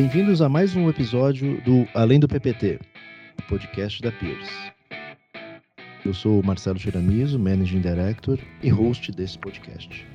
Bem-vindos 0.00 0.40
a 0.40 0.48
mais 0.48 0.74
um 0.74 0.88
episódio 0.88 1.60
do 1.60 1.86
Além 1.92 2.18
do 2.18 2.26
PPT, 2.26 2.80
podcast 3.50 4.00
da 4.00 4.10
Peers. 4.10 4.48
Eu 6.06 6.14
sou 6.14 6.40
o 6.40 6.42
Marcelo 6.42 6.78
Tiramiso, 6.78 7.38
Managing 7.38 7.82
Director 7.82 8.38
e 8.62 8.70
host 8.70 9.12
desse 9.12 9.38
podcast. 9.38 10.08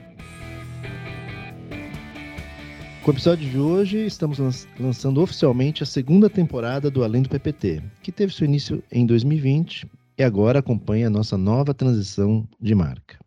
Com 3.03 3.11
o 3.11 3.13
episódio 3.13 3.47
de 3.47 3.59
hoje, 3.59 4.03
estamos 4.07 4.39
lançando 4.79 5.21
oficialmente 5.21 5.83
a 5.83 5.85
segunda 5.85 6.31
temporada 6.31 6.89
do 6.89 7.03
Além 7.03 7.21
do 7.21 7.29
PPT, 7.29 7.83
que 8.01 8.11
teve 8.11 8.33
seu 8.33 8.45
início 8.45 8.83
em 8.91 9.05
2020 9.05 9.87
e 10.17 10.23
agora 10.23 10.57
acompanha 10.57 11.05
a 11.05 11.11
nossa 11.11 11.37
nova 11.37 11.75
transição 11.75 12.49
de 12.59 12.73
marca. 12.73 13.19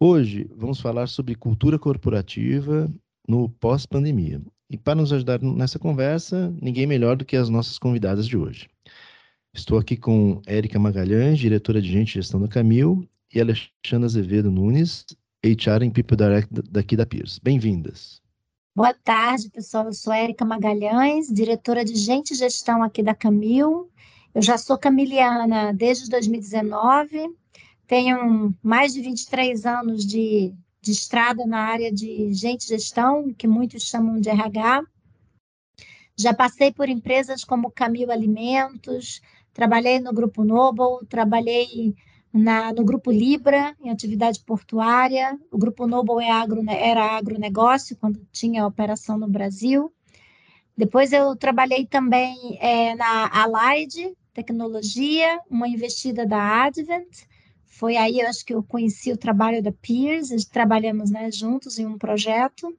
Hoje 0.00 0.50
vamos 0.56 0.80
falar 0.80 1.08
sobre 1.08 1.34
cultura 1.34 1.78
corporativa 1.78 2.90
no 3.28 3.50
pós-pandemia 3.50 4.40
e 4.70 4.76
para 4.76 4.94
nos 4.94 5.12
ajudar 5.12 5.40
nessa 5.40 5.78
conversa, 5.78 6.54
ninguém 6.60 6.86
melhor 6.86 7.16
do 7.16 7.24
que 7.24 7.36
as 7.36 7.48
nossas 7.48 7.78
convidadas 7.78 8.26
de 8.26 8.36
hoje. 8.36 8.68
Estou 9.54 9.78
aqui 9.78 9.96
com 9.96 10.42
Érica 10.46 10.78
Magalhães, 10.78 11.38
diretora 11.38 11.80
de 11.80 11.90
Gente 11.90 12.10
e 12.10 12.14
Gestão 12.14 12.40
da 12.40 12.48
Camil, 12.48 13.08
e 13.34 13.40
Alexandra 13.40 14.06
Azevedo 14.06 14.50
Nunes, 14.50 15.04
HR 15.44 15.82
em 15.82 15.90
People 15.90 16.16
Direct 16.16 16.52
daqui 16.70 16.96
da 16.96 17.06
Peers. 17.06 17.38
Bem-vindas. 17.38 18.20
Boa 18.74 18.94
tarde, 18.94 19.50
pessoal. 19.50 19.86
Eu 19.86 19.92
sou 19.92 20.12
Érica 20.12 20.44
Magalhães, 20.44 21.28
diretora 21.28 21.84
de 21.84 21.94
Gente 21.96 22.32
e 22.32 22.36
Gestão 22.36 22.82
aqui 22.82 23.02
da 23.02 23.14
Camil. 23.14 23.90
Eu 24.34 24.42
já 24.42 24.56
sou 24.56 24.78
camiliana 24.78 25.72
desde 25.72 26.08
2019, 26.08 27.34
tenho 27.86 28.54
mais 28.62 28.92
de 28.92 29.00
23 29.00 29.66
anos 29.66 30.06
de 30.06 30.54
de 30.88 30.92
estrada 30.92 31.46
na 31.46 31.58
área 31.58 31.92
de 31.92 32.32
gente 32.32 32.66
gestão, 32.66 33.30
que 33.34 33.46
muitos 33.46 33.82
chamam 33.82 34.18
de 34.18 34.30
RH. 34.30 34.82
Já 36.16 36.32
passei 36.32 36.72
por 36.72 36.88
empresas 36.88 37.44
como 37.44 37.70
Camil 37.70 38.10
Alimentos, 38.10 39.20
trabalhei 39.52 40.00
no 40.00 40.14
Grupo 40.14 40.44
Noble, 40.44 41.06
trabalhei 41.06 41.94
na, 42.32 42.72
no 42.72 42.82
Grupo 42.84 43.12
Libra, 43.12 43.76
em 43.82 43.90
atividade 43.90 44.40
portuária. 44.40 45.38
O 45.52 45.58
Grupo 45.58 45.86
Noble 45.86 46.24
é 46.24 46.30
agro, 46.30 46.64
era 46.66 47.18
agronegócio, 47.18 47.94
quando 47.96 48.26
tinha 48.32 48.66
operação 48.66 49.18
no 49.18 49.28
Brasil. 49.28 49.92
Depois 50.74 51.12
eu 51.12 51.36
trabalhei 51.36 51.84
também 51.84 52.58
é, 52.62 52.94
na 52.94 53.28
Allied 53.30 54.16
Tecnologia, 54.32 55.38
uma 55.50 55.68
investida 55.68 56.24
da 56.24 56.64
Advent, 56.64 57.26
foi 57.68 57.96
aí, 57.96 58.20
eu 58.20 58.28
acho 58.28 58.44
que 58.44 58.54
eu 58.54 58.62
conheci 58.62 59.12
o 59.12 59.16
trabalho 59.16 59.62
da 59.62 59.70
Peers, 59.70 60.30
trabalhamos 60.46 61.10
né, 61.10 61.30
juntos 61.30 61.78
em 61.78 61.86
um 61.86 61.98
projeto. 61.98 62.74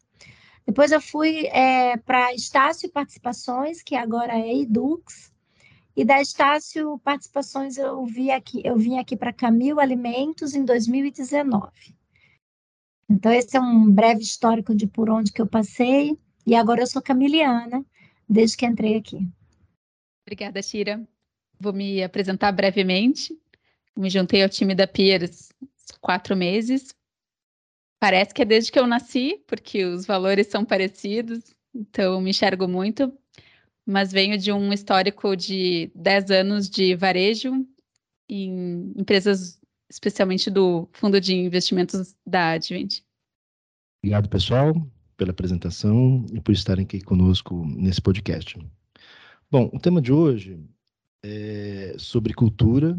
Depois 0.65 0.91
eu 0.91 0.99
fui 0.99 1.45
é, 1.47 1.95
para 1.97 2.33
Estácio 2.33 2.89
Participações, 2.89 3.81
que 3.81 3.95
agora 3.95 4.37
é 4.37 4.55
Edux, 4.57 5.31
e 5.95 6.03
da 6.03 6.21
Estácio 6.21 6.99
Participações 6.99 7.77
eu, 7.77 8.05
vi 8.05 8.31
aqui, 8.31 8.61
eu 8.63 8.77
vim 8.77 8.97
aqui 8.97 9.15
para 9.15 9.33
Camil 9.33 9.79
Alimentos 9.79 10.53
em 10.53 10.65
2019. 10.65 11.71
Então, 13.09 13.31
esse 13.31 13.57
é 13.57 13.61
um 13.61 13.89
breve 13.91 14.21
histórico 14.21 14.75
de 14.75 14.85
por 14.85 15.09
onde 15.09 15.31
que 15.31 15.41
eu 15.41 15.47
passei, 15.47 16.17
e 16.45 16.55
agora 16.55 16.81
eu 16.81 16.87
sou 16.87 17.01
camiliana, 17.01 17.85
desde 18.27 18.57
que 18.57 18.65
entrei 18.65 18.97
aqui. 18.97 19.27
Obrigada, 20.25 20.61
Shira. 20.61 21.07
Vou 21.59 21.73
me 21.73 22.03
apresentar 22.03 22.51
brevemente 22.51 23.37
me 23.99 24.09
juntei 24.09 24.41
ao 24.41 24.49
time 24.49 24.73
da 24.73 24.87
Piers 24.87 25.49
quatro 25.99 26.35
meses. 26.35 26.95
Parece 27.99 28.33
que 28.33 28.41
é 28.41 28.45
desde 28.45 28.71
que 28.71 28.79
eu 28.79 28.87
nasci, 28.87 29.43
porque 29.45 29.83
os 29.83 30.05
valores 30.05 30.47
são 30.47 30.63
parecidos, 30.63 31.53
então 31.75 32.21
me 32.21 32.29
enxergo 32.29 32.67
muito. 32.67 33.11
Mas 33.85 34.11
venho 34.11 34.37
de 34.37 34.51
um 34.53 34.71
histórico 34.71 35.35
de 35.35 35.91
10 35.95 36.31
anos 36.31 36.69
de 36.69 36.95
varejo 36.95 37.65
em 38.29 38.93
empresas, 38.95 39.59
especialmente 39.89 40.49
do 40.49 40.87
fundo 40.93 41.19
de 41.19 41.35
investimentos 41.35 42.15
da 42.25 42.51
Advent. 42.51 43.01
Obrigado, 44.01 44.29
pessoal, 44.29 44.73
pela 45.17 45.31
apresentação 45.31 46.25
e 46.31 46.39
por 46.39 46.53
estarem 46.53 46.85
aqui 46.85 47.01
conosco 47.01 47.65
nesse 47.65 48.01
podcast. 48.01 48.57
Bom, 49.51 49.69
o 49.73 49.79
tema 49.79 50.01
de 50.01 50.13
hoje 50.13 50.63
é 51.25 51.95
sobre 51.97 52.33
cultura 52.33 52.97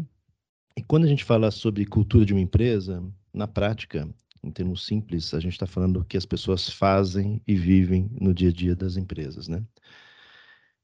e 0.81 0.83
quando 0.83 1.03
a 1.03 1.07
gente 1.07 1.23
fala 1.23 1.51
sobre 1.51 1.85
cultura 1.85 2.25
de 2.25 2.33
uma 2.33 2.41
empresa, 2.41 3.03
na 3.31 3.47
prática, 3.47 4.09
em 4.43 4.49
termos 4.49 4.83
simples, 4.83 5.31
a 5.31 5.39
gente 5.39 5.53
está 5.53 5.67
falando 5.67 5.99
do 5.99 6.05
que 6.05 6.17
as 6.17 6.25
pessoas 6.25 6.67
fazem 6.67 7.39
e 7.47 7.53
vivem 7.53 8.09
no 8.19 8.33
dia 8.33 8.49
a 8.49 8.51
dia 8.51 8.75
das 8.75 8.97
empresas, 8.97 9.47
né? 9.47 9.63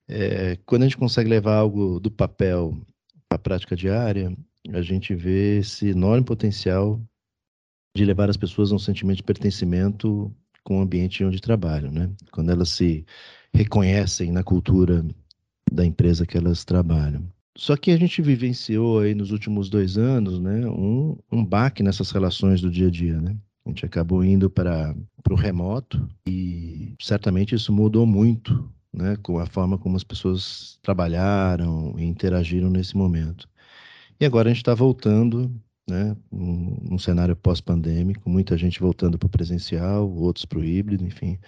É, 0.08 0.56
quando 0.68 0.84
a 0.84 0.86
gente 0.86 0.98
consegue 0.98 1.28
levar 1.28 1.56
algo 1.56 2.00
do 2.00 2.12
papel 2.12 2.80
para 3.28 3.38
a 3.38 3.40
prática 3.40 3.76
diária, 3.76 4.32
a 4.72 4.84
gente 4.84 5.16
vê 5.16 5.58
esse 5.58 5.88
enorme 5.88 6.24
potencial 6.24 7.02
de 7.96 8.06
levar 8.06 8.30
as 8.30 8.38
pessoas 8.38 8.72
a 8.72 8.76
um 8.76 8.80
sentimento 8.80 9.18
de 9.18 9.24
pertencimento 9.24 10.32
com 10.64 10.78
o 10.78 10.82
ambiente 10.82 11.26
onde 11.26 11.42
trabalham, 11.42 11.92
né? 11.92 12.12
Quando 12.32 12.52
elas 12.52 12.70
se 12.70 13.04
reconhecem 13.52 14.32
na 14.32 14.44
cultura 14.44 15.04
da 15.72 15.84
empresa 15.84 16.24
que 16.24 16.38
elas 16.38 16.64
trabalham. 16.64 17.28
Só 17.58 17.76
que 17.76 17.90
a 17.90 17.98
gente 17.98 18.22
vivenciou 18.22 19.00
aí 19.00 19.16
nos 19.16 19.32
últimos 19.32 19.68
dois 19.68 19.98
anos, 19.98 20.40
né, 20.40 20.68
um, 20.68 21.18
um 21.32 21.44
baque 21.44 21.82
nessas 21.82 22.12
relações 22.12 22.62
do 22.62 22.70
dia 22.70 22.88
a 22.88 22.92
dia, 22.92 23.20
né? 23.20 23.36
A 23.66 23.70
gente 23.70 23.84
acabou 23.84 24.24
indo 24.24 24.48
para 24.48 24.96
o 25.30 25.36
remoto 25.36 26.08
e 26.28 26.94
certamente 27.02 27.56
isso 27.56 27.74
mudou 27.74 28.06
muito, 28.06 28.72
né, 28.94 29.18
com 29.24 29.40
a 29.40 29.48
forma 29.48 29.76
como 29.76 29.98
as 29.98 30.04
pessoas 30.04 30.78
trabalharam 30.84 31.96
e 31.98 32.04
interagiram 32.04 32.70
nesse 32.70 32.96
momento. 32.96 33.50
E 34.20 34.26
agora 34.26 34.50
a 34.50 34.54
gente 34.54 34.62
está 34.62 34.76
voltando, 34.76 35.52
né, 35.90 36.16
num, 36.32 36.78
num 36.92 37.00
cenário 37.00 37.36
pós-pandêmico, 37.36 38.30
muita 38.30 38.56
gente 38.56 38.80
voltando 38.80 39.18
para 39.18 39.26
o 39.26 39.30
presencial, 39.30 40.08
outros 40.08 40.46
para 40.46 40.60
o 40.60 40.64
híbrido, 40.64 41.04
enfim. 41.04 41.40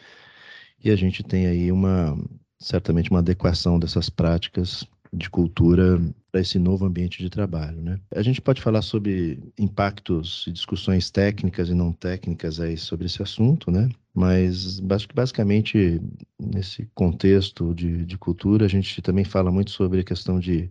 E 0.83 0.89
a 0.89 0.95
gente 0.95 1.21
tem 1.21 1.45
aí 1.45 1.71
uma, 1.71 2.17
certamente 2.59 3.11
uma 3.11 3.19
adequação 3.19 3.77
dessas 3.77 4.09
práticas 4.09 4.87
de 5.11 5.29
cultura 5.29 5.99
para 6.31 6.41
esse 6.41 6.59
novo 6.59 6.85
ambiente 6.85 7.23
de 7.23 7.29
trabalho. 7.29 7.81
Né? 7.81 7.99
A 8.15 8.21
gente 8.21 8.41
pode 8.41 8.61
falar 8.61 8.81
sobre 8.81 9.39
impactos 9.57 10.45
e 10.47 10.51
discussões 10.51 11.09
técnicas 11.09 11.69
e 11.69 11.73
não 11.73 11.91
técnicas 11.91 12.59
aí 12.59 12.77
sobre 12.77 13.07
esse 13.07 13.21
assunto, 13.21 13.71
né? 13.71 13.89
mas 14.13 14.79
basicamente 14.79 16.01
nesse 16.39 16.87
contexto 16.93 17.73
de, 17.73 18.05
de 18.05 18.17
cultura 18.17 18.65
a 18.65 18.69
gente 18.69 19.01
também 19.01 19.23
fala 19.23 19.51
muito 19.51 19.71
sobre 19.71 20.01
a 20.01 20.03
questão 20.03 20.39
de 20.39 20.69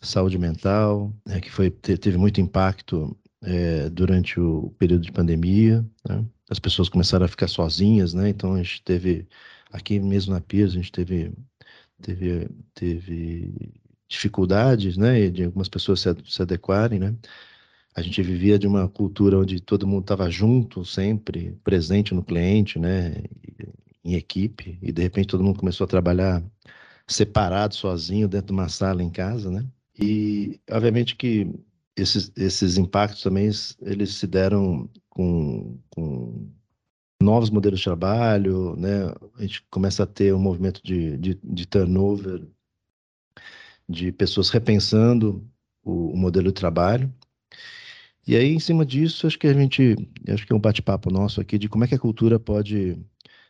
saúde 0.00 0.36
mental, 0.36 1.12
né, 1.24 1.40
que 1.40 1.50
foi, 1.50 1.70
teve 1.70 2.18
muito 2.18 2.40
impacto 2.40 3.16
é, 3.40 3.88
durante 3.88 4.40
o 4.40 4.74
período 4.78 5.02
de 5.02 5.12
pandemia. 5.12 5.84
Né? 6.08 6.24
As 6.50 6.58
pessoas 6.58 6.88
começaram 6.88 7.24
a 7.24 7.28
ficar 7.28 7.48
sozinhas, 7.48 8.12
né? 8.12 8.28
então 8.28 8.54
a 8.54 8.58
gente 8.58 8.82
teve, 8.82 9.26
aqui 9.70 10.00
mesmo 10.00 10.34
na 10.34 10.40
Piers, 10.40 10.72
a 10.72 10.76
gente 10.76 10.92
teve 10.92 11.32
teve, 12.02 12.48
teve 12.74 13.72
dificuldades, 14.08 14.96
né, 14.96 15.30
de 15.30 15.44
algumas 15.44 15.68
pessoas 15.68 16.00
se, 16.00 16.14
se 16.26 16.42
adequarem, 16.42 16.98
né. 16.98 17.16
A 17.94 18.02
gente 18.02 18.22
vivia 18.22 18.58
de 18.58 18.66
uma 18.66 18.88
cultura 18.88 19.38
onde 19.38 19.60
todo 19.60 19.86
mundo 19.86 20.02
estava 20.02 20.30
junto, 20.30 20.84
sempre 20.84 21.52
presente 21.64 22.14
no 22.14 22.24
cliente, 22.24 22.78
né, 22.78 23.14
em 24.04 24.14
equipe, 24.14 24.78
e 24.82 24.92
de 24.92 25.02
repente 25.02 25.28
todo 25.28 25.44
mundo 25.44 25.58
começou 25.58 25.84
a 25.84 25.88
trabalhar 25.88 26.42
separado, 27.06 27.74
sozinho, 27.74 28.28
dentro 28.28 28.48
de 28.48 28.52
uma 28.52 28.68
sala 28.68 29.02
em 29.02 29.10
casa, 29.10 29.50
né. 29.50 29.66
E 29.98 30.60
obviamente 30.70 31.16
que 31.16 31.50
esses, 31.96 32.32
esses 32.36 32.78
impactos 32.78 33.22
também 33.22 33.50
eles 33.80 34.14
se 34.14 34.26
deram 34.26 34.88
com, 35.10 35.78
com 35.90 36.50
novos 37.22 37.50
modelos 37.50 37.80
de 37.80 37.84
trabalho, 37.84 38.76
né? 38.76 39.06
A 39.38 39.42
gente 39.42 39.62
começa 39.70 40.02
a 40.02 40.06
ter 40.06 40.34
um 40.34 40.38
movimento 40.38 40.80
de, 40.84 41.16
de, 41.18 41.38
de 41.42 41.66
turnover, 41.66 42.46
de 43.88 44.12
pessoas 44.12 44.50
repensando 44.50 45.48
o, 45.82 46.12
o, 46.12 46.16
modelo 46.16 46.48
de 46.48 46.54
trabalho. 46.54 47.12
E 48.26 48.36
aí, 48.36 48.52
em 48.52 48.60
cima 48.60 48.86
disso, 48.86 49.26
acho 49.26 49.38
que 49.38 49.46
a 49.46 49.54
gente, 49.54 49.96
acho 50.28 50.46
que 50.46 50.52
é 50.52 50.56
um 50.56 50.60
bate-papo 50.60 51.10
nosso 51.10 51.40
aqui 51.40 51.58
de 51.58 51.68
como 51.68 51.84
é 51.84 51.88
que 51.88 51.94
a 51.94 51.98
cultura 51.98 52.38
pode 52.38 52.98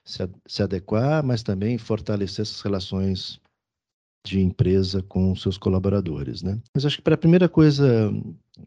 se, 0.04 0.18
se 0.46 0.62
adequar, 0.62 1.24
mas 1.24 1.42
também 1.42 1.76
fortalecer 1.78 2.42
essas 2.42 2.60
relações 2.60 3.40
de 4.24 4.40
empresa 4.40 5.02
com 5.02 5.34
seus 5.34 5.58
colaboradores, 5.58 6.42
né? 6.42 6.60
Mas 6.74 6.86
acho 6.86 6.96
que 6.96 7.02
para 7.02 7.14
a 7.14 7.18
primeira 7.18 7.48
coisa 7.48 8.12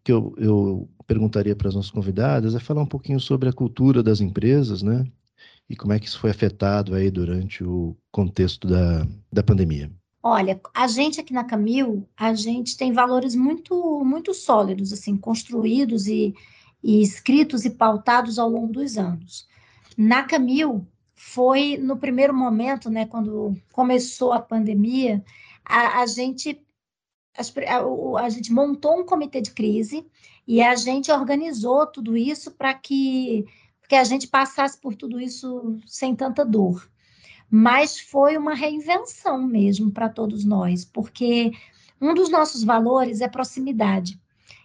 que 0.03 0.11
eu, 0.11 0.33
eu 0.37 0.89
perguntaria 1.07 1.55
para 1.55 1.69
as 1.69 1.75
nossas 1.75 1.91
convidadas 1.91 2.55
é 2.55 2.59
falar 2.59 2.81
um 2.81 2.87
pouquinho 2.87 3.19
sobre 3.19 3.47
a 3.47 3.53
cultura 3.53 4.03
das 4.03 4.19
empresas, 4.19 4.81
né? 4.81 5.05
E 5.69 5.75
como 5.75 5.93
é 5.93 5.99
que 5.99 6.07
isso 6.07 6.19
foi 6.19 6.29
afetado 6.29 6.93
aí 6.93 7.09
durante 7.09 7.63
o 7.63 7.95
contexto 8.11 8.67
da, 8.67 9.07
da 9.31 9.41
pandemia. 9.41 9.91
Olha, 10.21 10.59
a 10.73 10.87
gente 10.87 11.19
aqui 11.19 11.33
na 11.33 11.43
Camil, 11.43 12.07
a 12.17 12.33
gente 12.33 12.75
tem 12.75 12.91
valores 12.91 13.35
muito, 13.35 14.03
muito 14.03 14.33
sólidos, 14.33 14.91
assim, 14.91 15.15
construídos 15.15 16.07
e, 16.07 16.33
e 16.83 17.01
escritos 17.01 17.63
e 17.63 17.69
pautados 17.69 18.39
ao 18.39 18.49
longo 18.49 18.73
dos 18.73 18.97
anos. 18.97 19.47
Na 19.97 20.23
Camil, 20.23 20.85
foi 21.15 21.77
no 21.77 21.97
primeiro 21.97 22.33
momento, 22.33 22.89
né, 22.89 23.05
quando 23.05 23.55
começou 23.71 24.33
a 24.33 24.39
pandemia, 24.39 25.23
a, 25.65 26.01
a 26.01 26.05
gente 26.05 26.61
a, 27.37 28.29
gente 28.29 28.53
montou 28.53 28.99
um 28.99 29.05
comitê 29.05 29.41
de 29.41 29.51
crise 29.51 30.05
e 30.47 30.61
a 30.61 30.75
gente 30.75 31.11
organizou 31.11 31.85
tudo 31.85 32.15
isso 32.15 32.51
para 32.51 32.73
que, 32.73 33.45
que 33.89 33.95
a 33.95 34.03
gente 34.03 34.27
passasse 34.27 34.79
por 34.79 34.95
tudo 34.95 35.19
isso 35.19 35.77
sem 35.85 36.15
tanta 36.15 36.45
dor. 36.45 36.89
Mas 37.49 37.99
foi 37.99 38.37
uma 38.37 38.53
reinvenção 38.53 39.41
mesmo 39.41 39.91
para 39.91 40.09
todos 40.09 40.45
nós, 40.45 40.85
porque 40.85 41.51
um 42.01 42.13
dos 42.13 42.29
nossos 42.29 42.63
valores 42.63 43.21
é 43.21 43.27
proximidade. 43.27 44.19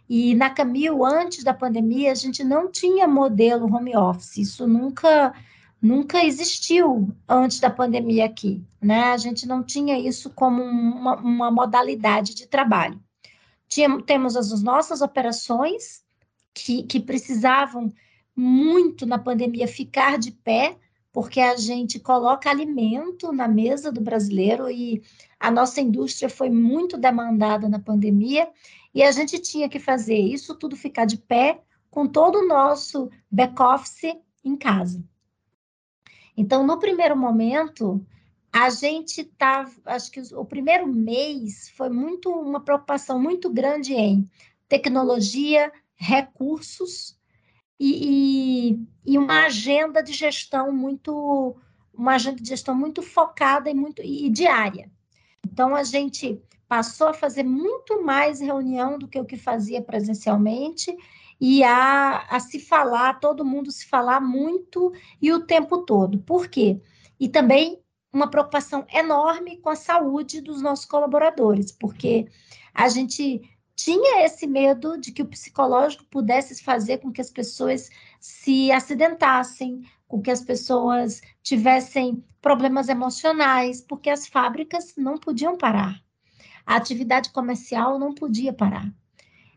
E 0.08 0.34
na 0.34 0.50
Camil, 0.50 1.04
antes 1.04 1.44
da 1.44 1.54
pandemia, 1.54 2.10
a 2.10 2.16
gente 2.16 2.42
não 2.42 2.70
tinha 2.70 3.06
modelo 3.06 3.72
home 3.72 3.96
office. 3.96 4.38
Isso 4.38 4.66
nunca 4.66 5.32
nunca 5.80 6.24
existiu 6.24 7.14
antes 7.28 7.60
da 7.60 7.70
pandemia 7.70 8.26
aqui, 8.26 8.62
né? 8.80 9.04
A 9.04 9.16
gente 9.16 9.46
não 9.46 9.62
tinha 9.62 9.98
isso 9.98 10.30
como 10.30 10.62
uma, 10.62 11.16
uma 11.16 11.50
modalidade 11.50 12.34
de 12.34 12.46
trabalho. 12.46 13.00
Tinha, 13.68 14.02
temos 14.02 14.36
as 14.36 14.62
nossas 14.62 15.00
operações 15.00 16.04
que, 16.52 16.82
que 16.82 17.00
precisavam 17.00 17.92
muito 18.34 19.06
na 19.06 19.18
pandemia 19.18 19.66
ficar 19.66 20.18
de 20.18 20.32
pé, 20.32 20.76
porque 21.12 21.40
a 21.40 21.56
gente 21.56 21.98
coloca 21.98 22.50
alimento 22.50 23.32
na 23.32 23.48
mesa 23.48 23.90
do 23.90 24.00
brasileiro 24.00 24.70
e 24.70 25.02
a 25.38 25.50
nossa 25.50 25.80
indústria 25.80 26.28
foi 26.28 26.50
muito 26.50 26.96
demandada 26.96 27.68
na 27.68 27.78
pandemia 27.78 28.48
e 28.94 29.02
a 29.02 29.10
gente 29.10 29.38
tinha 29.38 29.68
que 29.68 29.78
fazer 29.78 30.18
isso 30.18 30.54
tudo 30.54 30.76
ficar 30.76 31.04
de 31.04 31.16
pé 31.16 31.62
com 31.90 32.06
todo 32.06 32.40
o 32.40 32.46
nosso 32.46 33.10
back-office 33.30 34.16
em 34.44 34.56
casa. 34.56 35.02
Então, 36.40 36.66
no 36.66 36.78
primeiro 36.78 37.14
momento, 37.14 38.02
a 38.50 38.70
gente 38.70 39.20
estava, 39.20 39.70
acho 39.84 40.10
que 40.10 40.22
o 40.34 40.42
primeiro 40.42 40.86
mês 40.86 41.68
foi 41.76 41.90
muito 41.90 42.30
uma 42.30 42.60
preocupação 42.60 43.20
muito 43.20 43.50
grande 43.50 43.92
em 43.92 44.26
tecnologia, 44.66 45.70
recursos 45.94 47.14
e, 47.78 48.70
e, 48.72 49.12
e, 49.12 49.18
uma 49.18 49.44
agenda 49.44 50.02
de 50.02 50.14
gestão 50.14 50.72
muito, 50.72 51.54
uma 51.92 52.14
agenda 52.14 52.40
de 52.40 52.48
gestão 52.48 52.74
muito 52.74 53.02
focada 53.02 53.68
e 53.68 53.74
muito 53.74 54.00
e 54.02 54.30
diária. 54.30 54.90
Então 55.46 55.76
a 55.76 55.84
gente 55.84 56.42
passou 56.66 57.08
a 57.08 57.14
fazer 57.14 57.42
muito 57.42 58.02
mais 58.02 58.40
reunião 58.40 58.98
do 58.98 59.06
que 59.06 59.20
o 59.20 59.26
que 59.26 59.36
fazia 59.36 59.82
presencialmente 59.82 60.96
e 61.40 61.64
a, 61.64 62.26
a 62.28 62.40
se 62.40 62.60
falar, 62.60 63.20
todo 63.20 63.44
mundo 63.44 63.70
se 63.70 63.86
falar 63.86 64.20
muito 64.20 64.92
e 65.20 65.32
o 65.32 65.40
tempo 65.40 65.78
todo. 65.78 66.18
Por 66.18 66.48
quê? 66.48 66.80
E 67.18 67.28
também 67.28 67.80
uma 68.12 68.28
preocupação 68.28 68.84
enorme 68.92 69.56
com 69.58 69.70
a 69.70 69.76
saúde 69.76 70.40
dos 70.40 70.60
nossos 70.60 70.84
colaboradores, 70.84 71.72
porque 71.72 72.26
a 72.74 72.88
gente 72.88 73.40
tinha 73.74 74.24
esse 74.24 74.46
medo 74.46 74.98
de 74.98 75.12
que 75.12 75.22
o 75.22 75.28
psicológico 75.28 76.04
pudesse 76.10 76.62
fazer 76.62 76.98
com 76.98 77.10
que 77.10 77.20
as 77.20 77.30
pessoas 77.30 77.88
se 78.20 78.70
acidentassem, 78.70 79.82
com 80.06 80.20
que 80.20 80.30
as 80.30 80.42
pessoas 80.42 81.22
tivessem 81.42 82.22
problemas 82.42 82.88
emocionais, 82.88 83.80
porque 83.80 84.10
as 84.10 84.26
fábricas 84.26 84.94
não 84.96 85.16
podiam 85.16 85.56
parar 85.56 86.02
a 86.70 86.76
atividade 86.76 87.30
comercial 87.30 87.98
não 87.98 88.14
podia 88.14 88.52
parar. 88.52 88.88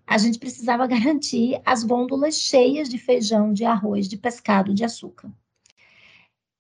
A 0.06 0.18
gente 0.18 0.40
precisava 0.40 0.86
garantir 0.88 1.62
as 1.66 1.84
gôndolas 1.84 2.36
cheias 2.36 2.90
de 2.90 2.98
feijão, 2.98 3.54
de 3.54 3.66
arroz, 3.66 4.08
de 4.08 4.18
pescado, 4.18 4.74
de 4.74 4.84
açúcar. 4.84 5.32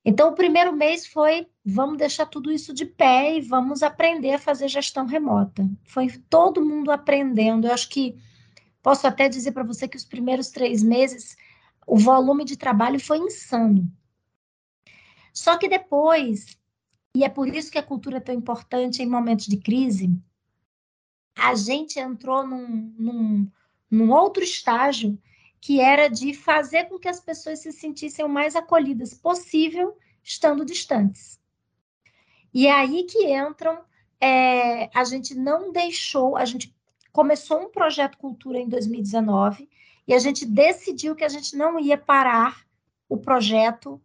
Então, 0.05 0.29
o 0.29 0.35
primeiro 0.35 0.73
mês 0.73 1.07
foi: 1.07 1.47
vamos 1.63 1.97
deixar 1.97 2.25
tudo 2.25 2.51
isso 2.51 2.73
de 2.73 2.85
pé 2.85 3.37
e 3.37 3.41
vamos 3.41 3.83
aprender 3.83 4.33
a 4.33 4.39
fazer 4.39 4.67
gestão 4.67 5.05
remota. 5.05 5.69
Foi 5.85 6.09
todo 6.29 6.65
mundo 6.65 6.91
aprendendo. 6.91 7.67
Eu 7.67 7.73
acho 7.73 7.89
que 7.89 8.15
posso 8.81 9.07
até 9.07 9.29
dizer 9.29 9.51
para 9.53 9.63
você 9.63 9.87
que 9.87 9.97
os 9.97 10.05
primeiros 10.05 10.49
três 10.49 10.83
meses 10.83 11.37
o 11.85 11.97
volume 11.97 12.45
de 12.45 12.57
trabalho 12.57 12.99
foi 12.99 13.17
insano. 13.17 13.91
Só 15.33 15.57
que 15.57 15.67
depois, 15.67 16.57
e 17.15 17.23
é 17.23 17.29
por 17.29 17.47
isso 17.47 17.71
que 17.71 17.77
a 17.77 17.83
cultura 17.83 18.17
é 18.17 18.21
tão 18.21 18.35
importante 18.35 19.01
em 19.01 19.09
momentos 19.09 19.45
de 19.47 19.57
crise, 19.57 20.09
a 21.35 21.55
gente 21.55 21.99
entrou 21.99 22.45
num, 22.45 22.93
num, 22.97 23.51
num 23.89 24.11
outro 24.11 24.43
estágio 24.43 25.17
que 25.59 25.79
era 25.79 26.09
de 26.09 26.33
fazer 26.33 26.85
com 26.85 26.99
que 26.99 27.07
as 27.07 27.19
pessoas 27.19 27.59
se 27.59 27.71
sentissem 27.71 28.25
o 28.25 28.29
mais 28.29 28.55
acolhidas 28.55 29.13
possível, 29.13 29.97
estando 30.21 30.65
distantes. 30.65 31.39
E 32.53 32.67
é 32.67 32.71
aí 32.71 33.03
que 33.03 33.33
entram, 33.33 33.79
é, 34.19 34.89
a 34.93 35.03
gente 35.03 35.33
não 35.33 35.71
deixou, 35.71 36.35
a 36.35 36.45
gente 36.45 36.75
começou 37.11 37.61
um 37.61 37.69
projeto 37.69 38.17
Cultura 38.17 38.59
em 38.59 38.67
2019 38.67 39.69
e 40.07 40.13
a 40.13 40.19
gente 40.19 40.45
decidiu 40.45 41.15
que 41.15 41.23
a 41.23 41.29
gente 41.29 41.55
não 41.55 41.79
ia 41.79 41.97
parar 41.97 42.65
o 43.07 43.17
projeto 43.17 44.01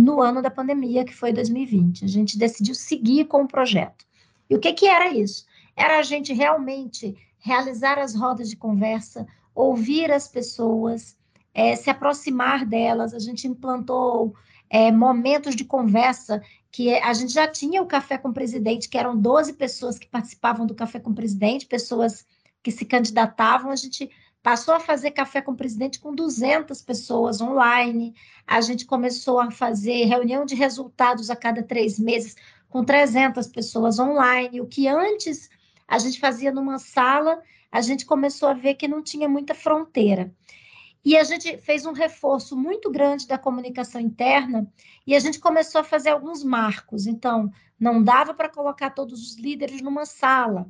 no 0.00 0.20
ano 0.20 0.40
da 0.40 0.50
pandemia, 0.50 1.04
que 1.04 1.14
foi 1.14 1.32
2020. 1.32 2.04
A 2.04 2.08
gente 2.08 2.38
decidiu 2.38 2.74
seguir 2.74 3.26
com 3.26 3.42
o 3.42 3.48
projeto. 3.48 4.04
E 4.48 4.56
o 4.56 4.58
que, 4.58 4.72
que 4.72 4.86
era 4.86 5.12
isso? 5.12 5.46
Era 5.76 5.98
a 5.98 6.02
gente 6.02 6.32
realmente 6.32 7.16
realizar 7.38 7.98
as 7.98 8.14
rodas 8.14 8.48
de 8.48 8.56
conversa, 8.56 9.26
ouvir 9.54 10.10
as 10.10 10.28
pessoas, 10.28 11.16
é, 11.52 11.74
se 11.76 11.90
aproximar 11.90 12.64
delas. 12.64 13.14
A 13.14 13.18
gente 13.18 13.46
implantou 13.46 14.34
é, 14.70 14.90
momentos 14.90 15.54
de 15.54 15.64
conversa 15.64 16.42
que 16.70 16.94
a 16.94 17.12
gente 17.12 17.32
já 17.32 17.46
tinha 17.46 17.82
o 17.82 17.86
Café 17.86 18.16
com 18.16 18.28
o 18.28 18.32
Presidente, 18.34 18.88
que 18.88 18.96
eram 18.96 19.16
12 19.16 19.52
pessoas 19.54 19.98
que 19.98 20.06
participavam 20.08 20.66
do 20.66 20.74
Café 20.74 20.98
com 20.98 21.10
o 21.10 21.14
Presidente, 21.14 21.66
pessoas 21.66 22.24
que 22.62 22.70
se 22.70 22.84
candidatavam. 22.86 23.70
A 23.70 23.76
gente 23.76 24.10
passou 24.42 24.74
a 24.74 24.80
fazer 24.80 25.10
Café 25.10 25.42
com 25.42 25.52
o 25.52 25.56
Presidente 25.56 26.00
com 26.00 26.14
200 26.14 26.80
pessoas 26.80 27.40
online. 27.40 28.14
A 28.46 28.60
gente 28.62 28.86
começou 28.86 29.38
a 29.38 29.50
fazer 29.50 30.06
reunião 30.06 30.46
de 30.46 30.54
resultados 30.54 31.28
a 31.28 31.36
cada 31.36 31.62
três 31.62 31.98
meses 31.98 32.34
com 32.70 32.82
300 32.82 33.46
pessoas 33.48 33.98
online, 33.98 34.62
o 34.62 34.66
que 34.66 34.88
antes 34.88 35.50
a 35.92 35.98
gente 35.98 36.18
fazia 36.18 36.50
numa 36.50 36.78
sala, 36.78 37.42
a 37.70 37.82
gente 37.82 38.06
começou 38.06 38.48
a 38.48 38.54
ver 38.54 38.76
que 38.76 38.88
não 38.88 39.02
tinha 39.02 39.28
muita 39.28 39.54
fronteira. 39.54 40.34
E 41.04 41.18
a 41.18 41.22
gente 41.22 41.58
fez 41.58 41.84
um 41.84 41.92
reforço 41.92 42.56
muito 42.56 42.90
grande 42.90 43.28
da 43.28 43.36
comunicação 43.36 44.00
interna 44.00 44.66
e 45.06 45.14
a 45.14 45.20
gente 45.20 45.38
começou 45.38 45.82
a 45.82 45.84
fazer 45.84 46.08
alguns 46.08 46.42
marcos. 46.42 47.06
Então, 47.06 47.52
não 47.78 48.02
dava 48.02 48.32
para 48.32 48.48
colocar 48.48 48.88
todos 48.88 49.20
os 49.20 49.36
líderes 49.36 49.82
numa 49.82 50.06
sala 50.06 50.66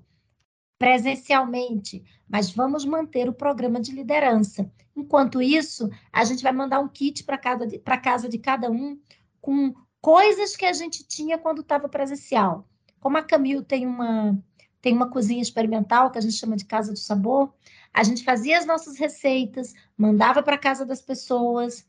presencialmente, 0.76 2.02
mas 2.28 2.50
vamos 2.50 2.84
manter 2.84 3.28
o 3.28 3.32
programa 3.32 3.80
de 3.80 3.92
liderança. 3.92 4.68
Enquanto 4.96 5.40
isso, 5.40 5.88
a 6.12 6.24
gente 6.24 6.42
vai 6.42 6.50
mandar 6.50 6.80
um 6.80 6.88
kit 6.88 7.22
para 7.22 7.38
casa, 7.38 8.28
de 8.28 8.38
cada 8.38 8.68
um 8.68 8.98
com 9.40 9.72
coisas 10.00 10.56
que 10.56 10.64
a 10.64 10.72
gente 10.72 11.06
tinha 11.06 11.38
quando 11.38 11.60
estava 11.60 11.88
presencial. 11.88 12.68
Como 12.98 13.16
a 13.16 13.22
Camil 13.22 13.62
tem 13.62 13.86
uma 13.86 14.36
tem 14.82 14.92
uma 14.92 15.08
cozinha 15.08 15.40
experimental 15.40 16.10
que 16.10 16.18
a 16.18 16.20
gente 16.20 16.34
chama 16.34 16.56
de 16.56 16.64
Casa 16.64 16.92
do 16.92 16.98
Sabor. 16.98 17.54
A 17.94 18.02
gente 18.02 18.24
fazia 18.24 18.58
as 18.58 18.66
nossas 18.66 18.98
receitas, 18.98 19.72
mandava 19.96 20.42
para 20.42 20.58
casa 20.58 20.84
das 20.84 21.00
pessoas. 21.00 21.86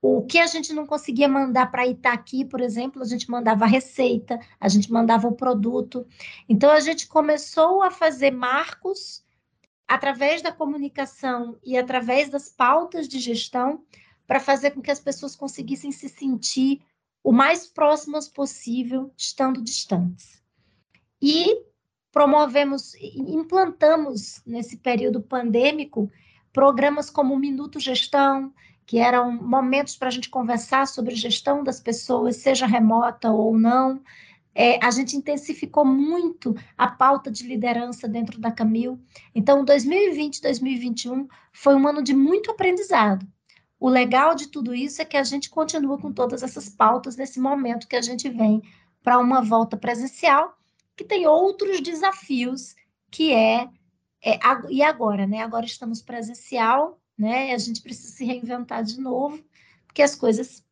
O 0.00 0.22
que 0.22 0.38
a 0.38 0.46
gente 0.46 0.72
não 0.72 0.86
conseguia 0.86 1.28
mandar 1.28 1.70
para 1.70 1.86
Itaqui, 1.86 2.44
por 2.44 2.60
exemplo, 2.60 3.02
a 3.02 3.04
gente 3.04 3.28
mandava 3.28 3.64
a 3.64 3.68
receita, 3.68 4.38
a 4.60 4.68
gente 4.68 4.90
mandava 4.92 5.26
o 5.26 5.34
produto. 5.34 6.06
Então, 6.48 6.70
a 6.70 6.80
gente 6.80 7.08
começou 7.08 7.82
a 7.82 7.90
fazer 7.90 8.30
marcos 8.30 9.24
através 9.88 10.40
da 10.40 10.52
comunicação 10.52 11.58
e 11.64 11.76
através 11.76 12.30
das 12.30 12.48
pautas 12.48 13.08
de 13.08 13.18
gestão 13.18 13.84
para 14.24 14.38
fazer 14.38 14.70
com 14.70 14.80
que 14.80 14.90
as 14.90 15.00
pessoas 15.00 15.34
conseguissem 15.34 15.90
se 15.90 16.08
sentir 16.08 16.80
o 17.24 17.32
mais 17.32 17.66
próximas 17.66 18.28
possível, 18.28 19.12
estando 19.16 19.60
distantes. 19.60 20.40
E 21.20 21.69
promovemos, 22.12 22.94
implantamos 22.96 24.42
nesse 24.46 24.76
período 24.76 25.20
pandêmico 25.20 26.10
programas 26.52 27.08
como 27.08 27.38
Minuto 27.38 27.78
Gestão, 27.78 28.52
que 28.84 28.98
eram 28.98 29.32
momentos 29.32 29.96
para 29.96 30.08
a 30.08 30.10
gente 30.10 30.28
conversar 30.28 30.86
sobre 30.86 31.14
gestão 31.14 31.62
das 31.62 31.80
pessoas, 31.80 32.36
seja 32.36 32.66
remota 32.66 33.30
ou 33.30 33.56
não. 33.56 34.02
É, 34.52 34.84
a 34.84 34.90
gente 34.90 35.16
intensificou 35.16 35.84
muito 35.84 36.56
a 36.76 36.88
pauta 36.88 37.30
de 37.30 37.46
liderança 37.46 38.08
dentro 38.08 38.40
da 38.40 38.50
Camil. 38.50 39.00
Então, 39.32 39.64
2020 39.64 40.42
2021 40.42 41.28
foi 41.52 41.76
um 41.76 41.86
ano 41.86 42.02
de 42.02 42.12
muito 42.12 42.50
aprendizado. 42.50 43.24
O 43.78 43.88
legal 43.88 44.34
de 44.34 44.48
tudo 44.48 44.74
isso 44.74 45.00
é 45.00 45.04
que 45.04 45.16
a 45.16 45.22
gente 45.22 45.48
continua 45.48 45.96
com 45.96 46.12
todas 46.12 46.42
essas 46.42 46.68
pautas 46.68 47.16
nesse 47.16 47.38
momento 47.38 47.86
que 47.86 47.96
a 47.96 48.02
gente 48.02 48.28
vem 48.28 48.60
para 49.04 49.20
uma 49.20 49.40
volta 49.40 49.76
presencial 49.76 50.59
que 51.00 51.04
tem 51.04 51.26
outros 51.26 51.80
desafios, 51.80 52.74
que 53.10 53.32
é, 53.32 53.66
é 54.22 54.38
e 54.68 54.82
agora, 54.82 55.26
né? 55.26 55.40
Agora 55.40 55.64
estamos 55.64 56.02
presencial, 56.02 57.00
né? 57.16 57.54
A 57.54 57.58
gente 57.58 57.80
precisa 57.80 58.12
se 58.12 58.22
reinventar 58.22 58.84
de 58.84 59.00
novo, 59.00 59.42
porque 59.86 60.02
as 60.02 60.14
coisas 60.14 60.62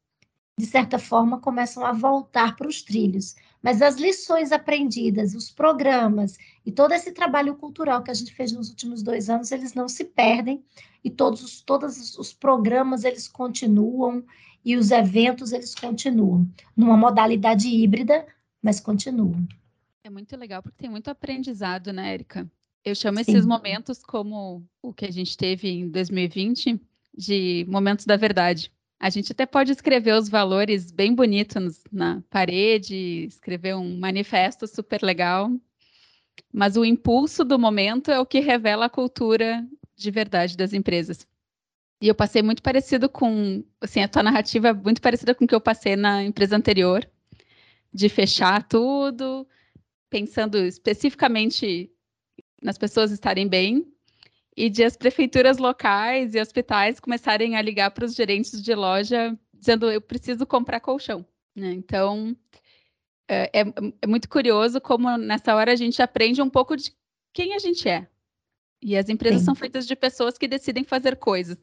de 0.59 0.67
certa 0.67 0.99
forma, 0.99 1.39
começam 1.41 1.87
a 1.87 1.93
voltar 1.93 2.57
para 2.57 2.67
os 2.67 2.83
trilhos. 2.83 3.37
Mas 3.63 3.81
as 3.81 3.95
lições 3.95 4.51
aprendidas, 4.51 5.33
os 5.33 5.53
programas 5.53 6.37
e 6.67 6.73
todo 6.73 6.93
esse 6.93 7.13
trabalho 7.13 7.55
cultural 7.55 8.03
que 8.03 8.11
a 8.11 8.15
gente 8.15 8.35
fez 8.35 8.51
nos 8.51 8.69
últimos 8.69 9.01
dois 9.01 9.31
anos, 9.31 9.53
eles 9.53 9.73
não 9.73 9.89
se 9.89 10.05
perdem 10.05 10.65
e 11.05 11.11
todos 11.11 11.45
os, 11.45 11.63
todos 11.63 12.19
os 12.19 12.33
programas 12.33 13.05
eles 13.05 13.29
continuam 13.29 14.25
e 14.65 14.77
os 14.77 14.91
eventos 14.91 15.53
eles 15.53 15.77
continuam 15.77 16.47
numa 16.77 16.97
modalidade 16.97 17.69
híbrida, 17.69 18.27
mas 18.61 18.81
continuam. 18.81 19.47
É 20.09 20.11
muito 20.11 20.35
legal 20.39 20.63
porque 20.63 20.79
tem 20.79 20.89
muito 20.89 21.09
aprendizado, 21.09 21.93
né, 21.93 22.15
Érica? 22.15 22.51
Eu 22.83 22.95
chamo 22.95 23.23
Sim. 23.23 23.31
esses 23.31 23.45
momentos 23.45 24.03
como 24.03 24.67
o 24.81 24.91
que 24.91 25.05
a 25.05 25.11
gente 25.11 25.37
teve 25.37 25.69
em 25.69 25.87
2020 25.91 26.81
de 27.15 27.67
momentos 27.69 28.07
da 28.07 28.17
verdade. 28.17 28.73
A 28.99 29.11
gente 29.11 29.33
até 29.33 29.45
pode 29.45 29.71
escrever 29.71 30.15
os 30.15 30.27
valores 30.27 30.91
bem 30.91 31.15
bonitos 31.15 31.85
na 31.93 32.23
parede, 32.31 33.27
escrever 33.27 33.77
um 33.77 33.99
manifesto 33.99 34.67
super 34.67 35.03
legal, 35.03 35.51
mas 36.51 36.79
o 36.79 36.87
impulso 36.87 37.45
do 37.45 37.59
momento 37.59 38.11
é 38.11 38.19
o 38.19 38.25
que 38.25 38.41
revela 38.41 38.87
a 38.87 38.91
cultura 38.91 39.63
de 39.95 40.11
verdade 40.11 40.57
das 40.57 40.73
empresas. 40.73 41.29
E 42.01 42.09
eu 42.09 42.15
passei 42.15 42.41
muito 42.41 42.63
parecido 42.63 43.11
com, 43.11 43.63
assim, 43.79 44.01
a 44.01 44.09
tua 44.09 44.23
narrativa 44.23 44.69
é 44.69 44.73
muito 44.73 45.03
parecida 45.03 45.35
com 45.35 45.45
o 45.45 45.47
que 45.47 45.55
eu 45.55 45.61
passei 45.61 45.97
na 45.97 46.25
empresa 46.25 46.57
anterior, 46.57 47.07
de 47.93 48.09
fechar 48.09 48.63
tudo, 48.67 49.47
pensando 50.11 50.59
especificamente 50.59 51.91
nas 52.63 52.79
pessoas 52.79 53.11
estarem 53.11 53.47
bem, 53.47 53.87
e 54.57 54.69
de 54.69 54.83
as 54.83 54.97
prefeituras 54.97 55.59
locais 55.59 56.35
e 56.35 56.41
hospitais 56.41 56.99
começarem 56.99 57.57
a 57.57 57.63
ligar 57.63 57.93
para 57.93 58.05
os 58.05 58.15
gerentes 58.15 58.61
de 58.61 58.75
loja 58.75 59.39
dizendo 59.55 59.91
eu 59.91 60.01
preciso 60.01 60.45
comprar 60.45 60.81
colchão. 60.81 61.25
Né? 61.55 61.73
Então 61.73 62.37
é, 63.29 63.61
é, 63.61 63.65
é, 64.03 64.07
muito 64.07 64.29
curioso 64.29 64.81
como 64.81 65.17
nessa 65.17 65.55
hora 65.55 65.73
a 65.73 65.77
gente 65.77 66.03
aprende 66.03 66.43
um 66.43 66.51
pouco 66.51 66.77
de 66.77 66.93
quem 67.33 67.55
a 67.55 67.59
gente 67.59 67.89
é. 67.89 68.09
E 68.83 68.97
as 68.97 69.09
empresas 69.09 69.41
Sim. 69.41 69.45
são 69.45 69.55
feitas 69.55 69.87
de 69.87 69.95
pessoas 69.95 70.39
que 70.39 70.49
decidem 70.49 70.83
fazer 70.83 71.17
coisas 71.17 71.57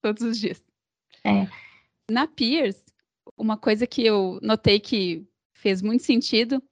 todos 0.00 0.22
os 0.22 0.38
dias. 0.38 0.62
É. 1.24 1.46
Na 2.10 2.26
Peers, 2.26 2.82
uma 3.36 3.58
coisa 3.58 3.86
que 3.86 4.04
eu 4.04 4.38
notei 4.42 4.78
que 4.78 5.26
fez 5.52 5.82
muito 5.82 6.04
sentido 6.04 6.62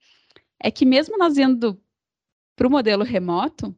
é 0.61 0.71
que 0.71 0.85
mesmo 0.85 1.19
nós 1.19 1.37
indo 1.37 1.81
para 2.55 2.67
o 2.67 2.71
modelo 2.71 3.05
remoto, 3.05 3.75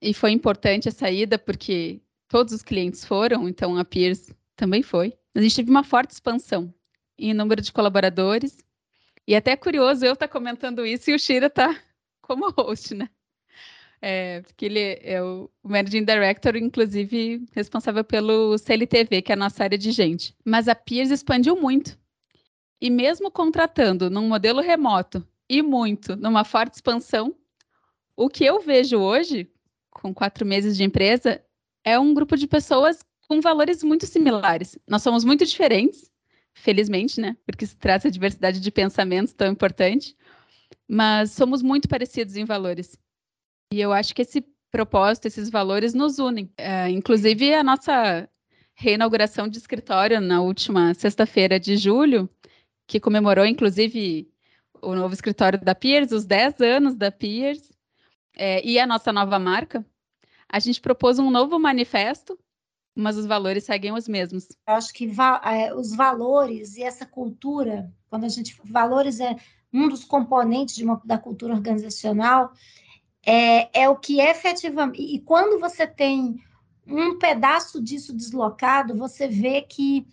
e 0.00 0.14
foi 0.14 0.30
importante 0.30 0.88
a 0.88 0.92
saída 0.92 1.38
porque 1.38 2.00
todos 2.28 2.52
os 2.52 2.62
clientes 2.62 3.04
foram, 3.04 3.48
então 3.48 3.76
a 3.76 3.84
Peers 3.84 4.32
também 4.56 4.82
foi. 4.82 5.14
A 5.34 5.40
gente 5.40 5.56
teve 5.56 5.70
uma 5.70 5.84
forte 5.84 6.12
expansão 6.12 6.72
em 7.18 7.34
número 7.34 7.60
de 7.60 7.72
colaboradores. 7.72 8.58
E 9.26 9.34
até 9.34 9.52
é 9.52 9.56
curioso 9.56 10.04
eu 10.04 10.14
estar 10.14 10.26
tá 10.26 10.32
comentando 10.32 10.84
isso 10.84 11.10
e 11.10 11.14
o 11.14 11.18
Shira 11.18 11.46
está 11.46 11.78
como 12.22 12.50
host, 12.50 12.94
né? 12.94 13.08
É, 14.02 14.40
porque 14.40 14.64
ele 14.64 14.98
é 15.02 15.22
o 15.22 15.50
Managing 15.62 16.04
Director, 16.04 16.56
inclusive 16.56 17.46
responsável 17.52 18.02
pelo 18.02 18.56
CLTV, 18.56 19.20
que 19.20 19.30
é 19.30 19.34
a 19.34 19.38
nossa 19.38 19.62
área 19.62 19.76
de 19.76 19.90
gente. 19.90 20.34
Mas 20.42 20.68
a 20.68 20.74
Peers 20.74 21.10
expandiu 21.10 21.54
muito. 21.54 21.98
E 22.80 22.88
mesmo 22.88 23.30
contratando 23.30 24.08
num 24.08 24.26
modelo 24.26 24.62
remoto 24.62 25.26
e 25.50 25.62
muito, 25.62 26.14
numa 26.14 26.44
forte 26.44 26.74
expansão, 26.74 27.34
o 28.16 28.28
que 28.28 28.44
eu 28.44 28.60
vejo 28.60 28.98
hoje, 28.98 29.50
com 29.90 30.14
quatro 30.14 30.46
meses 30.46 30.76
de 30.76 30.84
empresa, 30.84 31.44
é 31.84 31.98
um 31.98 32.14
grupo 32.14 32.36
de 32.36 32.46
pessoas 32.46 33.00
com 33.26 33.40
valores 33.40 33.82
muito 33.82 34.06
similares. 34.06 34.78
Nós 34.86 35.02
somos 35.02 35.24
muito 35.24 35.44
diferentes, 35.44 36.08
felizmente, 36.54 37.20
né? 37.20 37.36
Porque 37.44 37.66
se 37.66 37.76
trata 37.76 38.08
de 38.08 38.14
diversidade 38.14 38.60
de 38.60 38.70
pensamentos 38.70 39.32
tão 39.32 39.50
importante, 39.50 40.16
mas 40.86 41.32
somos 41.32 41.62
muito 41.62 41.88
parecidos 41.88 42.36
em 42.36 42.44
valores. 42.44 42.96
E 43.72 43.80
eu 43.80 43.92
acho 43.92 44.14
que 44.14 44.22
esse 44.22 44.44
propósito, 44.70 45.26
esses 45.26 45.50
valores 45.50 45.94
nos 45.94 46.20
unem. 46.20 46.48
É, 46.56 46.88
inclusive, 46.90 47.52
a 47.54 47.64
nossa 47.64 48.28
reinauguração 48.74 49.48
de 49.48 49.58
escritório 49.58 50.20
na 50.20 50.40
última 50.40 50.94
sexta-feira 50.94 51.58
de 51.58 51.76
julho, 51.76 52.30
que 52.86 53.00
comemorou, 53.00 53.44
inclusive, 53.44 54.29
o 54.82 54.94
novo 54.94 55.14
escritório 55.14 55.60
da 55.60 55.74
Peers, 55.74 56.12
os 56.12 56.24
10 56.24 56.60
anos 56.60 56.94
da 56.94 57.10
Peers, 57.10 57.70
é, 58.36 58.64
e 58.66 58.78
a 58.78 58.86
nossa 58.86 59.12
nova 59.12 59.38
marca, 59.38 59.84
a 60.48 60.58
gente 60.58 60.80
propôs 60.80 61.18
um 61.18 61.30
novo 61.30 61.58
manifesto, 61.58 62.38
mas 62.94 63.16
os 63.16 63.26
valores 63.26 63.64
seguem 63.64 63.92
os 63.92 64.08
mesmos. 64.08 64.48
Eu 64.66 64.74
acho 64.74 64.92
que 64.92 65.06
va 65.06 65.40
é, 65.44 65.74
os 65.74 65.94
valores 65.94 66.76
e 66.76 66.82
essa 66.82 67.06
cultura, 67.06 67.92
quando 68.08 68.24
a 68.24 68.28
gente 68.28 68.58
valores 68.64 69.20
é 69.20 69.36
um 69.72 69.88
dos 69.88 70.04
componentes 70.04 70.78
uma, 70.78 71.00
da 71.04 71.16
cultura 71.16 71.54
organizacional, 71.54 72.52
é, 73.24 73.82
é 73.82 73.88
o 73.88 73.96
que 73.96 74.20
efetivamente. 74.20 75.02
E 75.02 75.20
quando 75.20 75.60
você 75.60 75.86
tem 75.86 76.42
um 76.86 77.18
pedaço 77.18 77.82
disso 77.82 78.12
deslocado, 78.12 78.96
você 78.96 79.28
vê 79.28 79.62
que 79.62 80.06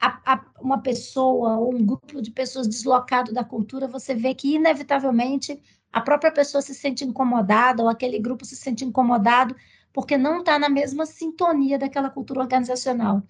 a, 0.00 0.34
a, 0.34 0.44
uma 0.60 0.78
pessoa 0.78 1.56
ou 1.56 1.74
um 1.74 1.84
grupo 1.84 2.20
de 2.20 2.30
pessoas 2.30 2.68
deslocado 2.68 3.32
da 3.32 3.44
cultura, 3.44 3.88
você 3.88 4.14
vê 4.14 4.34
que, 4.34 4.54
inevitavelmente, 4.54 5.60
a 5.92 6.00
própria 6.00 6.32
pessoa 6.32 6.60
se 6.60 6.74
sente 6.74 7.04
incomodada 7.04 7.82
ou 7.82 7.88
aquele 7.88 8.18
grupo 8.18 8.44
se 8.44 8.56
sente 8.56 8.84
incomodado 8.84 9.54
porque 9.92 10.18
não 10.18 10.40
está 10.40 10.58
na 10.58 10.68
mesma 10.68 11.06
sintonia 11.06 11.78
daquela 11.78 12.10
cultura 12.10 12.40
organizacional. 12.40 13.22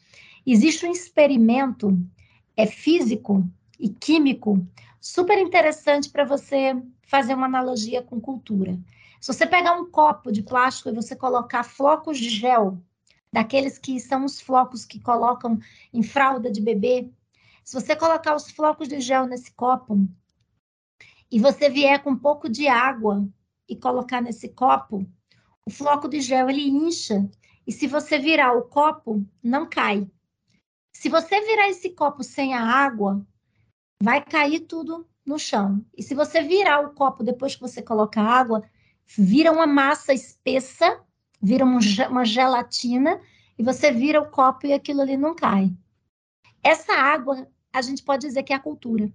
Existe 0.46 0.86
um 0.86 0.90
experimento 0.90 1.96
é 2.56 2.66
físico 2.66 3.44
e 3.78 3.88
químico 3.88 4.66
super 5.00 5.38
interessante 5.38 6.08
para 6.08 6.24
você 6.24 6.74
fazer 7.02 7.34
uma 7.34 7.46
analogia 7.46 8.02
com 8.02 8.20
cultura. 8.20 8.78
Se 9.20 9.32
você 9.32 9.46
pegar 9.46 9.72
um 9.72 9.90
copo 9.90 10.32
de 10.32 10.42
plástico 10.42 10.88
e 10.88 10.94
você 10.94 11.14
colocar 11.14 11.62
flocos 11.64 12.18
de 12.18 12.30
gel, 12.30 12.78
daqueles 13.34 13.78
que 13.78 13.98
são 13.98 14.24
os 14.24 14.40
flocos 14.40 14.84
que 14.84 15.00
colocam 15.00 15.58
em 15.92 16.04
fralda 16.04 16.52
de 16.52 16.60
bebê, 16.60 17.10
se 17.64 17.74
você 17.74 17.96
colocar 17.96 18.36
os 18.36 18.48
flocos 18.48 18.86
de 18.86 19.00
gel 19.00 19.26
nesse 19.26 19.50
copo 19.50 20.08
e 21.28 21.40
você 21.40 21.68
vier 21.68 22.00
com 22.00 22.10
um 22.10 22.16
pouco 22.16 22.48
de 22.48 22.68
água 22.68 23.28
e 23.68 23.74
colocar 23.74 24.20
nesse 24.20 24.50
copo, 24.50 25.04
o 25.66 25.70
floco 25.70 26.08
de 26.08 26.20
gel 26.20 26.48
ele 26.48 26.68
incha 26.68 27.28
e 27.66 27.72
se 27.72 27.88
você 27.88 28.20
virar 28.20 28.56
o 28.56 28.68
copo, 28.68 29.26
não 29.42 29.68
cai. 29.68 30.08
Se 30.92 31.08
você 31.08 31.40
virar 31.40 31.68
esse 31.68 31.90
copo 31.90 32.22
sem 32.22 32.54
a 32.54 32.62
água, 32.62 33.26
vai 34.00 34.24
cair 34.24 34.60
tudo 34.60 35.08
no 35.26 35.40
chão. 35.40 35.84
E 35.98 36.04
se 36.04 36.14
você 36.14 36.40
virar 36.40 36.82
o 36.82 36.94
copo 36.94 37.24
depois 37.24 37.56
que 37.56 37.62
você 37.62 37.82
coloca 37.82 38.20
a 38.20 38.30
água, 38.30 38.62
vira 39.04 39.50
uma 39.50 39.66
massa 39.66 40.12
espessa, 40.12 41.03
vira 41.44 41.62
uma 41.62 42.24
gelatina 42.24 43.20
e 43.58 43.62
você 43.62 43.92
vira 43.92 44.18
o 44.18 44.30
copo 44.30 44.66
e 44.66 44.72
aquilo 44.72 45.02
ali 45.02 45.14
não 45.14 45.34
cai. 45.34 45.70
Essa 46.62 46.94
água, 46.94 47.46
a 47.70 47.82
gente 47.82 48.02
pode 48.02 48.26
dizer 48.26 48.42
que 48.42 48.54
é 48.54 48.56
a 48.56 48.60
cultura. 48.60 49.12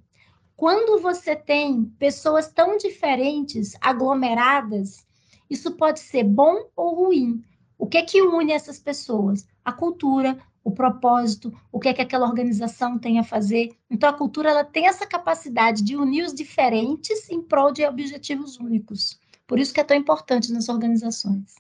Quando 0.56 1.02
você 1.02 1.36
tem 1.36 1.86
pessoas 1.98 2.52
tão 2.52 2.78
diferentes, 2.78 3.76
aglomeradas, 3.82 5.08
isso 5.50 5.72
pode 5.72 6.02
ser 6.02 6.24
bom 6.24 6.70
ou 6.76 7.06
ruim. 7.06 7.44
O 7.80 7.88
que 7.88 7.98
é 7.98 8.04
que 8.04 8.22
une 8.22 8.52
essas 8.52 8.78
pessoas? 8.78 9.48
A 9.66 9.72
cultura, 9.72 10.38
o 10.64 10.70
propósito, 10.70 11.52
o 11.72 11.80
que 11.80 11.90
é 11.90 11.94
que 11.94 12.02
aquela 12.02 12.28
organização 12.28 13.00
tem 13.00 13.18
a 13.18 13.24
fazer. 13.24 13.76
Então, 13.90 14.08
a 14.08 14.14
cultura 14.14 14.52
ela 14.52 14.64
tem 14.64 14.86
essa 14.86 15.08
capacidade 15.08 15.82
de 15.82 15.96
unir 15.96 16.26
os 16.26 16.34
diferentes 16.34 17.28
em 17.32 17.42
prol 17.42 17.72
de 17.72 17.84
objetivos 17.86 18.60
únicos. 18.60 19.20
Por 19.48 19.58
isso 19.58 19.74
que 19.74 19.80
é 19.80 19.84
tão 19.84 19.98
importante 19.98 20.52
nas 20.52 20.70
organizações. 20.70 21.56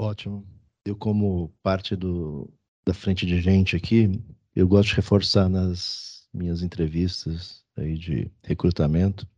Ótimo. 0.00 0.46
Eu, 0.82 0.96
como 0.96 1.52
parte 1.62 1.94
do, 1.94 2.50
da 2.86 2.94
frente 2.94 3.26
de 3.26 3.38
gente 3.38 3.76
aqui, 3.76 4.10
eu 4.56 4.66
gosto 4.66 4.88
de 4.88 4.96
reforçar 4.96 5.46
nas 5.46 6.26
minhas 6.32 6.62
entrevistas 6.62 7.62
aí 7.76 7.98
de 7.98 8.30
recrutamento, 8.42 9.28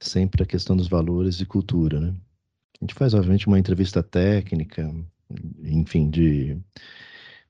sempre 0.00 0.44
a 0.44 0.46
questão 0.46 0.76
dos 0.76 0.86
valores 0.86 1.40
e 1.40 1.46
cultura, 1.46 1.98
né? 1.98 2.14
A 2.80 2.84
gente 2.84 2.94
faz, 2.94 3.12
obviamente, 3.12 3.48
uma 3.48 3.58
entrevista 3.58 4.04
técnica, 4.04 4.88
enfim, 5.64 6.10
de 6.10 6.56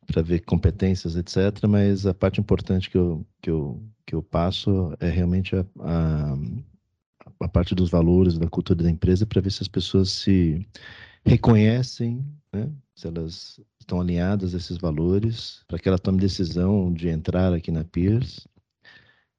para 0.07 0.23
ver 0.23 0.41
competências, 0.41 1.17
etc. 1.17 1.67
Mas 1.69 2.07
a 2.07 2.15
parte 2.15 2.41
importante 2.41 2.89
que 2.89 2.97
eu, 2.97 3.27
que 3.43 3.51
eu, 3.51 3.83
que 4.07 4.15
eu 4.15 4.23
passo 4.23 4.97
é 5.01 5.11
realmente 5.11 5.55
a, 5.55 5.67
a, 5.81 6.35
a 7.41 7.49
parte 7.49 7.75
dos 7.75 7.91
valores, 7.91 8.39
da 8.39 8.49
cultura 8.49 8.83
da 8.83 8.91
empresa, 8.91 9.27
para 9.27 9.43
ver 9.43 9.51
se 9.51 9.63
as 9.63 9.69
pessoas 9.69 10.11
se 10.11 10.67
reconhecem, 11.27 12.25
né? 12.53 12.71
se 12.95 13.07
elas 13.07 13.61
estão 13.81 14.01
alinhadas 14.01 14.55
a 14.55 14.57
esses 14.57 14.79
valores, 14.79 15.63
para 15.69 15.79
que 15.79 15.89
ela 15.89 15.99
tome 15.99 16.19
decisão 16.19 16.93
de 16.93 17.09
entrar 17.09 17.53
aqui 17.53 17.71
na 17.71 17.85
Peers 17.85 18.47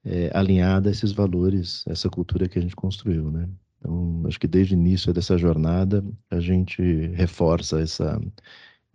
é, 0.06 0.30
alinhada 0.34 0.90
a 0.90 0.92
esses 0.92 1.12
valores, 1.12 1.84
essa 1.88 2.10
cultura 2.10 2.48
que 2.48 2.60
a 2.60 2.62
gente 2.62 2.76
construiu, 2.76 3.32
né? 3.32 3.50
Então, 3.80 4.24
acho 4.26 4.40
que 4.40 4.48
desde 4.48 4.74
o 4.74 4.78
início 4.78 5.14
dessa 5.14 5.38
jornada 5.38 6.04
a 6.30 6.40
gente 6.40 6.82
reforça 7.14 7.80
essa 7.80 8.20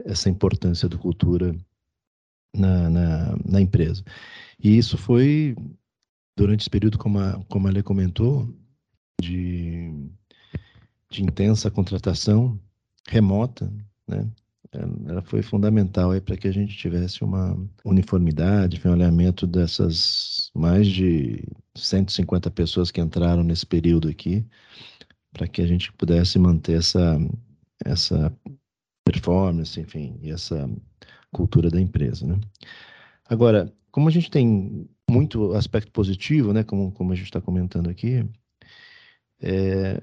essa 0.05 0.29
importância 0.29 0.89
da 0.89 0.97
cultura 0.97 1.55
na, 2.55 2.91
na, 2.91 3.37
na 3.45 3.61
empresa. 3.61 4.03
E 4.59 4.77
isso 4.77 4.97
foi, 4.97 5.55
durante 6.37 6.61
esse 6.61 6.71
período, 6.71 6.99
como 6.99 7.19
a, 7.19 7.43
como 7.49 7.69
a 7.69 7.71
Lê 7.71 7.83
comentou, 7.83 8.49
de, 9.21 9.93
de 11.11 11.23
intensa 11.23 11.71
contratação 11.71 12.59
remota, 13.09 13.73
né? 14.09 14.31
ela 15.07 15.21
foi 15.23 15.43
fundamental 15.43 16.19
para 16.23 16.37
que 16.37 16.49
a 16.49 16.53
gente 16.53 16.77
tivesse 16.77 17.23
uma 17.23 17.57
uniformidade, 17.85 18.81
um 18.87 18.91
olhamento 18.91 19.47
dessas 19.47 20.51
mais 20.55 20.87
de 20.87 21.45
150 21.77 22.51
pessoas 22.51 22.91
que 22.91 23.01
entraram 23.01 23.43
nesse 23.43 23.67
período 23.67 24.09
aqui, 24.09 24.47
para 25.33 25.47
que 25.47 25.61
a 25.61 25.67
gente 25.67 25.93
pudesse 25.93 26.39
manter 26.39 26.79
essa, 26.79 27.19
essa 27.85 28.35
performance, 29.05 29.79
enfim, 29.79 30.19
e 30.23 30.31
essa 30.31 30.69
cultura 31.31 31.71
da 31.71 31.81
empresa. 31.81 32.27
Né? 32.27 32.41
Agora, 33.29 33.71
como 33.91 34.09
a 34.09 34.13
gente 34.13 34.31
tem 34.31 34.89
muito 35.11 35.53
aspecto 35.53 35.93
positivo, 35.93 36.53
né, 36.53 36.65
como, 36.65 36.91
como 36.93 37.13
a 37.13 37.15
gente 37.15 37.27
está 37.27 37.41
comentando 37.41 37.91
aqui, 37.91 38.27
é, 39.41 40.01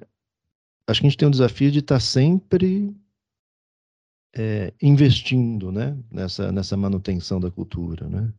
acho 0.90 1.02
que 1.02 1.08
a 1.08 1.10
gente 1.10 1.18
tem 1.18 1.28
um 1.28 1.32
desafio 1.32 1.72
de 1.72 1.80
estar 1.80 1.96
tá 1.96 2.00
sempre 2.00 2.96
é, 4.36 4.74
investindo 4.82 5.72
né, 5.72 5.98
nessa, 6.12 6.52
nessa 6.52 6.76
manutenção 6.76 7.40
da 7.40 7.52
cultura, 7.52 8.08
né? 8.08 8.32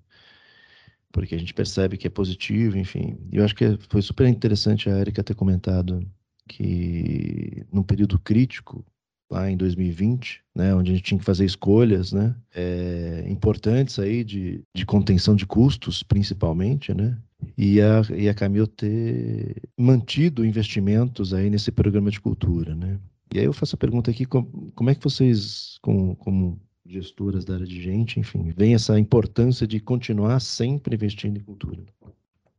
Porque 1.12 1.35
a 1.35 1.38
gente 1.38 1.54
percebe 1.54 1.97
que 1.97 2.07
é 2.07 2.11
positivo, 2.11 2.78
enfim. 2.78 3.19
Eu 3.33 3.45
acho 3.45 3.54
que 3.54 3.76
foi 3.88 4.00
super 4.00 4.28
interessante 4.28 4.88
a 4.88 4.99
Erika 4.99 5.25
ter 5.25 5.35
comentado 5.35 6.09
que 6.49 7.66
num 7.73 7.83
período 7.83 8.19
crítico, 8.19 8.85
lá 9.31 9.51
em 9.51 9.57
2020, 9.57 10.43
né, 10.55 10.75
onde 10.75 10.91
a 10.91 10.95
gente 10.95 11.05
tinha 11.05 11.19
que 11.19 11.25
fazer 11.25 11.45
escolhas, 11.45 12.13
né, 12.13 12.35
é, 12.55 13.25
importantes 13.29 13.99
aí 13.99 14.25
de, 14.25 14.63
de 14.75 14.85
contenção 14.85 15.37
de 15.37 15.47
custos, 15.47 16.03
principalmente, 16.03 16.93
né, 16.93 17.17
e 17.57 17.81
a, 17.81 18.03
e 18.15 18.29
a 18.29 18.35
Camil 18.35 18.67
ter 18.67 19.57
mantido 19.79 20.45
investimentos 20.45 21.33
aí 21.33 21.49
nesse 21.49 21.71
programa 21.71 22.11
de 22.11 22.21
cultura, 22.21 22.75
né. 22.75 22.99
E 23.33 23.39
aí 23.39 23.45
eu 23.45 23.53
faço 23.53 23.77
a 23.77 23.79
pergunta 23.79 24.11
aqui, 24.11 24.25
como, 24.25 24.73
como 24.75 24.91
é 24.91 24.95
que 24.95 25.05
vocês, 25.05 25.79
como, 25.81 26.17
como 26.17 26.61
gestoras 26.85 27.45
da 27.45 27.55
área 27.55 27.67
de 27.67 27.81
gente, 27.81 28.19
enfim, 28.19 28.53
veem 28.57 28.75
essa 28.75 28.99
importância 28.99 29.67
de 29.67 29.79
continuar 29.79 30.41
sempre 30.41 30.97
investindo 30.97 31.39
em 31.39 31.45
cultura? 31.45 31.81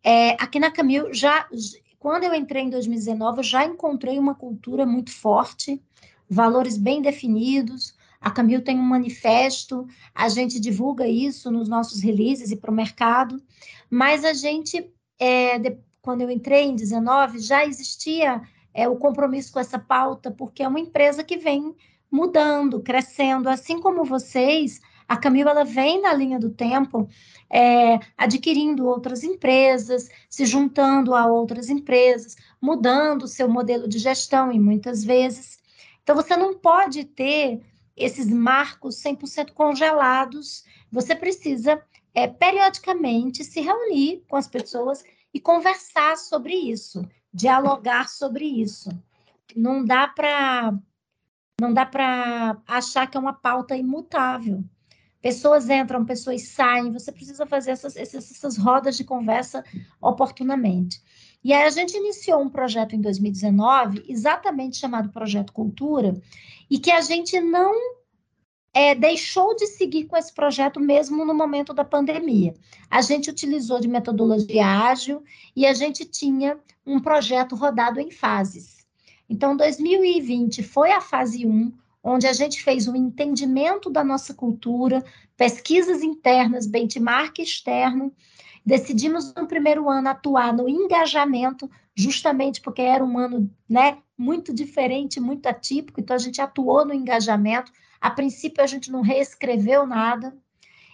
É, 0.02 0.32
aqui 0.42 0.60
na 0.60 0.72
Camil, 0.72 1.14
já, 1.14 1.48
quando 2.00 2.24
eu 2.24 2.34
entrei 2.34 2.64
em 2.64 2.70
2019, 2.70 3.40
eu 3.40 3.44
já 3.44 3.66
encontrei 3.66 4.18
uma 4.18 4.34
cultura 4.34 4.86
muito 4.86 5.12
forte, 5.12 5.82
valores 6.32 6.78
bem 6.78 7.02
definidos. 7.02 7.94
A 8.22 8.32
Camil 8.32 8.64
tem 8.64 8.80
um 8.80 8.84
manifesto, 8.84 9.86
a 10.16 10.30
gente 10.30 10.60
divulga 10.60 11.08
isso 11.08 11.52
nos 11.52 11.68
nossos 11.68 12.02
releases 12.02 12.52
e 12.52 12.56
para 12.56 12.72
o 12.72 12.74
mercado, 12.74 13.42
mas 13.90 14.24
a 14.24 14.32
gente, 14.32 14.90
é, 15.20 15.60
de, 15.60 15.78
quando 16.02 16.22
eu 16.22 16.30
entrei 16.30 16.66
em 16.66 16.76
19, 16.76 17.40
já 17.40 17.66
existia 17.66 18.42
é, 18.74 18.88
o 18.88 18.96
compromisso 18.96 19.52
com 19.52 19.60
essa 19.60 19.80
pauta, 19.80 20.32
porque 20.32 20.64
é 20.64 20.68
uma 20.68 20.80
empresa 20.80 21.24
que 21.24 21.36
vem 21.36 21.76
mudando, 22.12 22.80
crescendo, 22.80 23.50
assim 23.50 23.80
como 23.80 24.06
vocês, 24.06 24.80
a 25.08 25.18
Camila 25.18 25.52
ela 25.52 25.66
vem 25.66 26.02
na 26.02 26.14
linha 26.14 26.40
do 26.40 26.50
tempo, 26.50 27.10
é, 27.50 28.00
adquirindo 28.18 28.86
outras 28.86 29.24
empresas, 29.24 30.08
se 30.30 30.46
juntando 30.46 31.14
a 31.14 31.26
outras 31.26 31.70
empresas, 31.70 32.38
mudando 32.62 33.24
o 33.24 33.28
seu 33.28 33.50
modelo 33.50 33.90
de 33.90 34.00
gestão, 34.00 34.52
e 34.52 34.60
muitas 34.60 35.04
vezes. 35.04 35.61
Então, 36.04 36.16
você 36.16 36.36
não 36.36 36.58
pode 36.58 37.06
ter 37.06 37.62
esses 37.96 38.28
marcos 38.28 39.02
100% 39.02 39.52
congelados, 39.52 40.64
você 40.92 41.16
precisa, 41.16 41.82
é, 42.14 42.28
periodicamente, 42.28 43.44
se 43.44 43.62
reunir 43.62 44.24
com 44.28 44.36
as 44.36 44.48
pessoas 44.48 45.04
e 45.34 45.40
conversar 45.40 46.18
sobre 46.18 46.54
isso 46.54 47.08
dialogar 47.34 48.10
sobre 48.10 48.46
isso. 48.46 48.90
Não 49.56 49.84
dá 49.84 50.08
para 50.08 50.74
não 51.60 51.72
dá 51.72 51.86
para 51.86 52.58
achar 52.68 53.06
que 53.06 53.16
é 53.16 53.20
uma 53.20 53.34
pauta 53.34 53.76
imutável. 53.76 54.64
Pessoas 55.22 55.70
entram, 55.70 56.04
pessoas 56.04 56.48
saem, 56.48 56.92
você 56.92 57.12
precisa 57.12 57.46
fazer 57.46 57.72
essas, 57.72 57.96
essas, 57.96 58.32
essas 58.32 58.58
rodas 58.58 58.98
de 58.98 59.04
conversa 59.04 59.64
oportunamente. 60.02 61.00
E 61.44 61.54
aí 61.54 61.64
a 61.64 61.70
gente 61.70 61.98
iniciou 61.98 62.42
um 62.42 62.50
projeto 62.50 62.96
em 62.96 63.02
2019, 63.02 64.06
exatamente 64.08 64.78
chamado 64.78 65.10
Projeto 65.10 65.52
Cultura, 65.52 66.16
e 66.70 66.78
que 66.78 66.92
a 66.92 67.02
gente 67.02 67.40
não 67.40 67.74
é, 68.74 68.96
deixou 68.96 69.56
de 69.56 69.68
seguir 69.68 70.06
com 70.06 70.16
esse 70.16 70.34
projeto 70.34 70.80
mesmo 70.80 71.26
no 71.26 71.34
momento 71.34 71.74
da 71.74 71.84
pandemia. 71.84 72.54
A 72.90 73.02
gente 73.02 73.30
utilizou 73.30 73.80
de 73.80 73.88
metodologia 73.88 74.66
ágil 74.66 75.24
e 75.56 75.66
a 75.66 75.74
gente 75.74 76.06
tinha 76.06 76.58
um 76.86 77.00
projeto 77.00 77.56
rodado 77.56 78.00
em 78.00 78.12
fases. 78.12 78.86
Então, 79.30 79.56
2020 79.56 80.64
foi 80.64 80.92
a 80.92 81.02
fase 81.02 81.46
1, 81.46 81.74
onde 82.04 82.28
a 82.28 82.34
gente 82.34 82.64
fez 82.64 82.88
um 82.88 82.96
entendimento 82.96 83.90
da 83.90 84.04
nossa 84.04 84.34
cultura, 84.34 85.04
pesquisas 85.38 86.02
internas, 86.02 86.66
benchmark 86.66 87.40
externo. 87.40 88.14
Decidimos 88.66 89.34
no 89.34 89.48
primeiro 89.48 89.90
ano 89.90 90.10
atuar 90.10 90.54
no 90.54 90.70
engajamento, 90.70 91.70
justamente 91.96 92.62
porque 92.62 92.82
era 92.82 93.04
um 93.04 93.18
ano 93.18 93.50
né, 93.68 93.98
muito 94.18 94.54
diferente, 94.54 95.20
muito 95.20 95.48
atípico, 95.48 96.00
então 96.00 96.16
a 96.16 96.20
gente 96.20 96.40
atuou 96.40 96.86
no 96.86 96.94
engajamento 96.94 97.72
a 98.00 98.10
princípio, 98.10 98.64
a 98.64 98.68
gente 98.68 98.92
não 98.92 99.02
reescreveu 99.02 99.86
nada. 99.86 100.36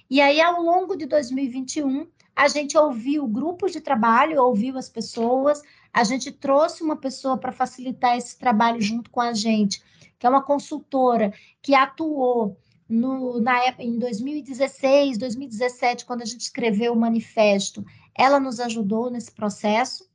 E 0.10 0.22
aí, 0.22 0.40
ao 0.42 0.62
longo 0.62 0.96
de 0.96 1.06
2021, 1.06 2.08
a 2.36 2.48
gente 2.48 2.78
ouviu 2.78 3.28
grupos 3.28 3.72
de 3.72 3.82
trabalho, 3.82 4.42
ouviu 4.42 4.78
as 4.78 4.88
pessoas, 4.88 5.62
a 5.94 6.04
gente 6.04 6.32
trouxe 6.32 6.84
uma 6.84 6.96
pessoa 6.96 7.38
para 7.38 7.52
facilitar 7.52 8.16
esse 8.16 8.38
trabalho 8.38 8.82
junto 8.82 9.10
com 9.10 9.20
a 9.20 9.34
gente, 9.34 9.82
que 10.20 10.26
é 10.26 10.30
uma 10.30 10.44
consultora 10.44 11.34
que 11.62 11.74
atuou 11.74 12.58
no, 12.90 13.40
na 13.42 13.64
época, 13.64 13.84
em 13.84 13.98
2016, 13.98 15.18
2017, 15.18 16.06
quando 16.06 16.22
a 16.22 16.26
gente 16.26 16.42
escreveu 16.42 16.94
o 16.94 17.00
manifesto, 17.00 17.86
ela 18.16 18.40
nos 18.40 18.60
ajudou 18.60 19.10
nesse 19.10 19.32
processo. 19.32 20.08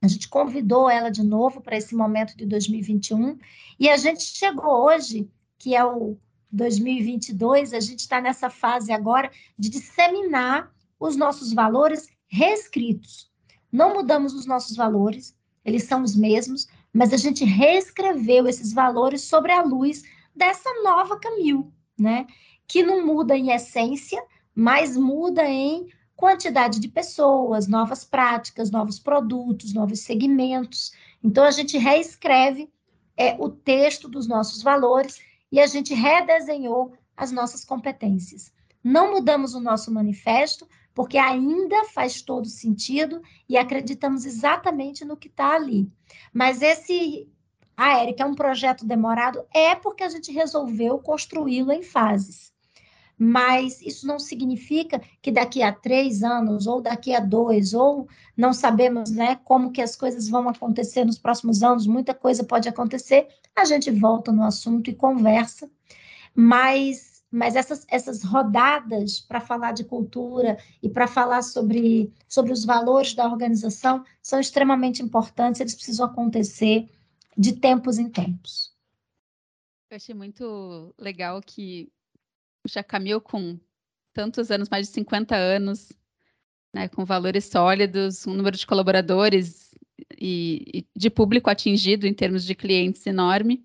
A 0.00 0.08
gente 0.08 0.28
convidou 0.28 0.88
ela 0.88 1.10
de 1.10 1.22
novo 1.22 1.60
para 1.60 1.76
esse 1.76 1.94
momento 1.94 2.36
de 2.36 2.46
2021 2.46 3.38
e 3.78 3.88
a 3.88 3.96
gente 3.96 4.22
chegou 4.22 4.84
hoje 4.84 5.30
que 5.58 5.74
é 5.74 5.84
o 5.84 6.16
2022, 6.50 7.74
a 7.74 7.80
gente 7.80 8.00
está 8.00 8.20
nessa 8.20 8.48
fase 8.48 8.92
agora 8.92 9.30
de 9.58 9.68
disseminar 9.68 10.72
os 10.98 11.16
nossos 11.16 11.52
valores 11.52 12.08
reescritos. 12.28 13.30
Não 13.70 13.92
mudamos 13.94 14.32
os 14.34 14.46
nossos 14.46 14.76
valores, 14.76 15.36
eles 15.64 15.84
são 15.84 16.02
os 16.02 16.16
mesmos, 16.16 16.66
mas 16.92 17.12
a 17.12 17.16
gente 17.16 17.44
reescreveu 17.44 18.46
esses 18.46 18.72
valores 18.72 19.22
sobre 19.22 19.52
a 19.52 19.62
luz 19.62 20.02
dessa 20.34 20.70
nova 20.82 21.18
Camil, 21.18 21.72
né? 21.98 22.26
Que 22.66 22.82
não 22.82 23.04
muda 23.04 23.36
em 23.36 23.50
essência, 23.50 24.22
mas 24.54 24.96
muda 24.96 25.44
em 25.44 25.88
quantidade 26.14 26.80
de 26.80 26.88
pessoas, 26.88 27.68
novas 27.68 28.04
práticas, 28.04 28.70
novos 28.70 28.98
produtos, 28.98 29.72
novos 29.72 30.00
segmentos. 30.00 30.92
Então 31.22 31.44
a 31.44 31.50
gente 31.50 31.78
reescreve 31.78 32.70
é, 33.16 33.36
o 33.38 33.48
texto 33.48 34.08
dos 34.08 34.26
nossos 34.26 34.62
valores 34.62 35.20
e 35.50 35.60
a 35.60 35.66
gente 35.66 35.94
redesenhou 35.94 36.92
as 37.16 37.32
nossas 37.32 37.64
competências. 37.64 38.52
Não 38.82 39.12
mudamos 39.12 39.54
o 39.54 39.60
nosso 39.60 39.92
manifesto, 39.92 40.68
porque 40.94 41.18
ainda 41.18 41.84
faz 41.84 42.22
todo 42.22 42.48
sentido 42.48 43.22
e 43.48 43.56
acreditamos 43.56 44.24
exatamente 44.24 45.04
no 45.04 45.16
que 45.16 45.28
está 45.28 45.54
ali. 45.54 45.88
Mas 46.32 46.62
esse, 46.62 47.28
a 47.78 48.00
Érica, 48.00 48.24
é 48.24 48.26
um 48.26 48.34
projeto 48.34 48.84
demorado, 48.84 49.44
é 49.54 49.72
porque 49.72 50.02
a 50.02 50.08
gente 50.08 50.32
resolveu 50.32 50.98
construí-lo 50.98 51.70
em 51.70 51.84
fases. 51.84 52.52
Mas 53.16 53.80
isso 53.80 54.04
não 54.04 54.18
significa 54.18 55.00
que 55.22 55.30
daqui 55.30 55.62
a 55.62 55.72
três 55.72 56.24
anos, 56.24 56.66
ou 56.66 56.80
daqui 56.80 57.14
a 57.14 57.20
dois, 57.20 57.74
ou 57.74 58.08
não 58.36 58.52
sabemos 58.52 59.12
né, 59.12 59.36
como 59.44 59.70
que 59.70 59.80
as 59.80 59.94
coisas 59.94 60.28
vão 60.28 60.48
acontecer 60.48 61.04
nos 61.04 61.20
próximos 61.20 61.62
anos, 61.62 61.86
muita 61.86 62.12
coisa 62.12 62.42
pode 62.42 62.68
acontecer, 62.68 63.28
a 63.54 63.64
gente 63.64 63.92
volta 63.92 64.32
no 64.32 64.42
assunto 64.42 64.90
e 64.90 64.94
conversa, 64.94 65.70
mas, 66.34 67.22
mas 67.30 67.54
essas, 67.54 67.86
essas 67.88 68.24
rodadas 68.24 69.20
para 69.20 69.40
falar 69.40 69.70
de 69.70 69.84
cultura 69.84 70.58
e 70.82 70.88
para 70.88 71.06
falar 71.06 71.42
sobre, 71.42 72.12
sobre 72.28 72.52
os 72.52 72.64
valores 72.64 73.14
da 73.14 73.24
organização 73.24 74.02
são 74.20 74.40
extremamente 74.40 75.00
importantes, 75.00 75.60
eles 75.60 75.76
precisam 75.76 76.06
acontecer 76.06 76.88
de 77.38 77.52
tempos 77.52 77.98
em 77.98 78.10
tempos. 78.10 78.74
Eu 79.88 79.96
achei 79.96 80.14
muito 80.14 80.92
legal 80.98 81.40
que 81.40 81.90
já 82.66 82.82
caminhou 82.82 83.20
com 83.20 83.58
tantos 84.12 84.50
anos, 84.50 84.68
mais 84.68 84.88
de 84.88 84.94
50 84.94 85.36
anos, 85.36 85.92
né, 86.74 86.88
com 86.88 87.04
valores 87.04 87.44
sólidos, 87.44 88.26
um 88.26 88.34
número 88.34 88.56
de 88.56 88.66
colaboradores 88.66 89.72
e, 90.20 90.64
e, 90.74 90.86
de 90.98 91.08
público 91.08 91.48
atingido 91.48 92.06
em 92.06 92.12
termos 92.12 92.44
de 92.44 92.54
clientes 92.56 93.06
enorme, 93.06 93.64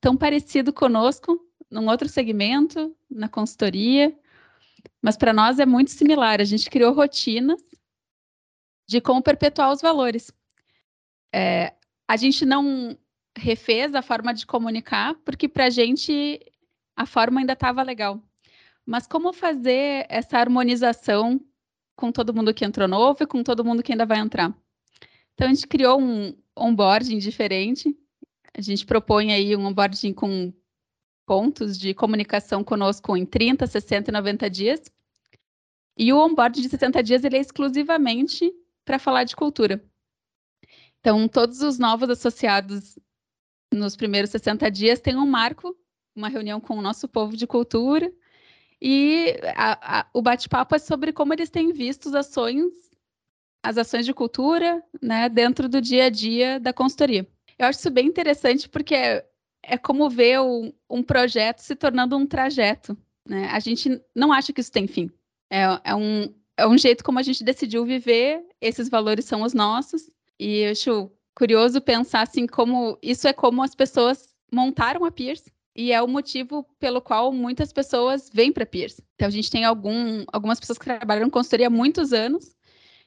tão 0.00 0.16
parecido 0.16 0.72
conosco 0.72 1.40
num 1.70 1.88
outro 1.88 2.08
segmento, 2.08 2.94
na 3.08 3.28
consultoria, 3.28 4.14
mas 5.00 5.16
para 5.16 5.32
nós 5.32 5.60
é 5.60 5.64
muito 5.64 5.92
similar. 5.92 6.40
A 6.40 6.44
gente 6.44 6.68
criou 6.68 6.92
rotinas 6.92 7.62
de 8.86 9.00
como 9.00 9.22
perpetuar 9.22 9.72
os 9.72 9.80
valores. 9.80 10.30
É, 11.32 11.72
a 12.06 12.16
gente 12.16 12.44
não 12.44 12.98
refez 13.36 13.94
a 13.94 14.02
forma 14.02 14.32
de 14.34 14.46
comunicar, 14.46 15.14
porque 15.24 15.48
para 15.48 15.66
a 15.66 15.70
gente 15.70 16.40
a 16.96 17.06
forma 17.06 17.40
ainda 17.40 17.54
estava 17.54 17.82
legal. 17.82 18.20
Mas 18.84 19.06
como 19.06 19.32
fazer 19.32 20.06
essa 20.08 20.38
harmonização 20.38 21.40
com 21.96 22.10
todo 22.10 22.34
mundo 22.34 22.52
que 22.52 22.64
entrou 22.64 22.88
novo 22.88 23.22
e 23.22 23.26
com 23.26 23.42
todo 23.42 23.64
mundo 23.64 23.82
que 23.82 23.92
ainda 23.92 24.06
vai 24.06 24.18
entrar? 24.18 24.54
Então, 25.34 25.48
a 25.48 25.54
gente 25.54 25.66
criou 25.66 26.00
um 26.00 26.36
onboarding 26.56 27.18
diferente. 27.18 27.96
A 28.54 28.60
gente 28.60 28.84
propõe 28.84 29.32
aí 29.32 29.56
um 29.56 29.66
onboarding 29.66 30.12
com 30.12 30.52
pontos 31.26 31.78
de 31.78 31.94
comunicação 31.94 32.62
conosco 32.62 33.16
em 33.16 33.24
30, 33.24 33.66
60 33.66 34.10
e 34.10 34.12
90 34.12 34.50
dias. 34.50 34.80
E 35.96 36.12
o 36.12 36.18
onboarding 36.18 36.62
de 36.62 36.68
60 36.68 37.02
dias 37.02 37.24
ele 37.24 37.36
é 37.36 37.40
exclusivamente 37.40 38.52
para 38.84 38.98
falar 38.98 39.24
de 39.24 39.36
cultura. 39.36 39.82
Então, 41.00 41.26
todos 41.28 41.62
os 41.62 41.78
novos 41.78 42.10
associados 42.10 42.98
nos 43.72 43.96
primeiros 43.96 44.30
60 44.30 44.70
dias 44.70 45.00
têm 45.00 45.16
um 45.16 45.26
marco, 45.26 45.76
uma 46.14 46.28
reunião 46.28 46.60
com 46.60 46.76
o 46.76 46.82
nosso 46.82 47.08
povo 47.08 47.36
de 47.36 47.46
cultura, 47.46 48.12
e 48.80 49.36
a, 49.54 50.00
a, 50.00 50.06
o 50.12 50.20
bate-papo 50.20 50.74
é 50.74 50.78
sobre 50.78 51.12
como 51.12 51.32
eles 51.32 51.50
têm 51.50 51.72
visto 51.72 52.08
as 52.08 52.14
ações, 52.14 52.72
as 53.62 53.78
ações 53.78 54.04
de 54.04 54.12
cultura, 54.12 54.82
né, 55.00 55.28
dentro 55.28 55.68
do 55.68 55.80
dia 55.80 56.06
a 56.06 56.10
dia 56.10 56.58
da 56.58 56.72
consultoria. 56.72 57.26
Eu 57.56 57.66
acho 57.66 57.78
isso 57.78 57.90
bem 57.90 58.08
interessante 58.08 58.68
porque 58.68 58.94
é, 58.94 59.24
é 59.62 59.78
como 59.78 60.10
ver 60.10 60.40
um, 60.40 60.72
um, 60.90 61.02
projeto 61.02 61.60
se 61.60 61.76
tornando 61.76 62.16
um 62.16 62.26
trajeto. 62.26 62.98
Né? 63.24 63.46
A 63.52 63.60
gente 63.60 64.02
não 64.14 64.32
acha 64.32 64.52
que 64.52 64.60
isso 64.60 64.72
tem 64.72 64.88
fim. 64.88 65.08
É, 65.48 65.62
é, 65.84 65.94
um, 65.94 66.34
é 66.56 66.66
um 66.66 66.76
jeito 66.76 67.04
como 67.04 67.20
a 67.20 67.22
gente 67.22 67.44
decidiu 67.44 67.84
viver, 67.84 68.44
esses 68.60 68.88
valores 68.88 69.26
são 69.26 69.42
os 69.42 69.54
nossos, 69.54 70.10
e 70.40 70.62
eu 70.62 70.72
acho 70.72 71.12
curioso 71.34 71.80
pensar 71.80 72.22
assim 72.22 72.46
como 72.46 72.98
isso 73.02 73.26
é 73.26 73.32
como 73.32 73.62
as 73.62 73.74
pessoas 73.74 74.34
montaram 74.52 75.04
a 75.04 75.10
Pierce 75.10 75.50
e 75.74 75.92
é 75.92 76.02
o 76.02 76.08
motivo 76.08 76.64
pelo 76.78 77.00
qual 77.00 77.32
muitas 77.32 77.72
pessoas 77.72 78.30
vêm 78.32 78.52
para 78.52 78.66
Pierce. 78.66 79.02
Então 79.14 79.28
a 79.28 79.30
gente 79.30 79.50
tem 79.50 79.64
algum, 79.64 80.24
algumas 80.32 80.60
pessoas 80.60 80.78
que 80.78 80.84
trabalham 80.84 81.26
em 81.26 81.30
consultoria 81.30 81.68
há 81.68 81.70
muitos 81.70 82.12
anos 82.12 82.54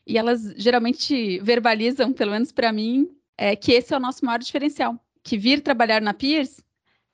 e 0.06 0.18
elas 0.18 0.54
geralmente 0.58 1.40
verbalizam, 1.40 2.12
pelo 2.14 2.32
menos 2.32 2.52
para 2.52 2.72
mim, 2.72 3.10
é, 3.38 3.56
que 3.56 3.72
esse 3.72 3.94
é 3.94 3.98
o 3.98 4.00
nosso 4.00 4.26
maior 4.26 4.40
diferencial, 4.40 5.00
que 5.24 5.38
vir 5.38 5.62
trabalhar 5.62 6.02
na 6.02 6.14
Pierce 6.14 6.64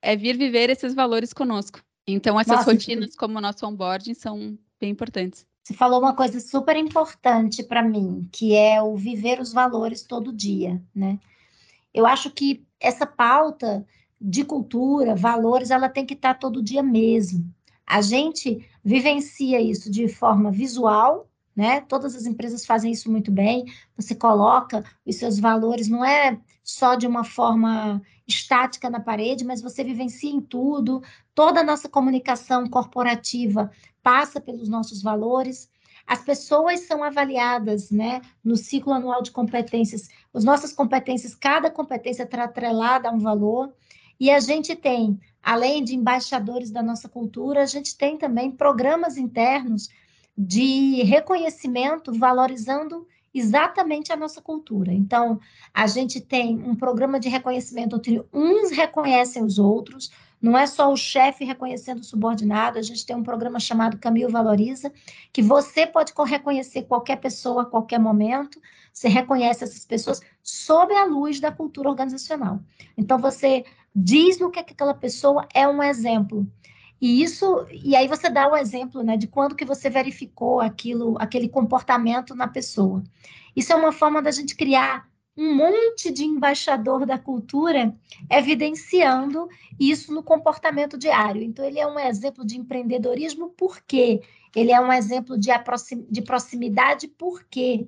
é 0.01 0.15
vir 0.15 0.37
viver 0.37 0.69
esses 0.69 0.93
valores 0.93 1.33
conosco. 1.33 1.81
Então 2.07 2.39
essas 2.39 2.57
Nossa, 2.57 2.71
rotinas 2.71 3.15
como 3.15 3.37
o 3.37 3.41
nosso 3.41 3.65
onboarding 3.65 4.13
são 4.13 4.57
bem 4.79 4.89
importantes. 4.89 5.45
Você 5.63 5.73
falou 5.73 5.99
uma 5.99 6.15
coisa 6.15 6.39
super 6.39 6.75
importante 6.75 7.63
para 7.63 7.83
mim, 7.83 8.27
que 8.31 8.55
é 8.55 8.81
o 8.81 8.95
viver 8.95 9.39
os 9.39 9.53
valores 9.53 10.03
todo 10.03 10.33
dia, 10.33 10.81
né? 10.93 11.19
Eu 11.93 12.05
acho 12.05 12.31
que 12.31 12.65
essa 12.79 13.05
pauta 13.05 13.85
de 14.19 14.43
cultura, 14.43 15.15
valores, 15.15 15.71
ela 15.71 15.89
tem 15.89 16.05
que 16.05 16.13
estar 16.13 16.35
todo 16.35 16.63
dia 16.63 16.81
mesmo. 16.81 17.45
A 17.85 18.01
gente 18.01 18.67
vivencia 18.83 19.59
isso 19.61 19.91
de 19.91 20.07
forma 20.07 20.51
visual, 20.51 21.29
né? 21.55 21.81
Todas 21.81 22.15
as 22.15 22.25
empresas 22.25 22.65
fazem 22.65 22.91
isso 22.91 23.11
muito 23.11 23.31
bem. 23.31 23.65
Você 23.95 24.15
coloca 24.15 24.83
os 25.05 25.15
seus 25.15 25.39
valores, 25.39 25.87
não 25.87 26.03
é 26.03 26.39
só 26.63 26.95
de 26.95 27.05
uma 27.05 27.23
forma 27.23 28.01
estática 28.31 28.89
na 28.89 28.99
parede, 28.99 29.45
mas 29.45 29.61
você 29.61 29.83
vivencia 29.83 30.31
em 30.31 30.41
tudo. 30.41 31.03
Toda 31.35 31.59
a 31.61 31.63
nossa 31.63 31.87
comunicação 31.87 32.67
corporativa 32.67 33.69
passa 34.01 34.41
pelos 34.41 34.67
nossos 34.67 35.01
valores. 35.01 35.69
As 36.07 36.23
pessoas 36.23 36.81
são 36.81 37.03
avaliadas, 37.03 37.91
né, 37.91 38.21
no 38.43 38.57
ciclo 38.57 38.93
anual 38.93 39.21
de 39.21 39.31
competências. 39.31 40.09
As 40.33 40.43
nossas 40.43 40.73
competências, 40.73 41.35
cada 41.35 41.69
competência 41.69 42.23
está 42.23 42.43
atrelada 42.43 43.09
a 43.09 43.11
um 43.11 43.19
valor. 43.19 43.73
E 44.19 44.29
a 44.29 44.39
gente 44.39 44.75
tem, 44.75 45.19
além 45.41 45.83
de 45.83 45.95
embaixadores 45.95 46.71
da 46.71 46.81
nossa 46.83 47.07
cultura, 47.07 47.61
a 47.61 47.65
gente 47.65 47.97
tem 47.97 48.17
também 48.17 48.51
programas 48.51 49.17
internos 49.17 49.89
de 50.37 51.03
reconhecimento, 51.03 52.13
valorizando 52.13 53.07
exatamente 53.33 54.11
a 54.11 54.15
nossa 54.15 54.41
cultura. 54.41 54.91
Então, 54.93 55.39
a 55.73 55.87
gente 55.87 56.19
tem 56.19 56.57
um 56.57 56.75
programa 56.75 57.19
de 57.19 57.29
reconhecimento 57.29 57.95
onde 57.95 58.21
uns 58.33 58.71
reconhecem 58.71 59.43
os 59.43 59.57
outros, 59.57 60.11
não 60.41 60.57
é 60.57 60.65
só 60.65 60.91
o 60.91 60.97
chefe 60.97 61.45
reconhecendo 61.45 61.99
o 61.99 62.03
subordinado, 62.03 62.79
a 62.79 62.81
gente 62.81 63.05
tem 63.05 63.15
um 63.15 63.23
programa 63.23 63.59
chamado 63.59 63.99
Camil 63.99 64.29
Valoriza, 64.29 64.91
que 65.31 65.41
você 65.41 65.85
pode 65.85 66.13
reconhecer 66.25 66.83
qualquer 66.83 67.17
pessoa 67.17 67.61
a 67.61 67.65
qualquer 67.65 67.99
momento, 67.99 68.59
você 68.91 69.07
reconhece 69.07 69.63
essas 69.63 69.85
pessoas 69.85 70.19
sob 70.41 70.93
a 70.95 71.05
luz 71.05 71.39
da 71.39 71.51
cultura 71.51 71.89
organizacional. 71.89 72.59
Então, 72.97 73.19
você 73.19 73.63
diz 73.95 74.39
no 74.39 74.49
que, 74.49 74.59
é 74.59 74.63
que 74.63 74.73
aquela 74.73 74.93
pessoa 74.93 75.47
é 75.53 75.67
um 75.67 75.81
exemplo. 75.83 76.47
E 77.01 77.23
isso, 77.23 77.65
e 77.71 77.95
aí 77.95 78.07
você 78.07 78.29
dá 78.29 78.47
o 78.47 78.55
exemplo, 78.55 79.01
né, 79.01 79.17
de 79.17 79.25
quando 79.25 79.55
que 79.55 79.65
você 79.65 79.89
verificou 79.89 80.61
aquilo, 80.61 81.17
aquele 81.19 81.49
comportamento 81.49 82.35
na 82.35 82.47
pessoa. 82.47 83.03
Isso 83.55 83.73
é 83.73 83.75
uma 83.75 83.91
forma 83.91 84.21
da 84.21 84.29
gente 84.29 84.55
criar 84.55 85.09
um 85.35 85.55
monte 85.55 86.11
de 86.11 86.23
embaixador 86.23 87.05
da 87.05 87.17
cultura 87.17 87.95
evidenciando 88.29 89.47
isso 89.79 90.13
no 90.13 90.21
comportamento 90.21 90.97
diário. 90.97 91.41
Então, 91.41 91.65
ele 91.65 91.79
é 91.79 91.87
um 91.87 91.97
exemplo 91.97 92.45
de 92.45 92.57
empreendedorismo, 92.57 93.49
por 93.49 93.81
quê? 93.81 94.21
Ele 94.55 94.71
é 94.71 94.79
um 94.79 94.93
exemplo 94.93 95.39
de, 95.39 95.49
de 96.09 96.21
proximidade, 96.21 97.07
por 97.07 97.43
quê? 97.49 97.87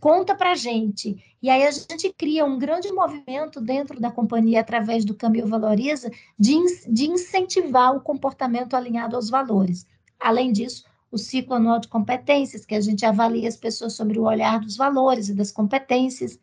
Conta 0.00 0.34
para 0.34 0.54
gente. 0.54 1.22
E 1.42 1.50
aí 1.50 1.62
a 1.62 1.70
gente 1.70 2.10
cria 2.12 2.44
um 2.44 2.58
grande 2.58 2.90
movimento 2.90 3.60
dentro 3.60 4.00
da 4.00 4.10
companhia, 4.10 4.60
através 4.60 5.04
do 5.04 5.14
Camil 5.14 5.46
Valoriza, 5.46 6.10
de, 6.38 6.56
de 6.88 7.10
incentivar 7.10 7.94
o 7.94 8.00
comportamento 8.00 8.74
alinhado 8.74 9.14
aos 9.14 9.28
valores. 9.28 9.86
Além 10.18 10.52
disso, 10.52 10.84
o 11.10 11.18
ciclo 11.18 11.54
anual 11.54 11.78
de 11.78 11.88
competências, 11.88 12.64
que 12.64 12.74
a 12.74 12.80
gente 12.80 13.04
avalia 13.04 13.46
as 13.46 13.56
pessoas 13.56 13.92
sobre 13.92 14.18
o 14.18 14.24
olhar 14.24 14.58
dos 14.58 14.76
valores 14.76 15.28
e 15.28 15.34
das 15.34 15.52
competências. 15.52 16.38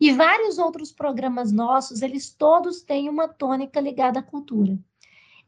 E 0.00 0.12
vários 0.12 0.56
outros 0.56 0.92
programas 0.92 1.50
nossos, 1.50 2.02
eles 2.02 2.30
todos 2.30 2.82
têm 2.82 3.08
uma 3.08 3.26
tônica 3.26 3.80
ligada 3.80 4.20
à 4.20 4.22
cultura. 4.22 4.78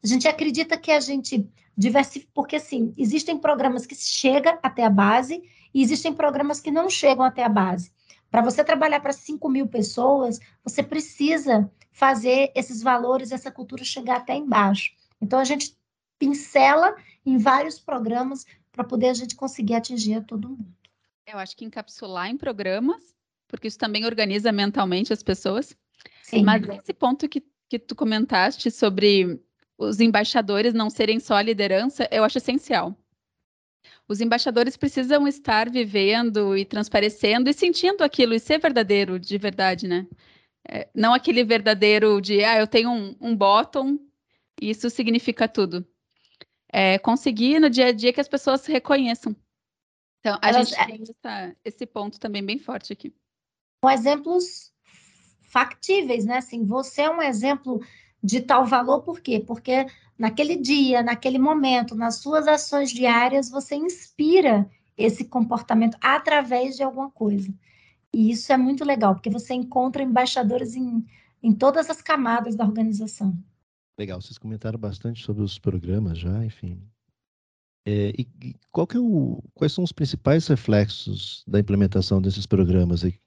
A 0.03 0.07
gente 0.07 0.27
acredita 0.27 0.77
que 0.77 0.91
a 0.91 0.99
gente 0.99 1.49
diversifica, 1.75 2.31
porque 2.33 2.57
assim, 2.57 2.93
existem 2.97 3.37
programas 3.37 3.85
que 3.85 3.95
chegam 3.95 4.59
até 4.61 4.83
a 4.83 4.89
base 4.89 5.41
e 5.73 5.81
existem 5.81 6.13
programas 6.13 6.59
que 6.59 6.71
não 6.71 6.89
chegam 6.89 7.23
até 7.23 7.43
a 7.43 7.49
base. 7.49 7.91
Para 8.29 8.41
você 8.41 8.63
trabalhar 8.63 8.99
para 8.99 9.13
5 9.13 9.47
mil 9.49 9.67
pessoas, 9.67 10.39
você 10.63 10.81
precisa 10.81 11.71
fazer 11.91 12.51
esses 12.55 12.81
valores, 12.81 13.31
essa 13.31 13.51
cultura 13.51 13.83
chegar 13.83 14.17
até 14.17 14.35
embaixo. 14.35 14.91
Então, 15.21 15.39
a 15.39 15.43
gente 15.43 15.77
pincela 16.17 16.95
em 17.25 17.37
vários 17.37 17.79
programas 17.79 18.45
para 18.71 18.83
poder 18.83 19.09
a 19.09 19.13
gente 19.13 19.35
conseguir 19.35 19.75
atingir 19.75 20.15
a 20.15 20.21
todo 20.21 20.49
mundo. 20.49 20.73
Eu 21.27 21.37
acho 21.37 21.55
que 21.55 21.63
encapsular 21.63 22.27
em 22.29 22.37
programas, 22.37 23.15
porque 23.47 23.67
isso 23.67 23.77
também 23.77 24.05
organiza 24.05 24.51
mentalmente 24.51 25.13
as 25.13 25.21
pessoas. 25.21 25.77
Sim. 26.23 26.43
Mas 26.43 26.63
esse 26.79 26.93
ponto 26.93 27.29
que, 27.29 27.43
que 27.69 27.77
tu 27.77 27.95
comentaste 27.95 28.71
sobre 28.71 29.39
os 29.77 29.99
embaixadores 29.99 30.73
não 30.73 30.89
serem 30.89 31.19
só 31.19 31.35
a 31.35 31.41
liderança, 31.41 32.07
eu 32.11 32.23
acho 32.23 32.39
essencial. 32.39 32.97
Os 34.07 34.21
embaixadores 34.21 34.77
precisam 34.77 35.27
estar 35.27 35.69
vivendo 35.69 36.57
e 36.57 36.65
transparecendo 36.65 37.49
e 37.49 37.53
sentindo 37.53 38.03
aquilo 38.03 38.33
e 38.33 38.39
ser 38.39 38.59
verdadeiro 38.59 39.19
de 39.19 39.37
verdade, 39.37 39.87
né? 39.87 40.07
É, 40.67 40.87
não 40.95 41.13
aquele 41.13 41.43
verdadeiro 41.43 42.21
de, 42.21 42.43
ah, 42.43 42.57
eu 42.57 42.67
tenho 42.67 42.89
um, 42.89 43.15
um 43.19 43.35
bottom, 43.35 43.99
isso 44.61 44.89
significa 44.89 45.47
tudo. 45.47 45.85
É, 46.71 46.97
conseguir 46.97 47.59
no 47.59 47.69
dia 47.69 47.87
a 47.87 47.91
dia 47.91 48.13
que 48.13 48.21
as 48.21 48.27
pessoas 48.27 48.65
reconheçam. 48.65 49.35
Então, 50.19 50.39
a 50.41 50.49
Elas, 50.49 50.69
gente 50.69 50.79
é 50.79 50.85
tem 50.85 51.03
essa, 51.03 51.55
esse 51.65 51.85
ponto 51.85 52.19
também 52.19 52.43
bem 52.43 52.57
forte 52.57 52.93
aqui. 52.93 53.13
Com 53.81 53.91
exemplos 53.91 54.73
factíveis, 55.41 56.25
né? 56.25 56.37
Assim, 56.37 56.65
você 56.65 57.03
é 57.03 57.09
um 57.09 57.21
exemplo 57.21 57.85
de 58.23 58.39
tal 58.39 58.65
valor, 58.65 59.01
por 59.01 59.19
quê? 59.19 59.43
Porque 59.45 59.85
naquele 60.23 60.55
dia, 60.55 61.03
naquele 61.03 61.37
momento, 61.37 61.95
nas 61.95 62.15
suas 62.15 62.47
ações 62.47 62.93
diárias, 62.93 63.49
você 63.49 63.75
inspira 63.75 64.69
esse 64.97 65.25
comportamento 65.25 65.97
através 65.99 66.77
de 66.77 66.83
alguma 66.83 67.11
coisa. 67.11 67.53
E 68.13 68.31
isso 68.31 68.53
é 68.53 68.55
muito 68.55 68.85
legal, 68.85 69.15
porque 69.15 69.29
você 69.29 69.53
encontra 69.53 70.01
embaixadores 70.01 70.77
em, 70.77 71.05
em 71.41 71.53
todas 71.53 71.89
as 71.89 72.01
camadas 72.01 72.55
da 72.55 72.63
organização. 72.63 73.37
Legal, 73.99 74.21
vocês 74.21 74.37
comentaram 74.37 74.79
bastante 74.79 75.21
sobre 75.21 75.43
os 75.43 75.59
programas 75.59 76.17
já, 76.17 76.45
enfim. 76.45 76.81
É, 77.85 78.13
e, 78.17 78.55
qual 78.71 78.87
que 78.87 78.95
é 78.95 79.01
o, 79.01 79.43
quais 79.53 79.73
são 79.73 79.83
os 79.83 79.91
principais 79.91 80.47
reflexos 80.47 81.43
da 81.45 81.59
implementação 81.59 82.21
desses 82.21 82.45
programas 82.45 83.03
aí, 83.03 83.19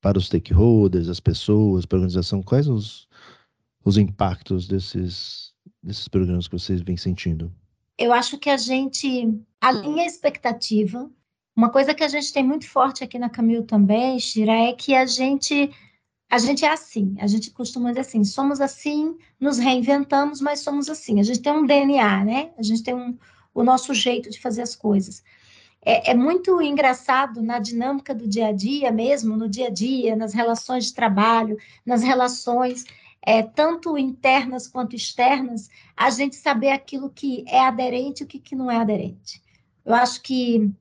para 0.00 0.16
os 0.16 0.24
stakeholders, 0.24 1.10
as 1.10 1.20
pessoas, 1.20 1.84
para 1.84 1.98
a 1.98 2.00
organização? 2.00 2.42
Quais 2.42 2.66
os, 2.66 3.06
os 3.84 3.98
impactos 3.98 4.66
desses, 4.66 5.52
desses 5.82 6.08
programas 6.08 6.48
que 6.48 6.58
vocês 6.58 6.80
vêm 6.80 6.96
sentindo? 6.96 7.52
eu 7.98 8.12
acho 8.12 8.38
que 8.38 8.48
a 8.48 8.56
gente 8.56 9.36
alinha 9.60 10.04
a 10.04 10.06
expectativa. 10.06 11.10
Uma 11.54 11.68
coisa 11.68 11.92
que 11.92 12.04
a 12.04 12.08
gente 12.08 12.32
tem 12.32 12.44
muito 12.44 12.68
forte 12.68 13.02
aqui 13.02 13.18
na 13.18 13.28
Camil 13.28 13.64
também, 13.64 14.20
Shira, 14.20 14.52
é 14.52 14.72
que 14.72 14.94
a 14.94 15.04
gente 15.04 15.70
a 16.30 16.38
gente 16.38 16.62
é 16.62 16.70
assim, 16.70 17.16
a 17.18 17.26
gente 17.26 17.50
costuma 17.50 17.88
dizer 17.88 18.02
assim, 18.02 18.22
somos 18.22 18.60
assim, 18.60 19.16
nos 19.40 19.56
reinventamos, 19.56 20.42
mas 20.42 20.60
somos 20.60 20.90
assim. 20.90 21.18
A 21.18 21.22
gente 21.22 21.40
tem 21.40 21.52
um 21.52 21.64
DNA, 21.64 22.24
né? 22.24 22.50
A 22.58 22.62
gente 22.62 22.82
tem 22.82 22.94
um, 22.94 23.16
o 23.54 23.64
nosso 23.64 23.94
jeito 23.94 24.30
de 24.30 24.38
fazer 24.38 24.60
as 24.60 24.76
coisas. 24.76 25.24
É, 25.80 26.10
é, 26.10 26.14
muito 26.14 26.60
engraçado 26.60 27.40
na 27.40 27.58
dinâmica 27.58 28.14
do 28.14 28.28
dia 28.28 28.48
a 28.48 28.52
dia 28.52 28.92
mesmo, 28.92 29.36
no 29.38 29.48
dia 29.48 29.68
a 29.68 29.70
dia, 29.70 30.14
nas 30.14 30.34
relações 30.34 30.86
de 30.86 30.94
trabalho, 30.94 31.56
nas 31.84 32.02
relações 32.02 32.84
é, 33.22 33.42
tanto 33.42 33.98
internas 33.98 34.66
quanto 34.66 34.96
externas, 34.96 35.68
a 35.96 36.10
gente 36.10 36.36
saber 36.36 36.70
aquilo 36.70 37.10
que 37.10 37.44
é 37.46 37.60
aderente 37.60 38.22
e 38.22 38.24
o 38.24 38.26
que, 38.26 38.38
que 38.38 38.56
não 38.56 38.70
é 38.70 38.76
aderente. 38.76 39.42
Eu 39.84 39.94
acho 39.94 40.22
que 40.22 40.72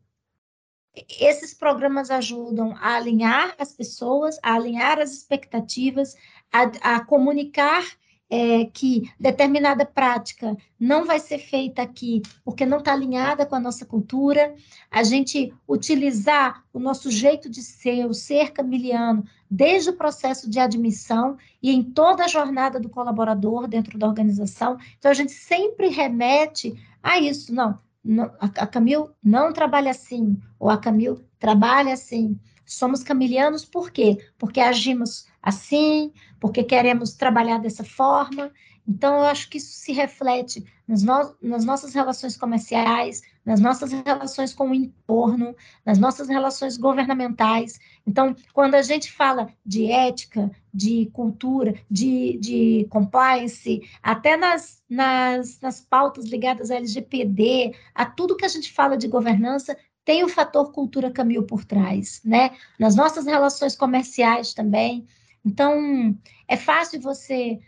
esses 1.20 1.54
programas 1.54 2.10
ajudam 2.10 2.76
a 2.78 2.96
alinhar 2.96 3.56
as 3.60 3.74
pessoas, 3.74 4.40
a 4.42 4.54
alinhar 4.54 5.00
as 5.00 5.12
expectativas, 5.12 6.16
a, 6.52 6.96
a 6.96 7.06
comunicar 7.06 7.84
é, 8.30 8.66
que 8.66 9.10
determinada 9.20 9.86
prática 9.86 10.56
não 10.80 11.06
vai 11.06 11.20
ser 11.20 11.40
feita 11.40 11.82
aqui 11.82 12.22
porque 12.44 12.66
não 12.66 12.80
está 12.80 12.92
alinhada 12.92 13.46
com 13.46 13.56
a 13.56 13.60
nossa 13.60 13.86
cultura, 13.86 14.54
a 14.92 15.04
gente 15.04 15.54
utilizar 15.68 16.64
o 16.74 16.80
nosso 16.80 17.10
jeito 17.10 17.50
de 17.50 17.62
ser, 17.62 18.06
o 18.06 18.14
ser 18.14 18.52
camiliano, 18.52 19.24
desde 19.50 19.90
o 19.90 19.96
processo 19.96 20.50
de 20.50 20.60
admissão 20.60 21.38
e 21.64 21.72
em 21.72 21.82
toda 21.82 22.26
a 22.26 22.28
jornada 22.28 22.80
do 22.80 22.90
colaborador 22.90 23.68
dentro 23.68 23.98
da 23.98 24.08
organização. 24.08 24.78
Então, 24.98 25.10
a 25.10 25.14
gente 25.14 25.32
sempre 25.32 25.88
remete 25.88 26.76
a 27.02 27.18
isso, 27.20 27.54
não, 27.54 27.80
não 28.04 28.32
a, 28.40 28.68
Camil 28.68 29.10
não 29.24 29.54
trabalha 29.54 29.92
assim, 29.92 30.38
ou 30.60 30.70
a 30.70 30.78
Camil 30.78 31.22
trabalha 31.40 31.94
assim. 31.94 32.38
Somos 32.68 33.02
camilianos 33.02 33.64
por 33.64 33.90
quê? 33.90 34.18
Porque 34.38 34.60
agimos 34.60 35.26
assim, 35.42 36.12
porque 36.40 36.64
queremos 36.64 37.14
trabalhar 37.14 37.60
dessa 37.60 37.84
forma. 37.84 38.52
Então, 38.86 39.16
eu 39.16 39.24
acho 39.24 39.50
que 39.50 39.58
isso 39.58 39.72
se 39.72 39.94
reflete 39.94 40.66
nas, 40.88 41.04
no 41.04 41.36
nas 41.42 41.66
nossas 41.66 41.94
relações 41.94 42.38
comerciais, 42.38 43.22
nas 43.46 43.60
nossas 43.62 43.92
relações 43.92 44.54
com 44.54 44.70
o 44.70 44.76
entorno, 44.76 45.56
nas 45.86 45.98
nossas 45.98 46.28
relações 46.28 46.78
governamentais. 46.78 47.80
Então, 48.06 48.36
quando 48.54 48.76
a 48.76 48.82
gente 48.82 49.12
fala 49.12 49.50
de 49.66 49.90
ética, 49.90 50.52
de 50.74 51.10
cultura, 51.14 51.74
de, 51.90 52.38
de 52.40 52.88
compliance, 52.90 53.82
até 54.04 54.36
nas, 54.36 54.84
nas, 54.90 55.60
nas 55.62 55.82
pautas 55.82 56.26
ligadas 56.26 56.70
à 56.70 56.76
LGPD, 56.76 57.74
a 57.96 58.06
tudo 58.06 58.38
que 58.38 58.46
a 58.46 58.50
gente 58.50 58.72
fala 58.72 58.98
de 58.98 59.08
governança, 59.08 59.78
tem 60.08 60.24
o 60.24 60.30
fator 60.30 60.72
cultura 60.72 61.12
Camil 61.12 61.44
por 61.44 61.66
trás, 61.66 62.22
né? 62.24 62.56
Nas 62.80 62.96
nossas 62.96 63.26
relações 63.26 63.76
comerciais 63.76 64.54
também. 64.54 65.06
Então, 65.46 66.18
é 66.48 66.56
fácil 66.56 67.02
você, 67.02 67.60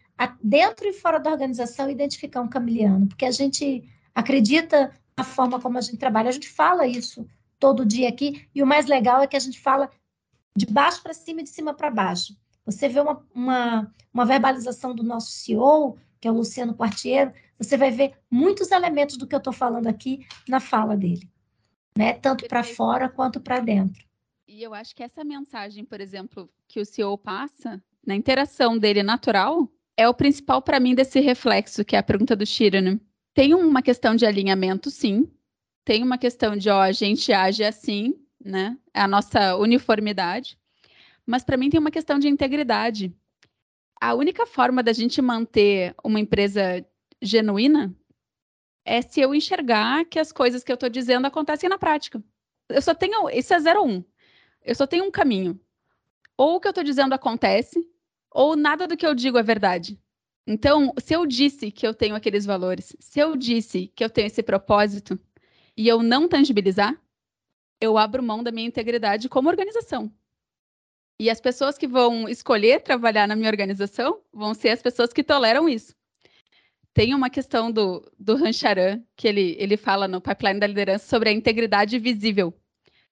dentro 0.41 0.87
e 0.87 0.93
fora 0.93 1.19
da 1.19 1.31
organização, 1.31 1.89
identificar 1.89 2.39
um 2.39 2.47
camiliano, 2.47 3.07
porque 3.07 3.25
a 3.25 3.31
gente 3.31 3.83
acredita 4.15 4.89
na 5.17 5.25
forma 5.25 5.59
como 5.59 5.77
a 5.77 5.81
gente 5.81 5.97
trabalha. 5.97 6.29
A 6.29 6.31
gente 6.31 6.47
fala 6.47 6.87
isso 6.87 7.27
todo 7.59 7.85
dia 7.85 8.07
aqui, 8.07 8.47
e 8.55 8.63
o 8.63 8.65
mais 8.65 8.85
legal 8.85 9.21
é 9.21 9.27
que 9.27 9.35
a 9.35 9.41
gente 9.41 9.59
fala 9.59 9.89
de 10.55 10.65
baixo 10.65 11.03
para 11.03 11.13
cima 11.13 11.41
e 11.41 11.43
de 11.43 11.49
cima 11.49 11.73
para 11.73 11.91
baixo. 11.91 12.37
Você 12.65 12.87
vê 12.87 13.01
uma, 13.01 13.21
uma, 13.35 13.93
uma 14.13 14.25
verbalização 14.25 14.95
do 14.95 15.03
nosso 15.03 15.29
CEO, 15.31 15.97
que 16.21 16.27
é 16.29 16.31
o 16.31 16.35
Luciano 16.35 16.73
Quartiero, 16.73 17.33
você 17.57 17.75
vai 17.75 17.91
ver 17.91 18.13
muitos 18.31 18.71
elementos 18.71 19.17
do 19.17 19.27
que 19.27 19.35
eu 19.35 19.39
estou 19.39 19.51
falando 19.51 19.87
aqui 19.87 20.25
na 20.47 20.61
fala 20.61 20.95
dele 20.95 21.29
né? 21.99 22.13
Tanto 22.13 22.47
para 22.47 22.63
fora 22.63 23.09
quanto 23.09 23.41
para 23.41 23.59
dentro. 23.59 24.01
E 24.47 24.63
eu 24.63 24.73
acho 24.73 24.95
que 24.95 25.03
essa 25.03 25.21
mensagem, 25.21 25.83
por 25.83 25.99
exemplo, 25.99 26.49
que 26.65 26.79
o 26.79 26.85
CEO 26.85 27.17
passa 27.17 27.83
na 28.07 28.15
interação 28.15 28.77
dele 28.77 29.03
natural, 29.03 29.69
é 29.97 30.07
o 30.07 30.13
principal 30.13 30.61
para 30.61 30.79
mim 30.79 30.95
desse 30.95 31.19
reflexo, 31.19 31.83
que 31.83 31.97
é 31.97 31.99
a 31.99 32.03
pergunta 32.03 32.37
do 32.37 32.45
Shiran. 32.45 32.97
Tem 33.33 33.53
uma 33.53 33.81
questão 33.81 34.15
de 34.15 34.25
alinhamento, 34.25 34.89
sim. 34.89 35.29
Tem 35.83 36.01
uma 36.01 36.17
questão 36.17 36.55
de, 36.55 36.69
ó, 36.69 36.79
a 36.79 36.93
gente 36.93 37.33
age 37.33 37.65
assim, 37.65 38.15
né? 38.43 38.77
É 38.93 39.01
a 39.01 39.07
nossa 39.07 39.57
uniformidade. 39.57 40.57
Mas 41.25 41.43
para 41.43 41.57
mim 41.57 41.69
tem 41.69 41.81
uma 41.81 41.91
questão 41.91 42.17
de 42.17 42.29
integridade. 42.29 43.13
A 43.99 44.13
única 44.13 44.45
forma 44.45 44.81
da 44.81 44.93
gente 44.93 45.21
manter 45.21 45.93
uma 46.01 46.19
empresa 46.19 46.81
genuína 47.21 47.93
é 48.89 49.03
se 49.03 49.21
eu 49.21 49.35
enxergar 49.35 50.03
que 50.05 50.17
as 50.17 50.31
coisas 50.31 50.63
que 50.63 50.71
eu 50.71 50.73
estou 50.73 50.89
dizendo 50.89 51.27
acontecem 51.27 51.69
na 51.69 51.77
prática. 51.77 52.23
Eu 52.67 52.81
só 52.81 52.95
tenho. 52.95 53.29
Isso 53.29 53.53
é 53.53 53.59
zero 53.59 53.83
um. 53.83 54.03
Eu 54.63 54.73
só 54.73 54.87
tenho 54.87 55.05
um 55.05 55.11
caminho. 55.11 55.59
Ou 56.35 56.55
o 56.55 56.59
que 56.59 56.67
eu 56.67 56.71
estou 56.71 56.83
dizendo 56.83 57.13
acontece, 57.13 57.87
ou 58.31 58.55
nada 58.55 58.87
do 58.87 58.97
que 58.97 59.05
eu 59.05 59.13
digo 59.13 59.37
é 59.37 59.43
verdade. 59.43 60.01
Então, 60.47 60.91
se 60.97 61.13
eu 61.13 61.27
disse 61.27 61.69
que 61.69 61.85
eu 61.85 61.93
tenho 61.93 62.15
aqueles 62.15 62.47
valores, 62.47 62.95
se 62.99 63.19
eu 63.19 63.35
disse 63.35 63.91
que 63.95 64.03
eu 64.03 64.09
tenho 64.09 64.25
esse 64.25 64.41
propósito 64.41 65.19
e 65.77 65.87
eu 65.87 66.01
não 66.01 66.27
tangibilizar, 66.27 66.99
eu 67.79 67.95
abro 67.95 68.23
mão 68.23 68.41
da 68.41 68.51
minha 68.51 68.67
integridade 68.67 69.29
como 69.29 69.49
organização. 69.49 70.11
E 71.19 71.29
as 71.29 71.39
pessoas 71.39 71.77
que 71.77 71.87
vão 71.87 72.27
escolher 72.27 72.81
trabalhar 72.81 73.27
na 73.27 73.35
minha 73.35 73.49
organização 73.49 74.19
vão 74.33 74.55
ser 74.55 74.69
as 74.69 74.81
pessoas 74.81 75.13
que 75.13 75.23
toleram 75.23 75.69
isso. 75.69 75.98
Tem 76.99 77.15
uma 77.15 77.29
questão 77.29 77.71
do, 77.71 78.05
do 78.19 78.35
Rancharan, 78.35 79.01
que 79.15 79.25
ele, 79.25 79.55
ele 79.57 79.77
fala 79.77 80.05
no 80.05 80.19
Pipeline 80.19 80.59
da 80.59 80.67
Liderança 80.67 81.07
sobre 81.07 81.29
a 81.29 81.31
integridade 81.31 81.97
visível. 81.97 82.53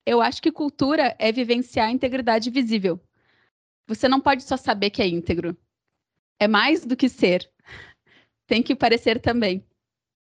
Eu 0.05 0.19
acho 0.19 0.41
que 0.41 0.51
cultura 0.51 1.15
é 1.17 1.31
vivenciar 1.31 1.87
a 1.87 1.91
integridade 1.91 2.49
visível. 2.49 2.99
Você 3.87 4.09
não 4.09 4.19
pode 4.19 4.43
só 4.43 4.57
saber 4.57 4.89
que 4.89 5.01
é 5.01 5.07
íntegro. 5.07 5.55
É 6.37 6.49
mais 6.49 6.85
do 6.85 6.97
que 6.97 7.07
ser. 7.07 7.49
Tem 8.45 8.61
que 8.61 8.75
parecer 8.75 9.21
também. 9.21 9.65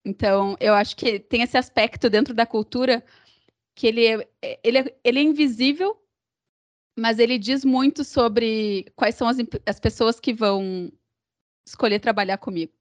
Então, 0.04 0.58
eu 0.60 0.74
acho 0.74 0.94
que 0.98 1.18
tem 1.18 1.42
esse 1.42 1.58
aspecto 1.58 2.10
dentro 2.10 2.34
da 2.34 2.46
cultura 2.46 3.02
que 3.74 3.88
ele 3.88 4.06
é, 4.06 4.30
ele 4.66 4.80
é, 4.80 4.98
ele 5.02 5.20
é 5.20 5.24
invisível, 5.24 5.98
mas 7.00 7.20
ele 7.20 7.40
diz 7.40 7.64
muito 7.64 8.04
sobre 8.04 8.92
quais 8.98 9.16
são 9.16 9.30
as, 9.30 9.38
as 9.66 9.80
pessoas 9.80 10.20
que 10.20 10.34
vão 10.34 10.92
escolher 11.66 12.02
trabalhar 12.02 12.38
comigo. 12.38 12.75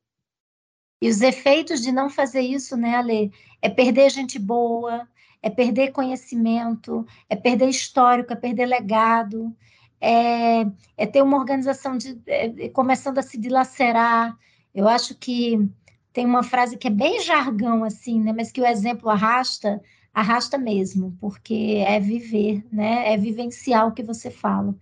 E 1.04 1.08
os 1.10 1.20
efeitos 1.20 1.82
de 1.82 1.92
não 1.92 2.08
fazer 2.08 2.40
isso, 2.40 2.78
né, 2.78 2.96
Ale? 2.96 3.30
É 3.60 3.68
perder 3.68 4.08
gente 4.08 4.38
boa, 4.38 5.06
é 5.42 5.50
perder 5.50 5.92
conhecimento, 5.92 7.06
é 7.28 7.36
perder 7.36 7.68
histórico, 7.68 8.32
é 8.32 8.36
perder 8.36 8.64
legado, 8.64 9.54
é, 10.00 10.62
é 10.96 11.06
ter 11.06 11.22
uma 11.22 11.36
organização 11.36 11.98
de, 11.98 12.18
é, 12.26 12.70
começando 12.70 13.18
a 13.18 13.22
se 13.22 13.36
dilacerar. 13.36 14.34
Eu 14.74 14.88
acho 14.88 15.14
que 15.14 15.68
tem 16.10 16.24
uma 16.24 16.42
frase 16.42 16.78
que 16.78 16.88
é 16.88 16.90
bem 16.90 17.20
jargão, 17.20 17.84
assim, 17.84 18.18
né, 18.22 18.32
mas 18.32 18.50
que 18.50 18.62
o 18.62 18.66
exemplo 18.66 19.10
arrasta, 19.10 19.82
arrasta 20.14 20.56
mesmo, 20.56 21.14
porque 21.20 21.84
é 21.86 22.00
viver, 22.00 22.64
né, 22.72 23.12
é 23.12 23.18
vivenciar 23.18 23.86
o 23.86 23.92
que 23.92 24.02
você 24.02 24.30
fala. 24.30 24.74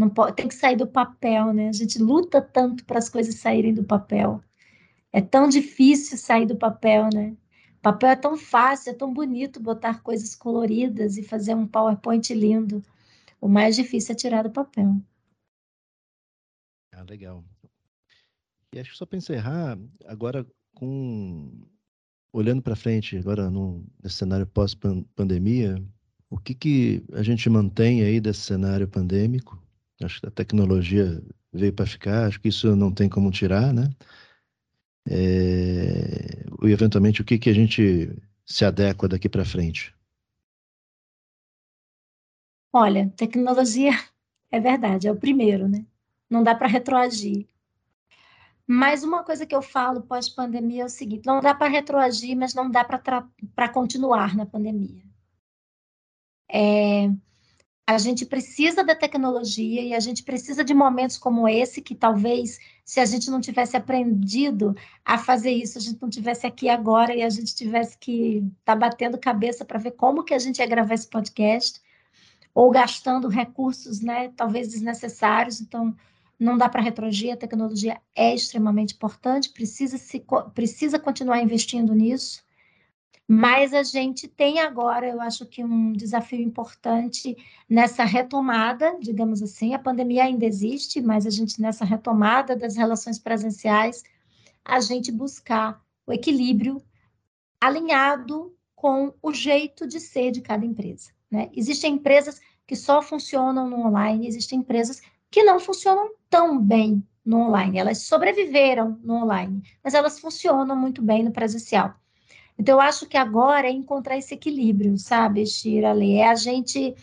Não 0.00 0.10
pode, 0.10 0.34
tem 0.34 0.48
que 0.48 0.54
sair 0.56 0.76
do 0.76 0.86
papel, 0.88 1.52
né? 1.52 1.68
A 1.68 1.72
gente 1.72 1.98
luta 1.98 2.42
tanto 2.42 2.84
para 2.84 2.98
as 2.98 3.08
coisas 3.08 3.36
saírem 3.36 3.72
do 3.72 3.84
papel. 3.84 4.42
É 5.12 5.20
tão 5.20 5.48
difícil 5.48 6.18
sair 6.18 6.46
do 6.46 6.56
papel, 6.56 7.08
né? 7.12 7.36
Papel 7.80 8.10
é 8.10 8.16
tão 8.16 8.36
fácil, 8.36 8.90
é 8.90 8.94
tão 8.94 9.12
bonito 9.12 9.60
botar 9.60 10.02
coisas 10.02 10.34
coloridas 10.34 11.16
e 11.16 11.22
fazer 11.22 11.54
um 11.54 11.66
PowerPoint 11.66 12.34
lindo. 12.34 12.82
O 13.40 13.48
mais 13.48 13.76
difícil 13.76 14.12
é 14.12 14.16
tirar 14.16 14.42
do 14.42 14.50
papel. 14.50 15.00
Ah, 16.92 17.04
legal. 17.08 17.44
E 18.74 18.78
acho 18.80 18.90
que 18.90 18.96
só 18.96 19.06
para 19.06 19.18
encerrar, 19.18 19.78
agora 20.06 20.46
com 20.74 21.50
olhando 22.32 22.60
para 22.60 22.76
frente, 22.76 23.16
agora 23.16 23.50
no, 23.50 23.86
nesse 24.02 24.16
cenário 24.16 24.46
pós-pandemia, 24.46 25.82
o 26.28 26.38
que, 26.38 26.54
que 26.54 27.04
a 27.12 27.22
gente 27.22 27.48
mantém 27.48 28.02
aí 28.02 28.20
desse 28.20 28.40
cenário 28.40 28.86
pandêmico? 28.86 29.62
Acho 30.02 30.20
que 30.20 30.26
a 30.26 30.30
tecnologia 30.30 31.22
veio 31.52 31.72
para 31.72 31.86
ficar, 31.86 32.26
acho 32.26 32.40
que 32.40 32.48
isso 32.48 32.76
não 32.76 32.92
tem 32.92 33.08
como 33.08 33.30
tirar, 33.30 33.72
né? 33.72 33.88
É, 35.08 36.44
e 36.62 36.72
eventualmente 36.72 37.20
o 37.20 37.24
que, 37.24 37.38
que 37.38 37.50
a 37.50 37.54
gente 37.54 38.10
se 38.44 38.64
adequa 38.64 39.08
daqui 39.08 39.28
para 39.28 39.44
frente? 39.44 39.94
Olha, 42.72 43.10
tecnologia 43.16 43.92
é 44.50 44.60
verdade, 44.60 45.08
é 45.08 45.12
o 45.12 45.16
primeiro, 45.18 45.68
né? 45.68 45.84
Não 46.28 46.42
dá 46.42 46.54
para 46.54 46.66
retroagir. 46.66 47.46
Mas 48.66 49.04
uma 49.04 49.22
coisa 49.22 49.46
que 49.46 49.54
eu 49.54 49.62
falo 49.62 50.02
pós-pandemia 50.02 50.82
é 50.82 50.86
o 50.86 50.88
seguinte: 50.88 51.24
não 51.24 51.40
dá 51.40 51.54
para 51.54 51.68
retroagir, 51.68 52.36
mas 52.36 52.52
não 52.52 52.68
dá 52.68 52.84
para 52.84 53.68
continuar 53.68 54.34
na 54.36 54.44
pandemia. 54.44 55.02
É, 56.50 57.08
a 57.86 57.98
gente 57.98 58.26
precisa 58.26 58.82
da 58.82 58.96
tecnologia 58.96 59.80
e 59.80 59.94
a 59.94 60.00
gente 60.00 60.24
precisa 60.24 60.64
de 60.64 60.74
momentos 60.74 61.16
como 61.16 61.48
esse, 61.48 61.80
que 61.80 61.94
talvez, 61.94 62.58
se 62.84 62.98
a 62.98 63.04
gente 63.04 63.30
não 63.30 63.40
tivesse 63.40 63.76
aprendido 63.76 64.74
a 65.04 65.16
fazer 65.16 65.52
isso, 65.52 65.78
a 65.78 65.80
gente 65.80 66.02
não 66.02 66.10
tivesse 66.10 66.46
aqui 66.46 66.68
agora 66.68 67.14
e 67.14 67.22
a 67.22 67.30
gente 67.30 67.54
tivesse 67.54 67.96
que 67.96 68.38
estar 68.38 68.74
tá 68.74 68.76
batendo 68.76 69.16
cabeça 69.16 69.64
para 69.64 69.78
ver 69.78 69.92
como 69.92 70.24
que 70.24 70.34
a 70.34 70.38
gente 70.38 70.58
ia 70.58 70.66
gravar 70.66 70.94
esse 70.94 71.06
podcast, 71.06 71.80
ou 72.52 72.70
gastando 72.70 73.28
recursos, 73.28 74.00
né, 74.00 74.32
talvez 74.36 74.68
desnecessários. 74.68 75.60
Então, 75.60 75.94
não 76.40 76.58
dá 76.58 76.68
para 76.68 76.82
retroagir, 76.82 77.32
a 77.32 77.36
tecnologia 77.36 78.00
é 78.16 78.34
extremamente 78.34 78.94
importante, 78.94 79.50
precisa, 79.50 79.96
se, 79.96 80.24
precisa 80.54 80.98
continuar 80.98 81.40
investindo 81.40 81.94
nisso. 81.94 82.45
Mas 83.28 83.74
a 83.74 83.82
gente 83.82 84.28
tem 84.28 84.60
agora, 84.60 85.08
eu 85.08 85.20
acho 85.20 85.44
que 85.46 85.64
um 85.64 85.92
desafio 85.92 86.40
importante 86.40 87.36
nessa 87.68 88.04
retomada, 88.04 88.96
digamos 89.00 89.42
assim. 89.42 89.74
A 89.74 89.78
pandemia 89.80 90.24
ainda 90.24 90.44
existe, 90.44 91.00
mas 91.00 91.26
a 91.26 91.30
gente 91.30 91.60
nessa 91.60 91.84
retomada 91.84 92.54
das 92.54 92.76
relações 92.76 93.18
presenciais, 93.18 94.04
a 94.64 94.78
gente 94.78 95.10
buscar 95.10 95.82
o 96.06 96.12
equilíbrio 96.12 96.80
alinhado 97.60 98.54
com 98.76 99.12
o 99.20 99.32
jeito 99.32 99.88
de 99.88 99.98
ser 99.98 100.30
de 100.30 100.40
cada 100.40 100.64
empresa. 100.64 101.10
Né? 101.28 101.50
Existem 101.52 101.94
empresas 101.94 102.40
que 102.64 102.76
só 102.76 103.02
funcionam 103.02 103.68
no 103.68 103.86
online, 103.86 104.28
existem 104.28 104.60
empresas 104.60 105.00
que 105.30 105.42
não 105.42 105.58
funcionam 105.58 106.10
tão 106.30 106.60
bem 106.60 107.04
no 107.24 107.38
online. 107.38 107.78
Elas 107.78 108.02
sobreviveram 108.02 109.00
no 109.02 109.14
online, 109.14 109.62
mas 109.82 109.94
elas 109.94 110.20
funcionam 110.20 110.76
muito 110.76 111.02
bem 111.02 111.24
no 111.24 111.32
presencial. 111.32 111.94
Então, 112.58 112.76
eu 112.76 112.80
acho 112.80 113.06
que 113.06 113.16
agora 113.16 113.68
é 113.68 113.70
encontrar 113.70 114.16
esse 114.16 114.34
equilíbrio, 114.34 114.96
sabe, 114.98 115.46
Shirley? 115.46 116.16
É 116.16 116.28
a 116.28 116.34
gente 116.34 116.94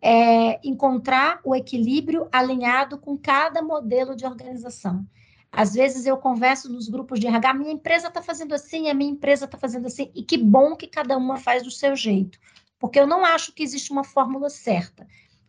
é, 0.00 0.60
encontrar 0.66 1.40
o 1.42 1.56
equilíbrio 1.56 2.28
alinhado 2.30 2.98
com 2.98 3.16
cada 3.16 3.62
modelo 3.62 4.14
de 4.14 4.26
organização. 4.26 5.06
Às 5.50 5.72
vezes 5.72 6.04
eu 6.04 6.16
converso 6.16 6.70
nos 6.70 6.88
grupos 6.88 7.20
de 7.20 7.26
RH, 7.26 7.54
minha 7.54 7.72
empresa 7.72 8.08
está 8.08 8.20
fazendo 8.20 8.54
assim, 8.54 8.90
a 8.90 8.94
minha 8.94 9.12
empresa 9.12 9.44
está 9.44 9.56
fazendo 9.56 9.86
assim, 9.86 10.10
e 10.14 10.22
que 10.22 10.36
bom 10.36 10.76
que 10.76 10.88
cada 10.88 11.16
uma 11.16 11.36
faz 11.38 11.62
do 11.62 11.70
seu 11.70 11.94
jeito, 11.94 12.38
porque 12.78 12.98
eu 12.98 13.06
não 13.06 13.24
acho 13.24 13.52
que 13.52 13.62
existe 13.62 13.92
uma 13.92 14.02
fórmula 14.04 14.50
certa. 14.50 15.06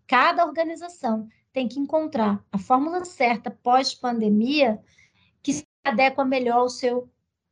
Cada 0.07 0.45
organização 0.45 1.27
tem 1.51 1.67
que 1.67 1.79
encontrar 1.79 2.41
a 2.51 2.57
fórmula 2.57 3.03
certa 3.03 3.49
pós-pandemia 3.49 4.79
que 5.41 5.53
se 5.53 5.67
adequa 5.83 6.23
melhor 6.23 6.59
ao 6.59 6.69
seu 6.69 7.09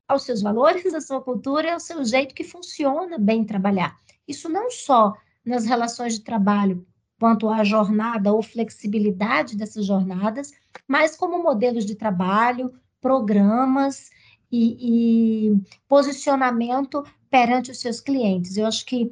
aos 0.07 0.23
seus 0.23 0.41
valores, 0.41 0.93
à 0.93 1.01
sua 1.01 1.21
cultura 1.21 1.67
e 1.67 1.71
ao 1.71 1.79
seu 1.79 2.03
jeito 2.03 2.35
que 2.35 2.43
funciona 2.43 3.17
bem 3.17 3.43
trabalhar. 3.43 3.97
Isso 4.27 4.49
não 4.49 4.69
só 4.69 5.13
nas 5.45 5.65
relações 5.65 6.13
de 6.13 6.23
trabalho, 6.23 6.85
quanto 7.19 7.49
à 7.49 7.63
jornada 7.63 8.33
ou 8.33 8.41
flexibilidade 8.41 9.55
dessas 9.55 9.85
jornadas, 9.85 10.51
mas 10.87 11.15
como 11.15 11.41
modelos 11.41 11.85
de 11.85 11.95
trabalho, 11.95 12.73
programas 12.99 14.09
e, 14.51 15.49
e 15.49 15.61
posicionamento 15.87 17.03
perante 17.29 17.71
os 17.71 17.79
seus 17.79 17.99
clientes. 17.99 18.57
Eu 18.57 18.67
acho 18.67 18.85
que 18.85 19.11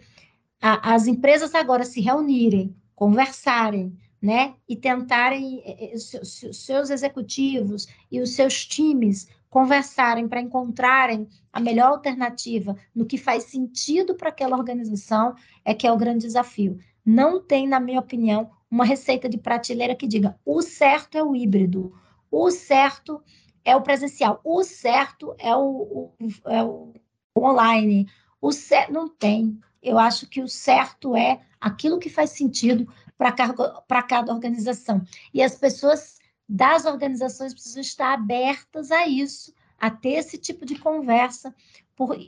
a, 0.62 0.93
as 0.93 1.08
empresas 1.08 1.56
agora 1.56 1.84
se 1.84 2.01
reunirem, 2.01 2.75
conversarem, 2.95 3.97
né, 4.21 4.54
e 4.69 4.75
tentarem 4.75 5.63
eh, 5.65 5.93
eh, 5.95 5.97
seus 5.97 6.91
executivos 6.91 7.88
e 8.12 8.21
os 8.21 8.36
seus 8.36 8.63
times 8.67 9.27
conversarem 9.52 10.30
para 10.30 10.40
encontrarem 10.40 11.28
a 11.52 11.60
melhor 11.60 11.90
alternativa 11.90 12.74
no 12.96 13.06
que 13.06 13.18
faz 13.18 13.44
sentido 13.44 14.16
para 14.16 14.30
aquela 14.30 14.58
organização 14.58 15.36
é 15.66 15.74
que 15.74 15.86
é 15.86 15.92
o 15.92 15.98
grande 15.98 16.26
desafio. 16.26 16.80
Não 17.06 17.44
tem, 17.44 17.68
na 17.68 17.78
minha 17.78 18.00
opinião, 18.00 18.50
uma 18.72 18.86
receita 18.86 19.28
de 19.28 19.38
prateleira 19.38 19.94
que 19.94 20.08
diga 20.08 20.40
o 20.46 20.62
certo 20.62 21.18
é 21.18 21.24
o 21.24 21.36
híbrido, 21.36 21.94
o 22.32 22.50
certo 22.50 23.22
é 23.66 23.76
o 23.76 23.82
presencial, 23.82 24.40
o 24.42 24.64
certo 24.64 25.36
é 25.38 25.54
o, 25.54 25.60
o, 25.62 26.14
é 26.46 26.64
o 26.64 26.94
online, 27.38 28.08
o 28.42 28.54
certo 28.54 28.94
não 28.94 29.10
tem. 29.10 29.60
Eu 29.84 30.00
acho 30.00 30.30
que 30.30 30.42
o 30.42 30.48
certo 30.48 31.14
é 31.14 31.42
aquilo 31.60 32.00
que 32.00 32.10
faz 32.10 32.30
sentido 32.30 32.88
para 33.18 34.04
cada 34.04 34.34
organização. 34.34 35.02
E 35.34 35.44
as 35.44 35.56
pessoas 35.56 36.21
das 36.54 36.86
organizações 36.86 37.54
precisam 37.54 37.80
estar 37.80 38.14
abertas 38.14 38.92
a 38.92 39.08
isso, 39.08 39.54
a 39.80 39.90
ter 39.90 40.16
esse 40.16 40.38
tipo 40.38 40.66
de 40.66 40.78
conversa, 40.78 41.56
por, 41.96 42.20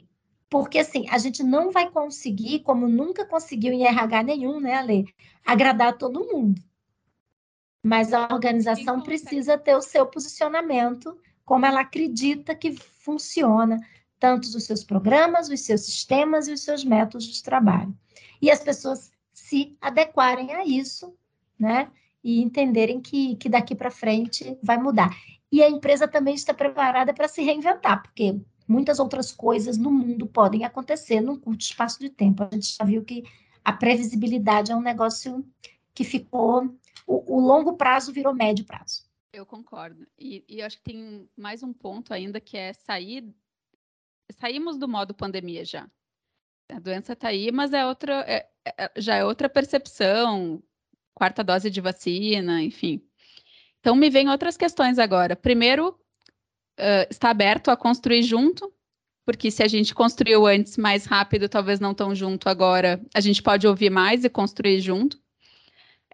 porque 0.49 0.79
assim, 0.79 1.09
a 1.09 1.17
gente 1.17 1.43
não 1.43 1.71
vai 1.71 1.91
conseguir, 1.91 2.59
como 2.59 2.87
nunca 2.87 3.25
conseguiu 3.25 3.73
em 3.73 3.85
RH 3.85 4.23
nenhum, 4.23 4.61
né, 4.61 4.75
Ale, 4.75 5.13
agradar 5.45 5.97
todo 5.97 6.23
mundo. 6.23 6.63
Mas 7.83 8.13
a 8.13 8.29
organização 8.31 9.01
precisa 9.01 9.57
ter 9.57 9.75
o 9.75 9.81
seu 9.81 10.05
posicionamento, 10.05 11.19
como 11.43 11.65
ela 11.65 11.81
acredita 11.81 12.55
que 12.55 12.71
funciona, 12.71 13.77
tanto 14.17 14.45
os 14.45 14.63
seus 14.63 14.85
programas, 14.85 15.49
os 15.49 15.59
seus 15.59 15.81
sistemas 15.81 16.47
e 16.47 16.53
os 16.53 16.61
seus 16.61 16.85
métodos 16.85 17.25
de 17.25 17.43
trabalho. 17.43 17.93
E 18.41 18.49
as 18.49 18.61
pessoas 18.61 19.11
se 19.33 19.77
adequarem 19.81 20.53
a 20.53 20.63
isso, 20.63 21.13
né? 21.59 21.91
E 22.23 22.41
entenderem 22.41 23.01
que, 23.01 23.35
que 23.35 23.49
daqui 23.49 23.75
para 23.75 23.91
frente 23.91 24.57
vai 24.63 24.77
mudar. 24.77 25.15
E 25.51 25.61
a 25.61 25.69
empresa 25.69 26.07
também 26.07 26.33
está 26.33 26.53
preparada 26.53 27.13
para 27.13 27.27
se 27.27 27.43
reinventar, 27.43 28.01
porque 28.01 28.39
muitas 28.67 28.99
outras 28.99 29.31
coisas 29.31 29.77
no 29.77 29.91
mundo 29.91 30.25
podem 30.25 30.63
acontecer 30.63 31.21
num 31.21 31.39
curto 31.39 31.61
espaço 31.61 31.99
de 31.99 32.09
tempo. 32.09 32.43
A 32.43 32.49
gente 32.53 32.75
já 32.75 32.85
viu 32.85 33.03
que 33.03 33.23
a 33.63 33.73
previsibilidade 33.73 34.71
é 34.71 34.75
um 34.75 34.81
negócio 34.81 35.45
que 35.93 36.03
ficou. 36.03 36.75
O, 37.05 37.37
o 37.37 37.39
longo 37.39 37.73
prazo 37.73 38.11
virou 38.11 38.33
médio 38.33 38.65
prazo. 38.65 39.03
Eu 39.31 39.45
concordo. 39.45 40.07
E, 40.17 40.43
e 40.47 40.61
acho 40.61 40.77
que 40.77 40.83
tem 40.83 41.29
mais 41.35 41.63
um 41.63 41.73
ponto 41.73 42.13
ainda 42.13 42.39
que 42.39 42.57
é 42.57 42.73
sair. 42.73 43.33
Saímos 44.31 44.77
do 44.77 44.87
modo 44.87 45.13
pandemia 45.13 45.65
já. 45.65 45.89
A 46.71 46.79
doença 46.79 47.13
está 47.13 47.27
aí, 47.27 47.51
mas 47.51 47.73
é 47.73 47.85
outra, 47.85 48.21
é, 48.27 48.49
é, 48.65 48.91
já 48.97 49.15
é 49.15 49.25
outra 49.25 49.49
percepção, 49.49 50.63
quarta 51.13 51.43
dose 51.43 51.69
de 51.69 51.81
vacina, 51.81 52.61
enfim. 52.61 53.01
Então, 53.79 53.95
me 53.95 54.09
vêm 54.09 54.29
outras 54.29 54.55
questões 54.57 54.97
agora. 54.97 55.35
Primeiro, 55.35 55.89
uh, 56.79 57.07
está 57.09 57.29
aberto 57.29 57.69
a 57.69 57.77
construir 57.77 58.23
junto, 58.23 58.73
porque 59.25 59.51
se 59.51 59.63
a 59.63 59.67
gente 59.67 59.93
construiu 59.93 60.45
antes 60.47 60.77
mais 60.77 61.05
rápido, 61.05 61.49
talvez 61.49 61.79
não 61.79 61.93
tão 61.93 62.13
junto 62.15 62.49
agora, 62.49 63.01
a 63.13 63.19
gente 63.19 63.41
pode 63.41 63.67
ouvir 63.67 63.89
mais 63.89 64.23
e 64.23 64.29
construir 64.29 64.79
junto. 64.79 65.21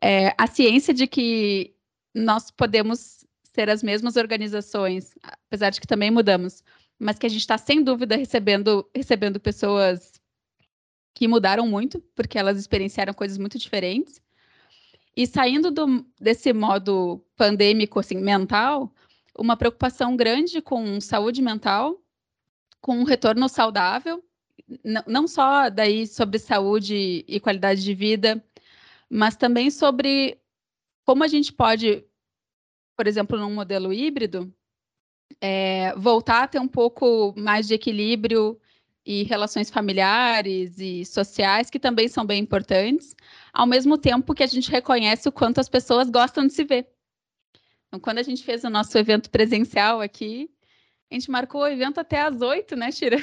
É, 0.01 0.33
a 0.37 0.47
ciência 0.47 0.93
de 0.93 1.07
que 1.07 1.75
nós 2.13 2.49
podemos 2.51 3.25
ser 3.53 3.69
as 3.69 3.83
mesmas 3.83 4.15
organizações, 4.15 5.13
apesar 5.23 5.69
de 5.71 5.81
que 5.81 5.87
também 5.87 6.11
mudamos, 6.11 6.63
mas 6.97 7.17
que 7.17 7.25
a 7.25 7.29
gente 7.29 7.41
está 7.41 7.57
sem 7.57 7.83
dúvida 7.83 8.15
recebendo, 8.15 8.89
recebendo 8.95 9.39
pessoas 9.39 10.19
que 11.13 11.27
mudaram 11.27 11.67
muito, 11.67 11.99
porque 12.15 12.37
elas 12.37 12.57
experienciaram 12.57 13.13
coisas 13.13 13.37
muito 13.37 13.57
diferentes. 13.57 14.21
E 15.19 15.27
saindo 15.27 15.69
do, 15.69 16.05
desse 16.17 16.53
modo 16.53 17.21
pandêmico, 17.35 17.99
assim, 17.99 18.15
mental, 18.15 18.89
uma 19.37 19.57
preocupação 19.57 20.15
grande 20.15 20.61
com 20.61 21.01
saúde 21.01 21.41
mental, 21.41 22.01
com 22.79 22.97
um 22.97 23.03
retorno 23.03 23.49
saudável, 23.49 24.23
não 25.05 25.27
só 25.27 25.69
daí 25.69 26.07
sobre 26.07 26.39
saúde 26.39 27.25
e 27.27 27.37
qualidade 27.41 27.83
de 27.83 27.93
vida, 27.93 28.41
mas 29.09 29.35
também 29.35 29.69
sobre 29.69 30.39
como 31.03 31.21
a 31.21 31.27
gente 31.27 31.51
pode, 31.51 32.01
por 32.95 33.05
exemplo, 33.05 33.37
num 33.37 33.53
modelo 33.53 33.91
híbrido, 33.91 34.49
é, 35.41 35.93
voltar 35.97 36.43
a 36.43 36.47
ter 36.47 36.59
um 36.59 36.67
pouco 36.67 37.33
mais 37.35 37.67
de 37.67 37.73
equilíbrio 37.73 38.57
e 39.05 39.23
relações 39.23 39.69
familiares 39.69 40.79
e 40.79 41.03
sociais, 41.03 41.69
que 41.69 41.77
também 41.77 42.07
são 42.07 42.25
bem 42.25 42.41
importantes, 42.41 43.13
ao 43.53 43.67
mesmo 43.67 43.97
tempo 43.97 44.33
que 44.33 44.43
a 44.43 44.47
gente 44.47 44.71
reconhece 44.71 45.27
o 45.27 45.31
quanto 45.31 45.59
as 45.59 45.69
pessoas 45.69 46.09
gostam 46.09 46.45
de 46.45 46.53
se 46.53 46.63
ver. 46.63 46.87
Então, 47.87 47.99
quando 47.99 48.19
a 48.19 48.23
gente 48.23 48.43
fez 48.43 48.63
o 48.63 48.69
nosso 48.69 48.97
evento 48.97 49.29
presencial 49.29 49.99
aqui, 50.01 50.49
a 51.11 51.15
gente 51.15 51.31
marcou 51.31 51.61
o 51.61 51.67
evento 51.67 51.99
até 51.99 52.21
às 52.21 52.41
oito, 52.41 52.75
né, 52.75 52.91
Tira? 52.91 53.17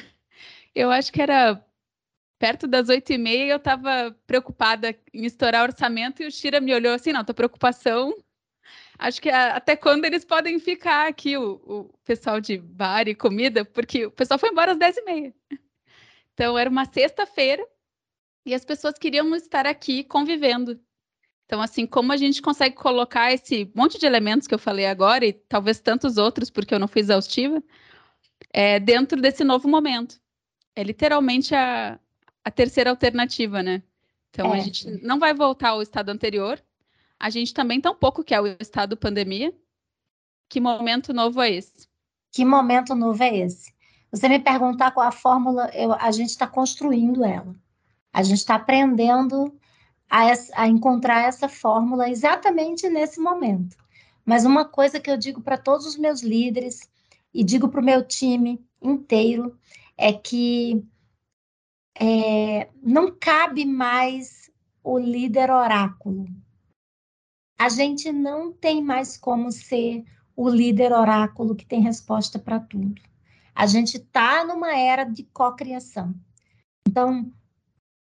Eu 0.74 0.90
acho 0.90 1.12
que 1.12 1.22
era 1.22 1.64
perto 2.38 2.66
das 2.66 2.88
oito 2.88 3.12
e 3.12 3.18
meia, 3.18 3.52
eu 3.52 3.56
estava 3.56 4.14
preocupada 4.26 4.94
em 5.14 5.24
estourar 5.24 5.62
orçamento 5.62 6.22
e 6.22 6.26
o 6.26 6.30
Shira 6.30 6.60
me 6.60 6.74
olhou 6.74 6.92
assim, 6.92 7.12
não, 7.12 7.24
tua 7.24 7.34
preocupação, 7.34 8.14
acho 8.98 9.22
que 9.22 9.30
até 9.30 9.74
quando 9.76 10.04
eles 10.04 10.24
podem 10.24 10.58
ficar 10.58 11.08
aqui, 11.08 11.36
o, 11.36 11.54
o 11.64 11.98
pessoal 12.04 12.40
de 12.40 12.58
bar 12.58 13.08
e 13.08 13.14
comida, 13.14 13.64
porque 13.64 14.06
o 14.06 14.10
pessoal 14.10 14.38
foi 14.38 14.50
embora 14.50 14.72
às 14.72 14.78
dez 14.78 14.96
e 14.96 15.02
meia. 15.02 15.34
Então, 16.34 16.58
era 16.58 16.68
uma 16.68 16.84
sexta-feira, 16.84 17.66
e 18.46 18.54
as 18.54 18.64
pessoas 18.64 18.94
queriam 18.94 19.34
estar 19.34 19.66
aqui 19.66 20.04
convivendo. 20.04 20.80
Então, 21.44 21.60
assim, 21.60 21.84
como 21.84 22.12
a 22.12 22.16
gente 22.16 22.40
consegue 22.40 22.76
colocar 22.76 23.32
esse 23.32 23.70
monte 23.74 23.98
de 23.98 24.06
elementos 24.06 24.46
que 24.46 24.54
eu 24.54 24.58
falei 24.58 24.86
agora, 24.86 25.26
e 25.26 25.32
talvez 25.32 25.80
tantos 25.80 26.16
outros, 26.16 26.48
porque 26.48 26.72
eu 26.72 26.78
não 26.78 26.86
fui 26.86 27.00
exaustiva, 27.00 27.62
é, 28.52 28.78
dentro 28.78 29.20
desse 29.20 29.42
novo 29.42 29.68
momento. 29.68 30.20
É 30.76 30.82
literalmente 30.84 31.54
a, 31.54 31.98
a 32.44 32.50
terceira 32.50 32.90
alternativa, 32.90 33.62
né? 33.62 33.82
Então, 34.30 34.54
é. 34.54 34.58
a 34.58 34.60
gente 34.60 34.88
não 35.04 35.18
vai 35.18 35.34
voltar 35.34 35.70
ao 35.70 35.82
estado 35.82 36.10
anterior. 36.10 36.62
A 37.18 37.30
gente 37.30 37.52
também 37.52 37.80
tampouco 37.80 38.22
quer 38.22 38.40
o 38.40 38.46
estado 38.60 38.96
pandemia. 38.96 39.52
Que 40.48 40.60
momento 40.60 41.12
novo 41.12 41.42
é 41.42 41.50
esse? 41.50 41.88
Que 42.30 42.44
momento 42.44 42.94
novo 42.94 43.20
é 43.22 43.38
esse? 43.38 43.74
Você 44.12 44.28
me 44.28 44.38
perguntar 44.38 44.92
qual 44.92 45.06
a 45.06 45.12
fórmula, 45.12 45.68
eu, 45.74 45.92
a 45.92 46.10
gente 46.12 46.30
está 46.30 46.46
construindo 46.46 47.24
ela. 47.24 47.56
A 48.16 48.22
gente 48.22 48.38
está 48.38 48.54
aprendendo 48.54 49.54
a, 50.08 50.22
a 50.54 50.66
encontrar 50.66 51.28
essa 51.28 51.50
fórmula 51.50 52.08
exatamente 52.08 52.88
nesse 52.88 53.20
momento. 53.20 53.76
Mas 54.24 54.46
uma 54.46 54.64
coisa 54.64 54.98
que 54.98 55.10
eu 55.10 55.18
digo 55.18 55.42
para 55.42 55.58
todos 55.58 55.84
os 55.84 55.98
meus 55.98 56.22
líderes 56.22 56.90
e 57.34 57.44
digo 57.44 57.68
para 57.68 57.78
o 57.78 57.84
meu 57.84 58.02
time 58.02 58.58
inteiro 58.80 59.54
é 59.98 60.14
que 60.14 60.82
é, 62.00 62.70
não 62.82 63.14
cabe 63.14 63.66
mais 63.66 64.50
o 64.82 64.98
líder 64.98 65.50
oráculo. 65.50 66.26
A 67.58 67.68
gente 67.68 68.10
não 68.10 68.50
tem 68.50 68.82
mais 68.82 69.18
como 69.18 69.52
ser 69.52 70.06
o 70.34 70.48
líder 70.48 70.90
oráculo 70.90 71.54
que 71.54 71.66
tem 71.66 71.82
resposta 71.82 72.38
para 72.38 72.60
tudo. 72.60 72.94
A 73.54 73.66
gente 73.66 73.98
está 73.98 74.42
numa 74.42 74.74
era 74.74 75.04
de 75.04 75.22
cocriação. 75.24 76.14
Então, 76.88 77.30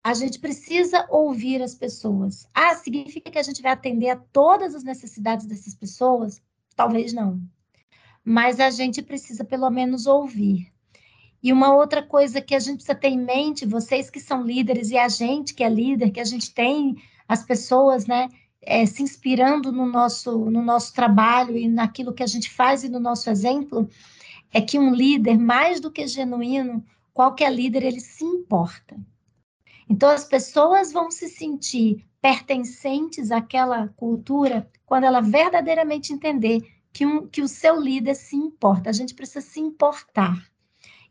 a 0.05 0.15
gente 0.15 0.39
precisa 0.41 1.07
ouvir 1.09 1.63
as 1.63 1.75
pessoas. 1.75 2.49
Ah, 2.53 2.75
significa 2.75 3.31
que 3.31 3.39
a 3.39 3.43
gente 3.43 3.63
vai 3.63 3.73
atender 3.73 4.11
a 4.11 4.17
todas 4.17 4.75
as 4.75 4.83
necessidades 4.83 5.47
dessas 5.47 5.75
pessoas? 5.75 6.43
Talvez 6.75 7.13
não. 7.13 7.41
Mas 8.25 8.59
a 8.59 8.71
gente 8.71 9.01
precisa 9.01 9.45
pelo 9.45 9.71
menos 9.71 10.07
ouvir. 10.07 10.73
E 11.43 11.53
uma 11.53 11.75
outra 11.75 12.03
coisa 12.03 12.41
que 12.41 12.55
a 12.55 12.59
gente 12.59 12.77
precisa 12.77 12.95
ter 12.95 13.09
em 13.09 13.25
mente, 13.25 13.67
vocês 13.67 14.11
que 14.11 14.21
são 14.21 14.43
líderes 14.43 14.91
e 14.91 14.99
a 14.99 15.09
gente 15.09 15.55
que 15.55 15.63
é 15.63 15.69
líder, 15.69 16.11
que 16.11 16.21
a 16.21 16.25
gente 16.25 16.53
tem 16.53 16.97
as 17.29 17.45
pessoas, 17.45 18.07
né, 18.07 18.29
é, 18.61 18.85
se 18.87 19.03
inspirando 19.03 19.73
no 19.73 19.87
nosso, 19.87 20.51
no 20.51 20.63
nosso 20.63 20.93
trabalho 20.95 21.57
e 21.57 21.69
naquilo 21.69 22.13
que 22.13 22.23
a 22.23 22.27
gente 22.27 22.51
faz 22.51 22.85
e 22.85 22.89
no 22.89 23.01
nosso 23.01 23.29
exemplo, 23.31 23.89
é 24.53 24.61
que 24.61 24.79
um 24.79 24.95
líder, 24.95 25.39
mais 25.39 25.81
do 25.81 25.91
que 25.91 26.07
genuíno, 26.07 26.85
qualquer 27.13 27.53
líder, 27.53 27.83
ele 27.85 28.01
se 28.01 28.25
importa. 28.25 28.97
Então, 29.89 30.09
as 30.11 30.25
pessoas 30.25 30.93
vão 30.93 31.11
se 31.11 31.29
sentir 31.29 32.05
pertencentes 32.21 33.31
àquela 33.31 33.89
cultura 33.89 34.71
quando 34.87 35.05
ela 35.05 35.21
verdadeiramente 35.21 36.13
entender 36.13 36.63
que, 36.93 37.07
um, 37.07 37.27
que 37.27 37.43
o 37.43 37.49
seu 37.49 37.81
líder 37.81 38.15
se 38.15 38.37
importa. 38.37 38.91
A 38.91 38.93
gente 38.93 39.15
precisa 39.15 39.41
se 39.41 39.61
importar. 39.61 40.51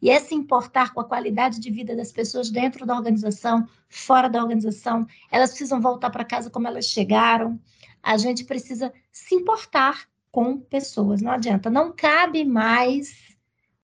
E 0.01 0.09
é 0.09 0.19
se 0.19 0.34
importar 0.34 0.93
com 0.93 1.01
a 1.01 1.05
qualidade 1.05 1.59
de 1.59 1.69
vida 1.69 1.95
das 1.95 2.11
pessoas 2.11 2.49
dentro 2.49 2.86
da 2.86 2.95
organização, 2.95 3.67
fora 3.88 4.28
da 4.28 4.41
organização. 4.41 5.05
Elas 5.30 5.51
precisam 5.51 5.80
voltar 5.80 6.09
para 6.09 6.26
casa 6.26 6.49
como 6.49 6.67
elas 6.67 6.86
chegaram. 6.86 7.59
A 8.01 8.17
gente 8.17 8.43
precisa 8.43 8.91
se 9.11 9.36
importar 9.36 10.07
com 10.32 10.59
pessoas. 10.59 11.22
Não 11.22 11.32
adianta. 11.32 11.69
Não 11.69 11.91
cabe 11.91 12.43
mais 12.43 13.36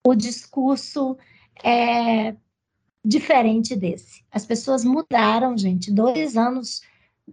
o 0.04 0.16
discurso 0.16 1.16
é, 1.64 2.36
diferente 3.04 3.76
desse. 3.76 4.24
As 4.32 4.46
pessoas 4.46 4.84
mudaram, 4.84 5.58
gente. 5.58 5.92
Dois 5.92 6.36
anos 6.36 6.82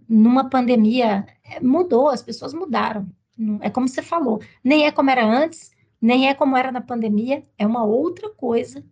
numa 0.07 0.49
pandemia 0.49 1.25
é, 1.43 1.59
mudou, 1.59 2.09
as 2.09 2.21
pessoas 2.21 2.53
mudaram. 2.53 3.09
É 3.61 3.69
como 3.69 3.87
você 3.87 4.01
falou, 4.01 4.41
nem 4.63 4.85
é 4.85 4.91
como 4.91 5.09
era 5.09 5.25
antes, 5.25 5.71
nem 6.01 6.27
é 6.27 6.33
como 6.33 6.57
era 6.57 6.71
na 6.71 6.81
pandemia, 6.81 7.45
é 7.57 7.65
uma 7.65 7.83
outra 7.83 8.29
coisa 8.29 8.83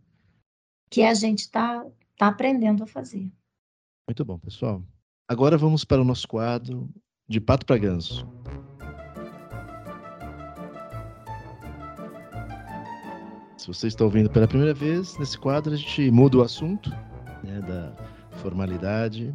que 0.89 1.03
a 1.03 1.13
gente 1.13 1.39
está 1.39 1.85
tá 2.17 2.27
aprendendo 2.27 2.83
a 2.83 2.87
fazer. 2.87 3.31
Muito 4.07 4.23
bom, 4.23 4.37
pessoal. 4.37 4.83
Agora 5.27 5.57
vamos 5.57 5.83
para 5.83 6.01
o 6.01 6.05
nosso 6.05 6.27
quadro 6.27 6.87
de 7.27 7.41
pato 7.41 7.65
para 7.65 7.77
ganso. 7.77 8.27
Se 13.65 13.73
você 13.73 13.87
está 13.87 14.03
ouvindo 14.03 14.29
pela 14.29 14.47
primeira 14.47 14.75
vez, 14.75 15.17
nesse 15.17 15.39
quadro 15.39 15.73
a 15.73 15.75
gente 15.75 16.11
muda 16.11 16.37
o 16.37 16.43
assunto 16.43 16.91
né, 17.43 17.59
da 17.61 17.95
formalidade 18.33 19.33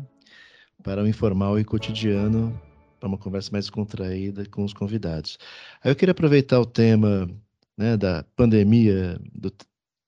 para 0.85 1.03
o 1.03 1.09
informal 1.09 1.59
e 1.59 1.65
cotidiano, 1.65 2.57
para 3.01 3.09
uma 3.09 3.19
conversa 3.19 3.51
mais 3.51 3.69
contraída 3.69 4.47
com 4.47 4.63
os 4.63 4.73
convidados. 4.73 5.37
Aí 5.83 5.91
eu 5.91 5.97
queria 5.97 6.13
aproveitar 6.13 6.61
o 6.61 6.65
tema 6.65 7.29
né, 7.77 7.97
da 7.97 8.23
pandemia 8.37 9.21
do, 9.35 9.53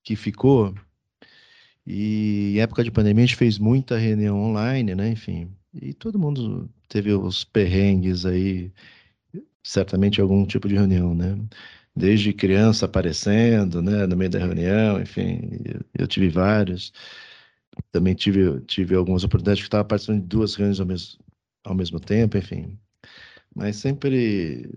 que 0.05 0.15
ficou, 0.15 0.73
e 1.85 2.55
em 2.55 2.61
época 2.61 2.85
de 2.85 2.93
pandemia 2.93 3.25
a 3.25 3.27
gente 3.27 3.37
fez 3.37 3.59
muita 3.59 3.99
reunião 3.99 4.41
online, 4.41 4.95
né, 4.95 5.09
enfim, 5.11 5.51
e 5.75 5.93
todo 5.93 6.17
mundo 6.17 6.71
teve 6.89 7.13
os 7.13 7.43
perrengues 7.43 8.25
aí, 8.25 8.73
certamente 9.65 10.21
algum 10.21 10.47
tipo 10.47 10.69
de 10.69 10.77
reunião, 10.77 11.13
né? 11.13 11.37
Desde 11.95 12.33
criança 12.33 12.87
aparecendo, 12.87 13.83
né, 13.83 14.07
no 14.07 14.17
meio 14.17 14.31
da 14.31 14.39
reunião, 14.39 15.01
enfim, 15.01 15.41
eu, 15.99 16.07
tive 16.07 16.29
vários. 16.29 16.93
Também 17.91 18.15
tive, 18.15 18.61
tive 18.63 18.95
algumas 18.95 19.25
oportunidades 19.25 19.63
que 19.63 19.69
estava 19.69 19.85
participando 19.85 20.23
de 20.23 20.27
duas 20.29 20.55
reuniões 20.55 20.81
ao 20.81 20.87
mesmo, 20.87 21.25
ao 21.65 21.75
mesmo 21.75 22.01
tempo, 22.01 22.37
enfim. 22.39 22.79
Mas 23.55 23.77
sempre, 23.77 24.71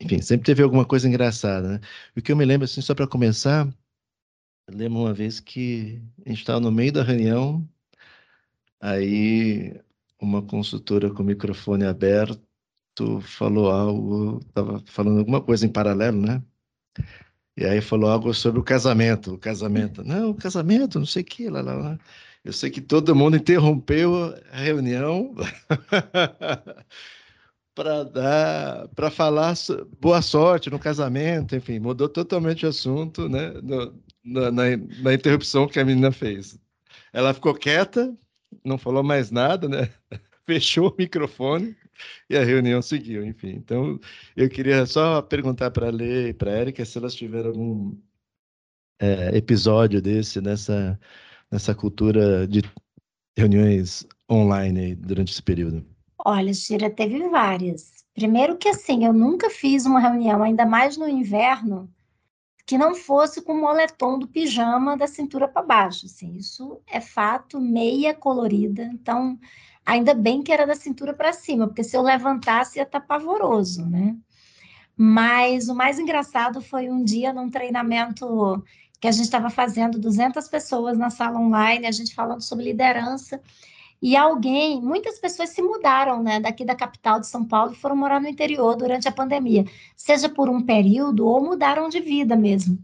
enfim, 0.00 0.20
sempre 0.22 0.46
teve 0.46 0.62
alguma 0.62 0.84
coisa 0.84 1.08
engraçada, 1.08 1.68
né? 1.74 1.80
O 2.16 2.22
que 2.22 2.32
eu 2.32 2.36
me 2.36 2.44
lembro, 2.44 2.64
assim, 2.64 2.80
só 2.80 2.94
para 2.94 3.06
começar, 3.08 3.66
eu 4.68 4.76
lembro 4.76 5.00
uma 5.00 5.14
vez 5.14 5.40
que 5.40 6.02
a 6.26 6.28
gente 6.30 6.40
estava 6.40 6.60
no 6.60 6.72
meio 6.72 6.92
da 6.92 7.02
reunião, 7.02 7.68
aí 8.80 9.80
uma 10.20 10.42
consultora 10.42 11.10
com 11.12 11.22
o 11.22 11.26
microfone 11.26 11.84
aberto 11.84 12.40
tu 12.94 13.20
falou 13.20 13.70
algo, 13.70 14.40
estava 14.46 14.82
falando 14.86 15.18
alguma 15.18 15.40
coisa 15.40 15.66
em 15.66 15.68
paralelo, 15.68 16.20
né? 16.20 16.42
E 17.56 17.64
aí 17.64 17.80
falou 17.80 18.10
algo 18.10 18.32
sobre 18.34 18.60
o 18.60 18.64
casamento, 18.64 19.34
o 19.34 19.38
casamento. 19.38 20.02
Não, 20.04 20.30
o 20.30 20.34
casamento, 20.34 20.98
não 20.98 21.06
sei 21.06 21.22
o 21.22 21.24
que, 21.24 21.48
lá, 21.48 21.60
lá, 21.60 21.74
lá. 21.74 21.98
Eu 22.44 22.52
sei 22.52 22.70
que 22.70 22.80
todo 22.80 23.14
mundo 23.14 23.36
interrompeu 23.36 24.34
a 24.52 24.58
reunião 24.58 25.34
para 27.74 28.04
dar, 28.04 28.88
para 28.88 29.10
falar 29.10 29.54
boa 30.00 30.22
sorte 30.22 30.70
no 30.70 30.78
casamento, 30.78 31.56
enfim, 31.56 31.78
mudou 31.78 32.08
totalmente 32.08 32.66
o 32.66 32.68
assunto, 32.68 33.28
né? 33.28 33.50
No, 33.62 33.94
na, 34.24 34.50
na, 34.50 34.62
na 35.02 35.14
interrupção 35.14 35.68
que 35.68 35.80
a 35.80 35.84
menina 35.84 36.12
fez. 36.12 36.58
Ela 37.12 37.34
ficou 37.34 37.54
quieta, 37.54 38.14
não 38.64 38.78
falou 38.78 39.02
mais 39.02 39.30
nada, 39.30 39.68
né? 39.68 39.90
Fechou 40.46 40.90
o 40.90 40.94
microfone 40.98 41.76
e 42.28 42.36
a 42.36 42.44
reunião 42.44 42.80
seguiu, 42.82 43.24
enfim. 43.24 43.50
Então, 43.50 43.98
eu 44.36 44.48
queria 44.48 44.86
só 44.86 45.22
perguntar 45.22 45.70
para 45.70 45.88
a 45.88 45.92
Lê 45.92 46.30
e 46.30 46.34
para 46.34 46.50
a 46.50 46.54
Érica 46.54 46.84
se 46.84 46.98
elas 46.98 47.14
tiveram 47.14 47.50
algum 47.50 47.96
é, 48.98 49.36
episódio 49.36 50.00
desse 50.00 50.40
nessa, 50.40 50.98
nessa 51.50 51.74
cultura 51.74 52.46
de 52.46 52.62
reuniões 53.36 54.06
online 54.30 54.94
durante 54.94 55.32
esse 55.32 55.42
período. 55.42 55.84
Olha, 56.18 56.52
Gira, 56.52 56.88
teve 56.88 57.28
várias. 57.28 58.04
Primeiro 58.14 58.56
que 58.56 58.68
assim, 58.68 59.04
eu 59.04 59.12
nunca 59.12 59.50
fiz 59.50 59.84
uma 59.84 60.00
reunião, 60.00 60.42
ainda 60.42 60.64
mais 60.64 60.96
no 60.96 61.08
inverno, 61.08 61.92
que 62.64 62.78
não 62.78 62.94
fosse 62.94 63.42
com 63.42 63.52
o 63.52 63.60
moletom 63.60 64.18
do 64.18 64.28
pijama 64.28 64.96
da 64.96 65.06
cintura 65.06 65.48
para 65.48 65.62
baixo. 65.62 66.06
Assim, 66.06 66.34
isso 66.34 66.80
é 66.86 67.00
fato, 67.00 67.60
meia 67.60 68.14
colorida. 68.14 68.84
Então, 68.84 69.38
Ainda 69.84 70.14
bem 70.14 70.42
que 70.42 70.52
era 70.52 70.66
da 70.66 70.74
cintura 70.74 71.12
para 71.12 71.32
cima, 71.32 71.66
porque 71.66 71.84
se 71.84 71.96
eu 71.96 72.02
levantasse 72.02 72.78
ia 72.78 72.84
estar 72.84 73.00
tá 73.00 73.06
pavoroso, 73.06 73.84
né? 73.84 74.16
Mas 74.96 75.68
o 75.68 75.74
mais 75.74 75.98
engraçado 75.98 76.60
foi 76.60 76.88
um 76.88 77.04
dia 77.04 77.32
num 77.32 77.50
treinamento 77.50 78.62
que 79.00 79.08
a 79.08 79.12
gente 79.12 79.24
estava 79.24 79.50
fazendo 79.50 79.98
200 79.98 80.48
pessoas 80.48 80.96
na 80.96 81.10
sala 81.10 81.38
online, 81.38 81.86
a 81.86 81.92
gente 81.92 82.14
falando 82.14 82.40
sobre 82.40 82.64
liderança, 82.64 83.40
e 84.00 84.16
alguém, 84.16 84.80
muitas 84.80 85.18
pessoas 85.18 85.50
se 85.50 85.62
mudaram, 85.62 86.22
né, 86.22 86.38
daqui 86.38 86.64
da 86.64 86.74
capital 86.74 87.20
de 87.20 87.26
São 87.26 87.44
Paulo 87.44 87.72
e 87.72 87.76
foram 87.76 87.96
morar 87.96 88.20
no 88.20 88.28
interior 88.28 88.76
durante 88.76 89.08
a 89.08 89.12
pandemia, 89.12 89.64
seja 89.96 90.28
por 90.28 90.48
um 90.48 90.62
período 90.62 91.26
ou 91.26 91.42
mudaram 91.42 91.88
de 91.88 92.00
vida 92.00 92.36
mesmo. 92.36 92.78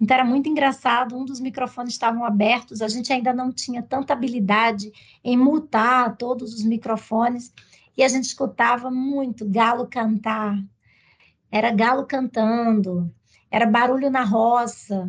Então 0.00 0.16
era 0.16 0.24
muito 0.24 0.48
engraçado, 0.48 1.16
um 1.16 1.24
dos 1.24 1.40
microfones 1.40 1.92
estavam 1.92 2.24
abertos, 2.24 2.82
a 2.82 2.88
gente 2.88 3.12
ainda 3.12 3.32
não 3.32 3.52
tinha 3.52 3.82
tanta 3.82 4.12
habilidade 4.12 4.92
em 5.22 5.36
mutar 5.36 6.16
todos 6.16 6.52
os 6.52 6.64
microfones, 6.64 7.52
e 7.96 8.02
a 8.02 8.08
gente 8.08 8.24
escutava 8.24 8.90
muito 8.90 9.48
galo 9.48 9.86
cantar. 9.86 10.58
Era 11.50 11.70
galo 11.70 12.04
cantando, 12.06 13.14
era 13.50 13.66
barulho 13.66 14.10
na 14.10 14.24
roça, 14.24 15.08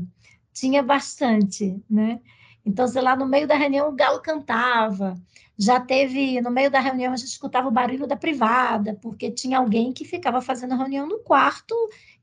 tinha 0.53 0.83
bastante, 0.83 1.83
né? 1.89 2.21
Então, 2.65 2.87
sei 2.87 3.01
lá, 3.01 3.15
no 3.15 3.27
meio 3.27 3.47
da 3.47 3.55
reunião 3.55 3.89
o 3.89 3.95
galo 3.95 4.21
cantava. 4.21 5.15
Já 5.57 5.79
teve, 5.79 6.41
no 6.41 6.51
meio 6.51 6.69
da 6.69 6.79
reunião, 6.79 7.13
a 7.13 7.15
gente 7.15 7.29
escutava 7.29 7.67
o 7.67 7.71
barulho 7.71 8.07
da 8.07 8.17
privada, 8.17 8.97
porque 9.01 9.31
tinha 9.31 9.59
alguém 9.59 9.93
que 9.93 10.03
ficava 10.03 10.41
fazendo 10.41 10.75
reunião 10.75 11.07
no 11.07 11.19
quarto, 11.19 11.73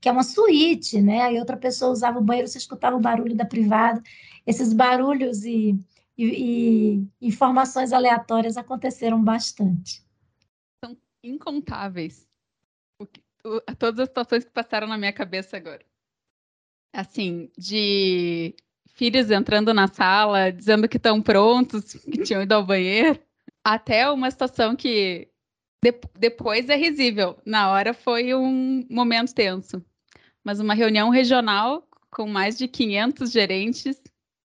que 0.01 0.09
é 0.09 0.13
uma 0.13 0.23
suíte, 0.23 1.01
né? 1.01 1.23
Aí 1.23 1.39
outra 1.39 1.57
pessoa 1.57 1.93
usava 1.93 2.19
o 2.19 2.23
banheiro, 2.23 2.49
você 2.49 2.59
escutava 2.59 2.97
o 2.97 3.01
barulho 3.01 3.35
da 3.35 3.45
privada. 3.45 4.03
Esses 4.47 4.73
barulhos 4.73 5.45
e, 5.45 5.79
e 6.19 6.23
e, 6.25 7.07
informações 7.21 7.93
aleatórias 7.93 8.57
aconteceram 8.57 9.23
bastante. 9.23 10.05
São 10.85 10.97
incontáveis. 11.23 12.29
Que, 13.13 13.23
o, 13.45 13.61
todas 13.77 14.01
as 14.01 14.09
situações 14.09 14.45
que 14.45 14.51
passaram 14.51 14.87
na 14.87 14.99
minha 14.99 15.13
cabeça 15.13 15.57
agora. 15.57 15.85
Assim, 16.93 17.51
de 17.57 18.55
filhos 18.93 19.31
entrando 19.31 19.73
na 19.73 19.89
sala, 19.89 20.51
dizendo 20.51 20.89
que 20.89 20.97
estão 20.97 21.21
prontos, 21.21 21.95
que 21.95 22.23
tinham 22.23 22.43
ido 22.43 22.53
ao 22.53 22.65
banheiro, 22.65 23.19
até 23.65 24.11
uma 24.11 24.31
situação 24.31 24.77
que 24.77 25.29
de, 25.83 25.93
depois 26.19 26.69
é 26.69 26.77
risível. 26.77 27.37
Na 27.45 27.71
hora 27.71 27.93
foi 27.93 28.35
um 28.35 28.87
momento 28.89 29.35
tenso. 29.35 29.85
Mas 30.45 30.61
uma 30.61 30.75
reunião 30.75 31.11
regional 31.11 31.87
com 32.11 32.27
mais 32.27 32.57
de 32.59 32.69
500 32.69 33.31
gerentes 33.33 34.01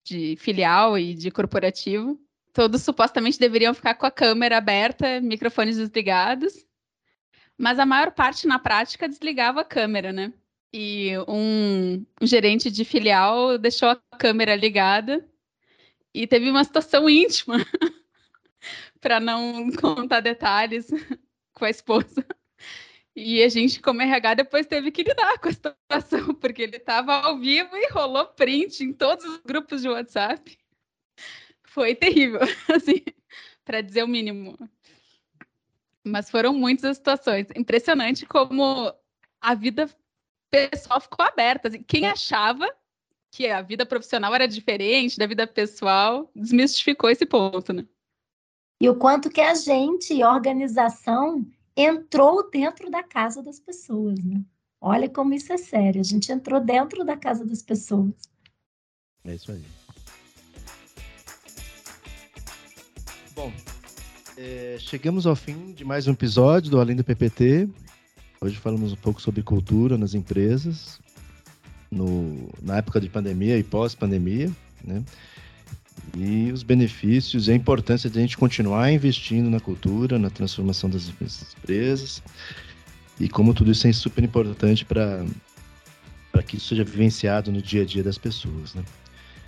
de 0.04 0.36
filial 0.36 0.98
e 0.98 1.14
de 1.14 1.30
corporativo. 1.30 2.18
Todos 2.52 2.82
supostamente 2.82 3.38
deveriam 3.38 3.74
ficar 3.74 3.94
com 3.94 4.06
a 4.06 4.10
câmera 4.10 4.56
aberta, 4.56 5.20
microfones 5.20 5.76
desligados. 5.76 6.66
Mas 7.56 7.78
a 7.78 7.86
maior 7.86 8.10
parte, 8.12 8.46
na 8.46 8.58
prática, 8.58 9.08
desligava 9.08 9.60
a 9.60 9.64
câmera, 9.64 10.12
né? 10.12 10.32
E 10.72 11.12
um, 11.26 12.04
gerente 12.22 12.70
de 12.70 12.84
filial 12.84 13.58
deixou 13.58 13.88
a 13.88 13.96
câmera 14.16 14.54
ligada 14.54 15.28
e 16.14 16.26
teve 16.26 16.48
uma 16.50 16.62
situação 16.62 17.08
íntima, 17.10 17.56
para 19.00 19.18
não 19.18 19.70
contar 19.80 20.20
detalhes, 20.20 20.88
com 21.52 21.64
a 21.64 21.70
esposa. 21.70 22.24
E 23.14 23.42
a 23.42 23.48
gente, 23.48 23.82
como 23.82 24.00
RH, 24.00 24.34
depois 24.34 24.66
teve 24.66 24.90
que 24.92 25.02
lidar 25.02 25.38
com 25.40 25.48
a 25.48 25.52
situação, 25.52 26.34
porque 26.34 26.62
ele 26.62 26.76
estava 26.76 27.14
ao 27.14 27.38
vivo 27.38 27.76
e 27.76 27.90
rolou 27.90 28.26
print 28.26 28.84
em 28.84 28.92
todos 28.92 29.24
os 29.24 29.38
grupos 29.38 29.82
de 29.82 29.88
WhatsApp. 29.88 30.56
Foi 31.64 31.94
terrível, 31.94 32.40
assim, 32.72 33.02
para 33.64 33.80
dizer 33.80 34.04
o 34.04 34.08
mínimo. 34.08 34.56
Mas 36.04 36.30
foram 36.30 36.54
muitas 36.54 36.96
situações. 36.96 37.48
Impressionante 37.56 38.24
como 38.24 38.94
a 39.40 39.54
vida 39.54 39.88
pessoal 40.50 41.00
ficou 41.00 41.24
aberta. 41.24 41.68
Assim, 41.68 41.82
quem 41.82 42.06
achava 42.06 42.68
que 43.30 43.46
a 43.48 43.62
vida 43.62 43.86
profissional 43.86 44.34
era 44.34 44.48
diferente 44.48 45.16
da 45.16 45.26
vida 45.26 45.46
pessoal, 45.46 46.30
desmistificou 46.34 47.08
esse 47.08 47.24
ponto, 47.24 47.72
né? 47.72 47.86
E 48.80 48.88
o 48.88 48.96
quanto 48.96 49.30
que 49.30 49.40
a 49.40 49.54
gente, 49.54 50.24
organização, 50.24 51.46
entrou 51.76 52.50
dentro 52.50 52.90
da 52.90 53.02
casa 53.02 53.42
das 53.42 53.60
pessoas, 53.60 54.18
né? 54.24 54.42
Olha 54.80 55.08
como 55.08 55.34
isso 55.34 55.52
é 55.52 55.58
sério. 55.58 56.00
A 56.00 56.04
gente 56.04 56.32
entrou 56.32 56.58
dentro 56.60 57.04
da 57.04 57.16
casa 57.16 57.44
das 57.44 57.62
pessoas. 57.62 58.14
É 59.24 59.34
isso 59.34 59.52
aí. 59.52 59.62
Bom, 63.34 63.52
é, 64.36 64.76
chegamos 64.80 65.26
ao 65.26 65.36
fim 65.36 65.72
de 65.72 65.84
mais 65.84 66.08
um 66.08 66.12
episódio 66.12 66.70
do 66.70 66.80
Além 66.80 66.96
do 66.96 67.04
PPT. 67.04 67.68
Hoje 68.42 68.56
falamos 68.56 68.90
um 68.94 68.96
pouco 68.96 69.20
sobre 69.20 69.42
cultura 69.42 69.98
nas 69.98 70.14
empresas, 70.14 70.98
no, 71.90 72.48
na 72.62 72.78
época 72.78 72.98
de 72.98 73.06
pandemia 73.06 73.58
e 73.58 73.62
pós-pandemia, 73.62 74.50
né? 74.82 75.04
E 76.16 76.50
os 76.50 76.62
benefícios 76.62 77.48
e 77.48 77.52
a 77.52 77.54
importância 77.54 78.08
de 78.08 78.18
a 78.18 78.22
gente 78.22 78.38
continuar 78.38 78.90
investindo 78.90 79.50
na 79.50 79.60
cultura, 79.60 80.18
na 80.18 80.30
transformação 80.30 80.88
das 80.88 81.10
empresas, 81.10 82.22
e 83.20 83.28
como 83.28 83.52
tudo 83.52 83.72
isso 83.72 83.86
é 83.86 83.92
super 83.92 84.24
importante 84.24 84.86
para 84.86 85.26
que 86.46 86.56
isso 86.56 86.68
seja 86.68 86.82
vivenciado 86.82 87.52
no 87.52 87.60
dia 87.60 87.82
a 87.82 87.84
dia 87.84 88.02
das 88.02 88.16
pessoas, 88.16 88.74
né? 88.74 88.82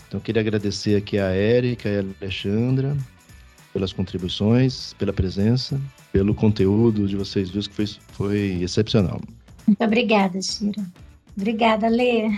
Então, 0.07 0.21
eu 0.21 0.23
queria 0.23 0.43
agradecer 0.43 0.97
aqui 0.97 1.19
a 1.19 1.31
Érica 1.31 1.89
e 1.89 1.97
a 1.97 2.05
Alexandra 2.21 2.95
pelas 3.73 3.93
contribuições, 3.93 4.93
pela 4.95 5.13
presença 5.13 5.81
pelo 6.13 6.35
conteúdo 6.35 7.09
de 7.09 7.17
vocês 7.17 7.51
duas, 7.51 7.67
que 7.67 7.75
foi, 7.75 7.87
foi 8.13 8.39
excepcional. 8.63 9.21
Muito 9.67 9.83
obrigada, 9.83 10.41
Shira. 10.43 10.85
Obrigada, 11.37 11.89
Lê. 11.89 12.29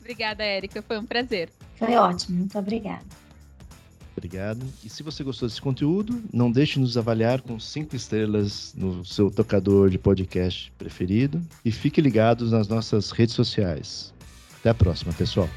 Obrigada, 0.00 0.42
Érica. 0.42 0.82
Foi 0.82 0.98
um 0.98 1.04
prazer. 1.04 1.50
Foi 1.76 1.94
ótimo. 1.94 2.38
Muito 2.38 2.58
obrigada. 2.58 3.04
Obrigado. 4.16 4.64
E 4.82 4.88
se 4.88 5.02
você 5.02 5.22
gostou 5.22 5.48
desse 5.48 5.60
conteúdo, 5.60 6.22
não 6.32 6.50
deixe 6.50 6.74
de 6.74 6.80
nos 6.80 6.96
avaliar 6.96 7.42
com 7.42 7.58
cinco 7.60 7.94
estrelas 7.94 8.72
no 8.76 9.04
seu 9.04 9.30
tocador 9.30 9.90
de 9.90 9.98
podcast 9.98 10.72
preferido 10.78 11.42
e 11.64 11.70
fique 11.70 12.00
ligados 12.00 12.52
nas 12.52 12.68
nossas 12.68 13.10
redes 13.10 13.34
sociais. 13.34 14.14
Até 14.60 14.70
a 14.70 14.74
próxima, 14.74 15.12
pessoal. 15.12 15.48